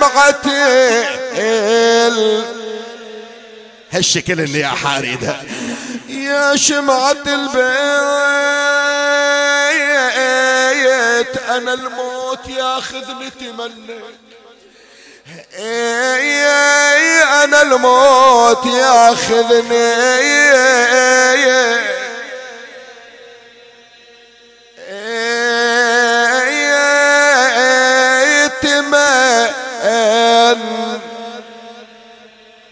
معتل 0.01 1.09
هالشكل 3.91 4.41
اللي 4.41 4.61
يا 4.61 4.69
حارده 4.69 5.37
يا 6.09 6.57
شمعة 6.57 7.17
البيت 7.27 7.59
أنا 11.51 11.75
الموت 11.75 12.49
ياخذني 12.49 13.31
تمنى 13.31 14.01
أنا 17.45 17.63
الموت 17.63 18.67
ياخذني 18.67 20.09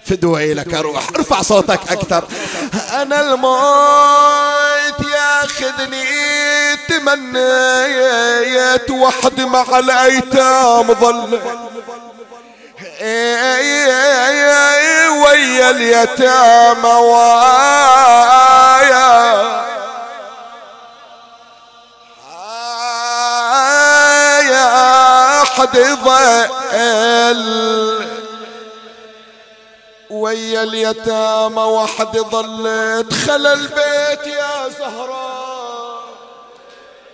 فدوي 0.09 0.55
لك 0.55 0.75
أروح 0.75 1.09
ارفع 1.09 1.43
صوتك 1.43 1.81
أكثر. 1.91 2.25
أنا 2.93 3.21
الموت 3.21 5.01
ياخذني 5.15 6.07
تمنيت 6.89 8.91
وحدي 8.91 9.45
مع 9.45 9.79
الأيتام 9.79 10.95
ظل. 10.95 11.41
ويا 15.27 15.71
اليتامى 15.71 16.89
وايا. 16.89 18.27
يا 24.51 25.45
حد 25.45 25.77
ظل. 26.05 28.06
ويا 30.11 30.63
اليتامى 30.63 31.63
وحد 31.63 32.19
ظلت 32.19 33.15
خلى 33.27 33.53
البيت 33.53 34.27
يا 34.27 34.69
زهراء 34.79 35.47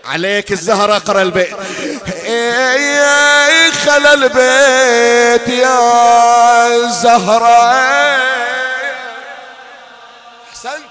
عليك 0.05 0.53
الزهرة 0.53 0.97
اقرا 0.97 1.23
البيت. 1.23 1.57
خلى 3.87 4.13
البيت 4.13 5.49
يا 5.49 6.89
زهراء 6.89 8.21
أحسنت. 10.51 10.83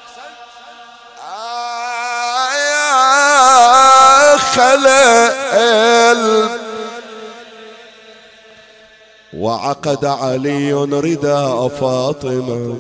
يا 2.56 4.38
خلى 4.38 5.34
البيت. 5.54 6.61
وعقد 9.38 10.06
علي 10.06 10.74
رداء 10.74 11.68
فاطمة 11.68 12.76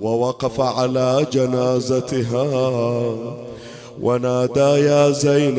ووقف 0.00 0.60
على 0.60 1.26
جنازتها. 1.32 2.46
ونادى 4.02 4.60
يا 4.60 5.10
زينب 5.10 5.58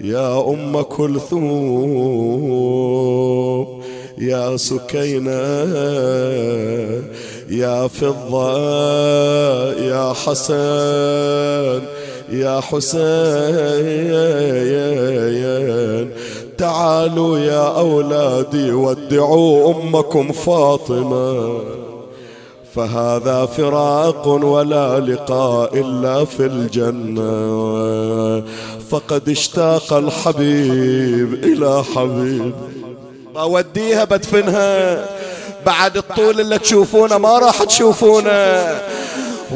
يا 0.00 0.40
أم 0.40 0.82
كلثوم 0.82 1.42
يا 4.18 4.56
سكينة 4.56 5.32
يا 7.50 7.86
فضة 7.86 8.52
يا 9.72 10.12
حسن 10.12 11.82
يا 12.32 12.60
حسين. 12.60 14.12
تعالوا 16.62 17.38
يا 17.38 17.78
أولادي 17.78 18.72
ودعوا 18.72 19.74
أمكم 19.74 20.32
فاطمة. 20.32 21.60
فهذا 22.74 23.46
فراق 23.46 24.28
ولا 24.28 25.00
لقاء 25.00 25.70
إلا 25.74 26.24
في 26.24 26.46
الجنة. 26.46 27.32
فقد 28.90 29.28
اشتاق 29.28 29.92
الحبيب 29.92 31.34
إلى 31.44 31.84
حبيب. 31.96 32.52
بوديها 33.34 34.04
بدفنها. 34.04 35.04
بعد 35.66 35.96
الطول 35.96 36.40
اللي 36.40 36.58
تشوفونه 36.58 37.18
ما 37.18 37.38
راح 37.38 37.62
تشوفونه. 37.62 38.80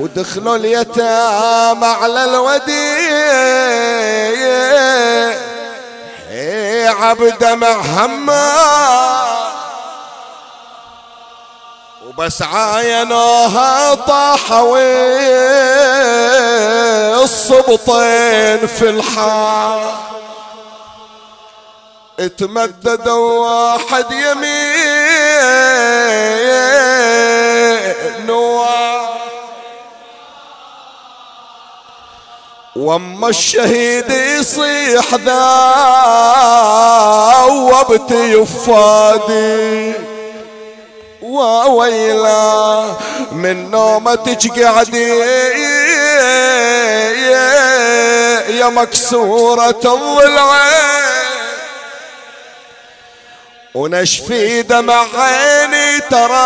ودخلوا 0.01 0.57
اليتامى 0.57 1.87
على 1.87 2.25
الوديع. 2.25 3.67
عبد 7.01 7.45
محمد. 7.45 9.37
وبس 12.07 12.43
عاينوها 12.43 13.95
طاحوا 13.95 14.79
الصبطين 17.23 18.67
في 18.67 18.83
الحار 18.91 19.95
اتمددوا 22.21 23.49
واحد 23.49 24.13
يمين. 24.13 25.17
وأما 32.77 33.29
الشهيد 33.29 34.11
يصيح 34.11 35.15
ذاوبت 37.25 38.11
يفادي. 38.11 39.93
وويلا 41.23 42.85
من 43.33 43.71
نومتك 43.71 44.61
قعدي 44.63 45.09
يا 48.59 48.69
مكسورة 48.69 49.69
الضلعين 49.85 50.97
ونشفي 53.75 54.63
دمع 54.63 55.07
عيني 55.15 56.01
تراني 56.01 56.37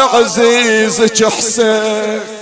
عزيزك 0.00 1.28
حسين. 1.28 2.37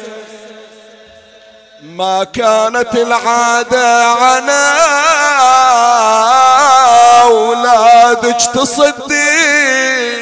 ما 1.96 2.24
كانت 2.24 2.94
العادة 2.94 4.04
عنا. 4.04 4.66
أولادك 7.22 8.36
تصدي 8.54 10.20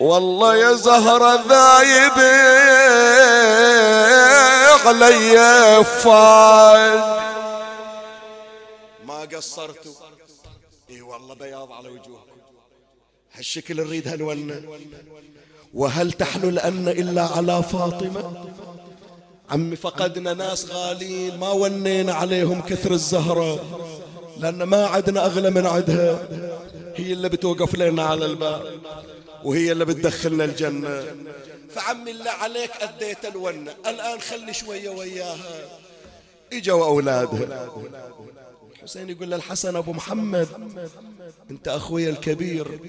والله 0.00 0.56
يا 0.56 0.72
زهرة 0.72 1.44
ذايب 1.48 2.18
علي 4.86 5.84
فاد 5.84 7.00
ما 9.04 9.20
قصرتوا؟ 9.32 9.92
إي 10.90 11.00
والله 11.02 11.34
بياض 11.34 11.72
على 11.72 11.88
وجوهكم. 11.88 12.38
هالشكل 13.34 13.76
نريد 13.76 14.08
هالونة. 14.08 14.62
وهل 15.74 16.12
تحلو 16.12 16.48
الأن 16.48 16.88
إلا 16.88 17.22
على 17.36 17.62
فاطمة؟ 17.62 18.48
عمي 19.50 19.76
فقدنا 19.76 20.34
ناس 20.34 20.70
غالين 20.70 21.38
ما 21.38 21.50
ونينا 21.50 22.12
عليهم 22.12 22.60
كثر 22.60 22.92
الزهرة 22.92 23.64
لأن 24.38 24.62
ما 24.62 24.86
عدنا 24.86 25.26
أغلى 25.26 25.50
من 25.50 25.66
عدها. 25.66 26.28
هي 26.96 27.12
اللي 27.12 27.28
بتوقف 27.28 27.74
لنا 27.74 28.02
على 28.02 28.26
الباب 28.26 28.62
وهي 29.44 29.72
اللي 29.72 29.84
بتدخلنا 29.84 30.44
الجنة. 30.44 31.04
فعمي 31.70 32.10
اللي 32.10 32.30
عليك 32.30 32.70
أديت 32.80 33.24
الونة 33.24 33.74
الآن 33.86 34.20
خلي 34.20 34.52
شوية 34.52 34.90
وياها. 34.90 35.68
إجوا 36.52 36.86
أولادها 36.86 37.68
حسين 38.82 39.10
يقول 39.10 39.30
للحسن 39.30 39.76
أبو 39.76 39.92
محمد 39.92 40.48
أنت 41.50 41.68
أخوي 41.68 42.08
الكبير 42.08 42.80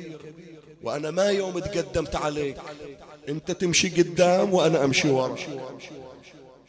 وأنا 0.83 1.11
ما 1.11 1.25
يوم 1.25 1.59
تقدمت 1.59 2.15
عليك. 2.15 2.57
أنت 3.29 3.51
تمشي 3.51 3.89
قدام 3.89 4.53
وأنا 4.53 4.83
أمشي 4.83 5.09
ورا. 5.09 5.35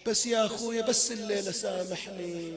بس 0.06 0.26
يا 0.26 0.46
أخويا 0.46 0.82
بس 0.82 1.12
الليلة 1.12 1.50
سامحني. 1.50 2.52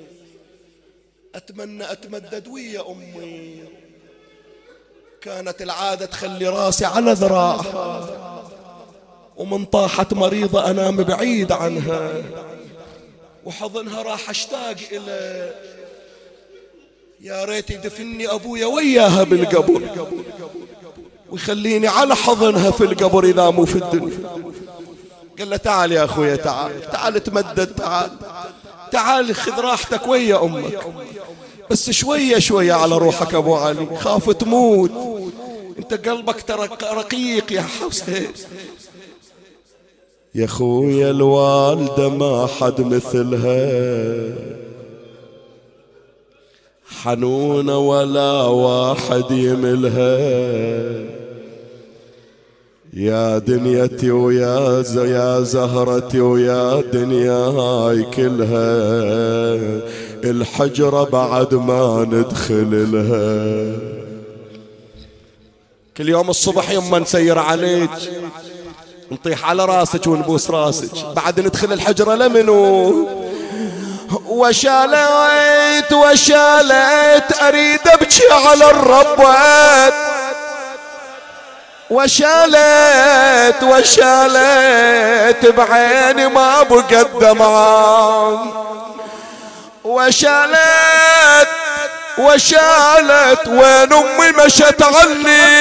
أتمنى 1.35 1.91
أتمدد 1.91 2.47
ويا 2.47 2.91
أمي. 2.91 3.63
كانت 5.21 5.61
العادة 5.61 6.05
تخلي 6.05 6.47
راسي 6.47 6.85
على 6.85 7.11
ذراعها. 7.11 8.43
ومن 9.37 9.65
طاحت 9.65 10.13
مريضة 10.13 10.69
أنام 10.69 10.97
بعيد 10.97 11.51
عنها. 11.51 12.23
وحضنها 13.45 14.01
راح 14.01 14.29
أشتاق 14.29 14.75
إلى. 14.91 15.51
يا 17.21 17.45
ريت 17.45 17.69
يدفني 17.69 18.27
أبويا 18.27 18.65
وياها 18.65 19.23
بالقبر. 19.23 20.09
ويخليني 21.29 21.87
على 21.87 22.15
حضنها 22.15 22.71
في 22.71 22.83
القبر 22.83 23.23
إذا 23.23 23.49
مو 23.49 23.65
في 23.65 23.75
الدنيا. 23.75 24.53
قال 25.43 25.49
له 25.49 25.57
تعال 25.57 25.91
يا 25.91 26.05
أخويا 26.05 26.35
تعال 26.35 26.81
تعال 26.91 27.23
تمدد 27.23 27.67
تعال. 27.75 28.09
تعال 28.91 29.35
خذ 29.35 29.59
راحتك 29.59 30.07
ويا 30.07 30.43
أمك. 30.43 30.79
بس 31.71 31.89
شوية 31.89 32.39
شوية 32.39 32.73
على 32.73 32.97
روحك 32.97 33.33
أبو 33.33 33.55
علي. 33.55 33.87
خاف 33.97 34.29
تموت. 34.29 34.91
أنت 35.79 36.07
قلبك 36.07 36.41
ترى 36.41 36.69
رقيق 36.83 37.51
يا 37.51 37.61
حسين 37.61 38.31
يا 40.35 40.47
خويا 40.47 41.09
الوالدة 41.09 42.09
ما 42.09 42.47
حد 42.47 42.81
مثلها. 42.81 44.35
حنونة 47.03 47.77
ولا 47.77 48.41
واحد 48.41 49.31
يملها. 49.31 51.22
يا 52.95 53.37
دنيتي 53.37 54.11
ويا 54.11 54.83
يا 54.95 55.41
زهرتي 55.41 56.19
ويا 56.21 56.81
دنياي 56.93 58.03
كلها 58.03 59.59
الحجرة 60.23 61.03
بعد 61.03 61.53
ما 61.53 62.07
ندخل 62.11 62.91
لها. 62.91 63.77
كل 65.97 66.09
يوم 66.09 66.29
الصبح 66.29 66.71
يما 66.71 66.99
نسير 66.99 67.39
عليك 67.39 67.89
نطيح 69.11 69.49
على 69.49 69.65
راسك 69.65 70.07
ونبوس 70.07 70.51
راسك. 70.51 70.91
بعد 71.15 71.39
ندخل 71.39 71.73
الحجرة 71.73 72.15
لمنو؟ 72.15 73.07
وشاليت 74.27 75.93
وشاليت 75.93 77.41
أريد 77.41 77.79
أبكي 77.87 78.23
على 78.31 78.69
الربوت 78.71 80.02
وشاليت 81.93 83.63
وشاليت 83.63 85.45
بعيني 85.45 86.27
ما 86.27 86.63
بقى 86.63 87.05
دمعان 87.21 88.51
وشالت 89.83 91.47
وشالت 92.17 93.47
وين 93.47 93.93
أمي 93.93 94.31
مشت 94.45 94.81
عني 94.81 95.53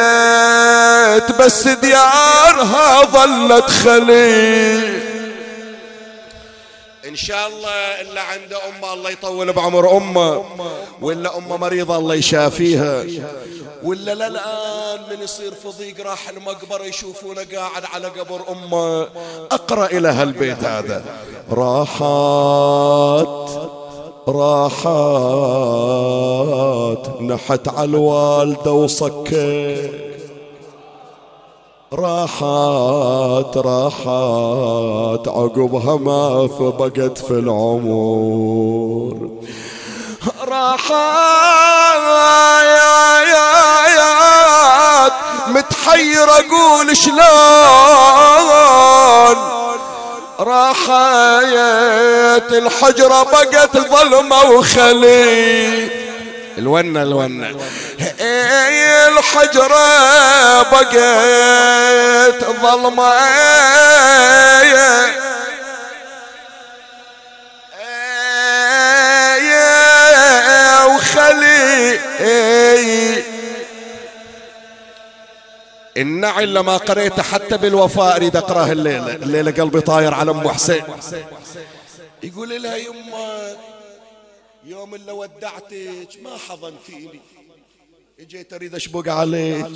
وشاليت 0.00 1.32
بس 1.38 1.68
ديارها 1.68 3.02
ظلت 3.04 3.70
خلي. 3.70 5.09
إن 7.10 7.16
شاء 7.16 7.48
الله 7.48 8.00
إلا 8.00 8.20
عنده 8.20 8.56
أمه 8.68 8.94
الله 8.94 9.10
يطول 9.10 9.52
بعمر 9.52 9.96
أمه 9.96 10.44
ولا 11.02 11.38
أمه 11.38 11.56
مريضة 11.56 11.96
الله 11.96 12.14
يشافيها. 12.14 13.04
ولا 13.82 14.14
لا 14.14 14.26
الان 14.26 15.00
من 15.10 15.22
يصير 15.22 15.54
في 15.54 15.68
ضيق 15.68 16.06
راح 16.06 16.28
المقبرة 16.28 16.84
يشوفونه 16.84 17.46
قاعد 17.54 17.84
على 17.94 18.08
قبر 18.08 18.40
أمه. 18.48 19.02
أقرأ 19.50 19.86
إلى 19.86 20.08
هالبيت 20.08 20.64
هذا. 20.64 21.04
راحات 21.50 23.50
راحات 24.28 24.80
نحت 27.22 27.68
على 27.68 27.84
الوالدة 27.84 28.72
وصكت. 28.72 30.09
راحات 31.92 33.56
راحات 33.56 35.28
عقبها 35.28 35.96
ما 35.96 36.48
بقت 36.60 37.18
في 37.18 37.30
العمر. 37.30 39.30
راحات 40.48 41.12
متحير 45.48 46.30
أقول 46.30 46.96
شلون؟ 46.96 47.20
راحات 50.40 52.52
الحجرة 52.52 53.22
بقت 53.22 53.76
ظلمة 53.76 54.50
وخلي. 54.50 56.09
الونة 56.60 57.02
الونة 57.02 57.46
اي 58.20 59.08
الحجرة 59.08 60.62
بقت 60.62 62.44
ظلمة 62.62 63.12
وخلي 70.94 71.98
النعل 75.96 76.54
لما 76.54 76.76
قريته 76.76 77.22
حتى 77.22 77.56
بالوفاء 77.56 78.16
أريد 78.16 78.36
أقرأه 78.36 78.72
الليلة. 78.72 79.14
الليلة 79.14 79.50
قلبي 79.50 79.80
طاير 79.80 80.14
على 80.14 80.30
أم 80.30 80.48
حسين. 80.48 80.82
يقول 82.22 82.62
لها 82.62 82.76
يمه 82.76 83.56
يوم 84.70 84.94
اللي 84.94 85.12
ودعتك 85.12 86.08
ما 86.24 86.36
حضنتيني. 86.36 87.20
اجيت 88.20 88.52
اريد 88.52 88.74
اشبق 88.74 89.08
عليك. 89.08 89.66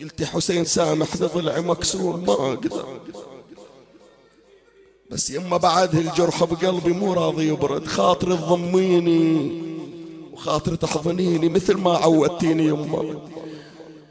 قلت 0.00 0.22
حسين 0.24 0.64
سامحني 0.64 1.26
ضلعي 1.26 1.60
مكسور 1.60 2.16
ما 2.16 2.32
أقدر. 2.32 3.00
بس 5.10 5.30
يما 5.30 5.56
بعد 5.56 5.94
الجرح 5.94 6.44
بقلبي 6.44 6.92
مو 6.92 7.12
راضي 7.12 7.48
يبرد 7.48 7.86
خاطري 7.86 8.36
تضميني 8.36 9.62
وخاطري 10.32 10.76
تحضنيني 10.76 11.48
مثل 11.48 11.76
ما 11.76 11.96
عودتيني 11.96 12.64
يما. 12.66 13.28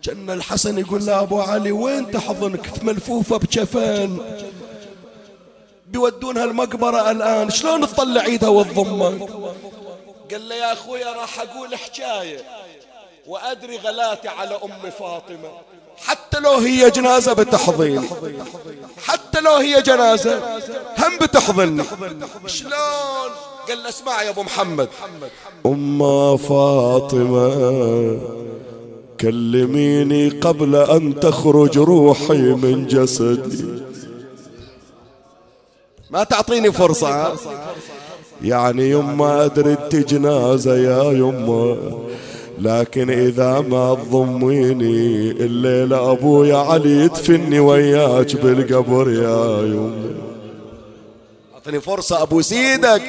كان 0.03 0.29
الحسن 0.29 0.77
يقول 0.77 1.05
له 1.05 1.21
ابو 1.21 1.39
علي 1.39 1.71
وين 1.71 2.11
تحضنك؟ 2.11 2.83
ملفوفة 2.83 3.38
بجفان 3.38 4.17
بيودونها 5.91 6.43
المقبرة 6.43 7.11
الآن. 7.11 7.49
شلون 7.49 7.81
تطلع 7.81 8.26
إيدها 8.26 8.49
وتضمك 8.49 9.30
قال 10.31 10.49
له 10.49 10.55
يا 10.55 10.73
أخويا 10.73 11.13
راح 11.13 11.39
أقول 11.39 11.76
حكاية 11.76 12.39
وأدري 13.27 13.77
غلاتي 13.77 14.27
على 14.27 14.55
أم 14.55 14.89
فاطمة. 14.99 15.51
حتى 15.97 16.39
لو 16.39 16.53
هي 16.53 16.89
جنازة 16.89 17.34
بتحضيني. 17.34 18.07
حتى 19.07 19.41
لو 19.41 19.55
هي 19.55 19.81
جنازة 19.81 20.57
هم 20.97 21.18
بتحضني. 21.22 21.84
شلون؟ 22.45 23.31
قال 23.68 23.84
له 23.84 23.89
اسمع 23.89 24.23
يا 24.23 24.30
أبو 24.30 24.43
محمد. 24.43 24.89
أم 25.65 26.38
فاطمة 26.38 27.51
كلميني 29.22 30.30
قبل 30.30 30.76
أن 30.76 31.19
تخرج 31.19 31.77
روحي 31.77 32.41
من 32.63 32.88
جسدي. 32.88 33.90
ما 36.11 36.23
تعطيني 36.23 36.71
فرصة. 36.71 37.33
يعني 38.43 38.89
يما 38.91 39.45
أدري 39.45 39.71
انت 39.71 39.95
جنازة 39.95 40.75
يا 40.75 41.03
يما 41.11 41.77
لكن 42.59 43.09
إذا 43.09 43.59
ما 43.59 43.95
تضميني 43.95 45.31
الليلة 45.31 46.11
أبويا 46.11 46.57
علي 46.57 46.89
يدفني 46.89 47.59
وياك 47.59 48.35
بالقبر 48.35 49.09
يا 49.11 49.61
يما 49.65 50.11
أعطني 51.53 51.79
فرصة 51.81 52.21
أبو 52.21 52.41
سيدك. 52.41 53.01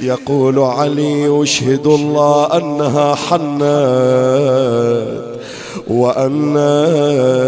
يقول 0.00 0.58
علي 0.58 1.28
واشهد 1.28 1.86
الله 1.86 2.56
أنها 2.56 3.14
حنت. 3.14 3.62
وأنايت 5.88 7.38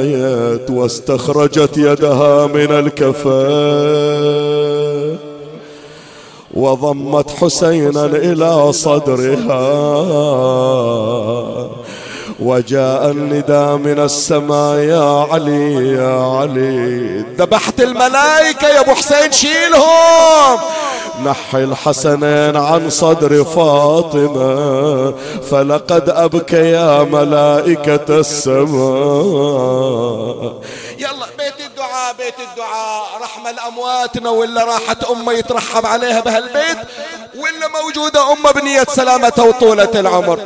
واستخرجت 0.71 1.77
يدها 1.77 2.47
من 2.47 2.73
الكفاء 2.73 4.31
وضمت 6.55 7.31
حسينا 7.31 8.07
إلى 8.07 8.73
صدرها 8.73 9.61
وجاء 12.41 13.11
النداء 13.11 13.77
من 13.77 13.99
السماء 13.99 14.79
يا 14.79 15.27
علي 15.33 15.89
يا 15.97 16.39
علي. 16.39 17.25
ذبحت 17.39 17.81
الملائكة 17.81 18.69
يا 18.69 18.81
أبو 18.81 18.91
حسين 18.91 19.33
شيلهم. 19.33 20.59
نحي 21.25 21.65
الحسنين 21.65 22.57
عن 22.57 22.91
صدر 22.91 23.45
فاطمة 23.45 25.15
فلقد 25.51 26.09
أبكى 26.09 26.71
يا 26.71 27.03
ملائكة 27.03 28.21
السماء. 28.21 28.71
يلا 30.99 31.27
بيت 31.39 31.61
الدعاء 31.61 32.15
بيت 32.19 32.35
الدعاء. 32.51 33.21
رحمة 33.23 33.51
لأمواتنا 33.51 34.31
ولا 34.31 34.65
راحت 34.65 35.05
أمة 35.05 35.33
يترحم 35.33 35.87
عليها 35.87 36.21
بهالبيت 36.21 36.79
ولا 37.37 37.69
موجودة 37.83 38.33
أمة 38.33 38.51
بنية 38.51 38.87
سلامة 38.97 39.33
وطولة 39.39 39.91
العمر. 39.95 40.39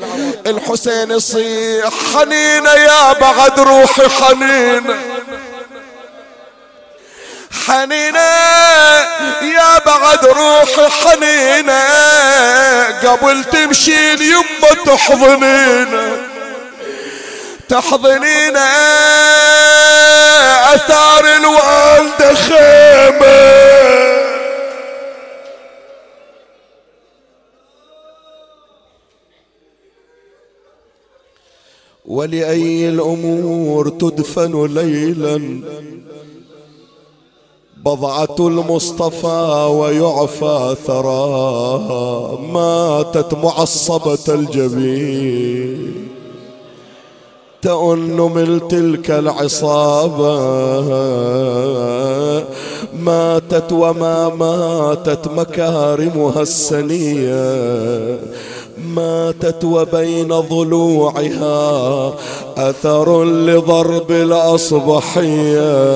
الحسين 0.47 1.11
يصيح 1.11 1.91
حنينة 2.15 2.71
يا 2.71 3.13
بعد 3.13 3.61
روحي 3.61 4.09
حنينة 4.09 4.95
حنينة 7.67 8.19
يا 9.43 9.79
بعد 9.87 10.25
روحي 10.25 10.89
حنينة 10.89 11.85
قبل 13.05 13.45
تمشين 13.45 14.23
يمه 14.23 14.85
تحضنينا 14.87 16.17
تحضنينا 17.69 18.69
آثار 20.75 21.25
الوالدة 21.37 22.35
خيمة. 22.35 23.65
ولأي 32.07 32.89
الأمور 32.89 33.89
تدفن 33.89 34.67
ليلا 34.75 35.63
بضعة 37.85 38.36
المصطفى 38.40 39.69
ويعفى 39.70 40.77
ثراها 40.86 42.39
ماتت 42.40 43.35
معصبة 43.35 44.19
الجبين. 44.28 46.09
تؤن 47.62 48.16
من 48.20 48.69
تلك 48.69 49.11
العصابة. 49.11 50.39
ماتت 52.98 53.73
وما 53.73 54.28
ماتت 54.28 55.28
مكارمها 55.28 56.43
السنية. 56.43 58.19
ماتت 58.85 59.65
وبين 59.65 60.28
ضلوعها 60.28 62.12
أثر 62.56 63.24
لضرب 63.24 64.11
الأصبحية. 64.11 65.94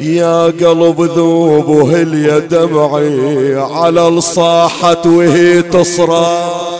يا, 0.00 0.44
قلب 0.44 1.02
ذوب 1.16 1.70
هل 1.90 2.48
دمعي 2.48 3.54
على 3.56 4.08
الصاحة 4.08 5.02
وهي 5.06 5.62
تصرخ. 5.62 6.77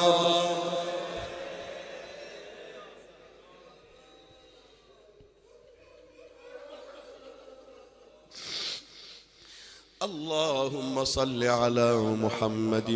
اللهم 11.08 11.40
صل 11.40 11.44
على 11.44 11.96
محمد 12.22 12.90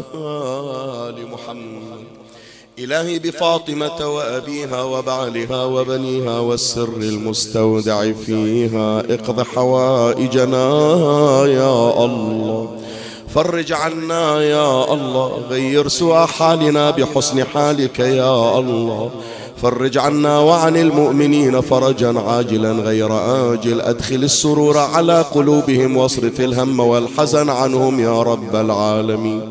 وآل 0.00 1.28
محمد. 1.32 2.04
إلهي 2.78 3.18
بفاطمة 3.18 4.06
وأبيها 4.06 4.82
وبعلها 4.82 5.64
وبنيها 5.64 6.40
والسر 6.40 6.96
المستودع 6.96 8.12
فيها 8.12 9.00
اقض 9.00 9.42
حوائجنا 9.42 10.66
يا 11.46 12.04
الله. 12.04 12.78
فرج 13.34 13.72
عنا 13.72 14.42
يا 14.42 14.92
الله 14.92 15.42
غير 15.50 15.88
سوى 15.88 16.26
حالنا 16.26 16.90
بحسن 16.90 17.44
حالك 17.44 17.98
يا 17.98 18.58
الله. 18.58 19.10
فرج 19.62 19.98
عنا 19.98 20.38
وعن 20.38 20.76
المؤمنين 20.76 21.60
فرجا 21.60 22.20
عاجلا 22.20 22.72
غير 22.72 23.12
آجل. 23.52 23.80
أدخل 23.80 24.14
السرور 24.14 24.78
على 24.78 25.24
قلوبهم 25.34 25.96
واصرف 25.96 26.40
الهم 26.40 26.80
والحزن 26.80 27.50
عنهم 27.50 28.00
يا 28.00 28.22
رب 28.22 28.56
العالمين. 28.56 29.50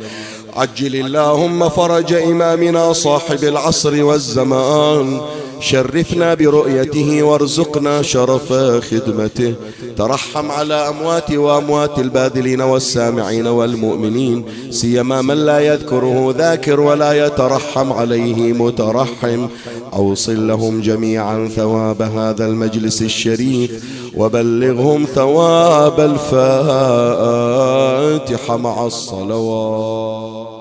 عجل 0.55 0.95
اللهم 0.95 1.69
فرج 1.69 2.13
إمامنا 2.13 2.93
صاحب 2.93 3.43
العصر 3.43 4.03
والزمان. 4.03 5.21
شرفنا 5.59 6.33
برؤيته 6.33 7.23
وارزقنا 7.23 8.01
شرف 8.01 8.53
خدمته. 8.91 9.53
ترحم 9.97 10.51
على 10.51 10.73
أموات 10.73 11.31
وأموات 11.31 11.99
الباذلين 11.99 12.61
والسامعين 12.61 13.47
والمؤمنين. 13.47 14.45
سيما 14.69 15.21
من 15.21 15.35
لا 15.45 15.59
يذكره 15.59 16.35
ذاكر 16.37 16.79
ولا 16.79 17.25
يترحم 17.25 17.93
عليه 17.93 18.53
مترحم. 18.53 19.47
أوصل 19.93 20.47
لهم 20.47 20.81
جميعا 20.81 21.49
ثواب 21.55 22.01
هذا 22.01 22.45
المجلس 22.45 23.01
الشريف. 23.01 23.83
وبلغهم 24.17 25.05
ثواب 25.15 25.99
الفاتحة 28.29 28.57
مع 28.57 28.85
الصلوات. 28.85 30.56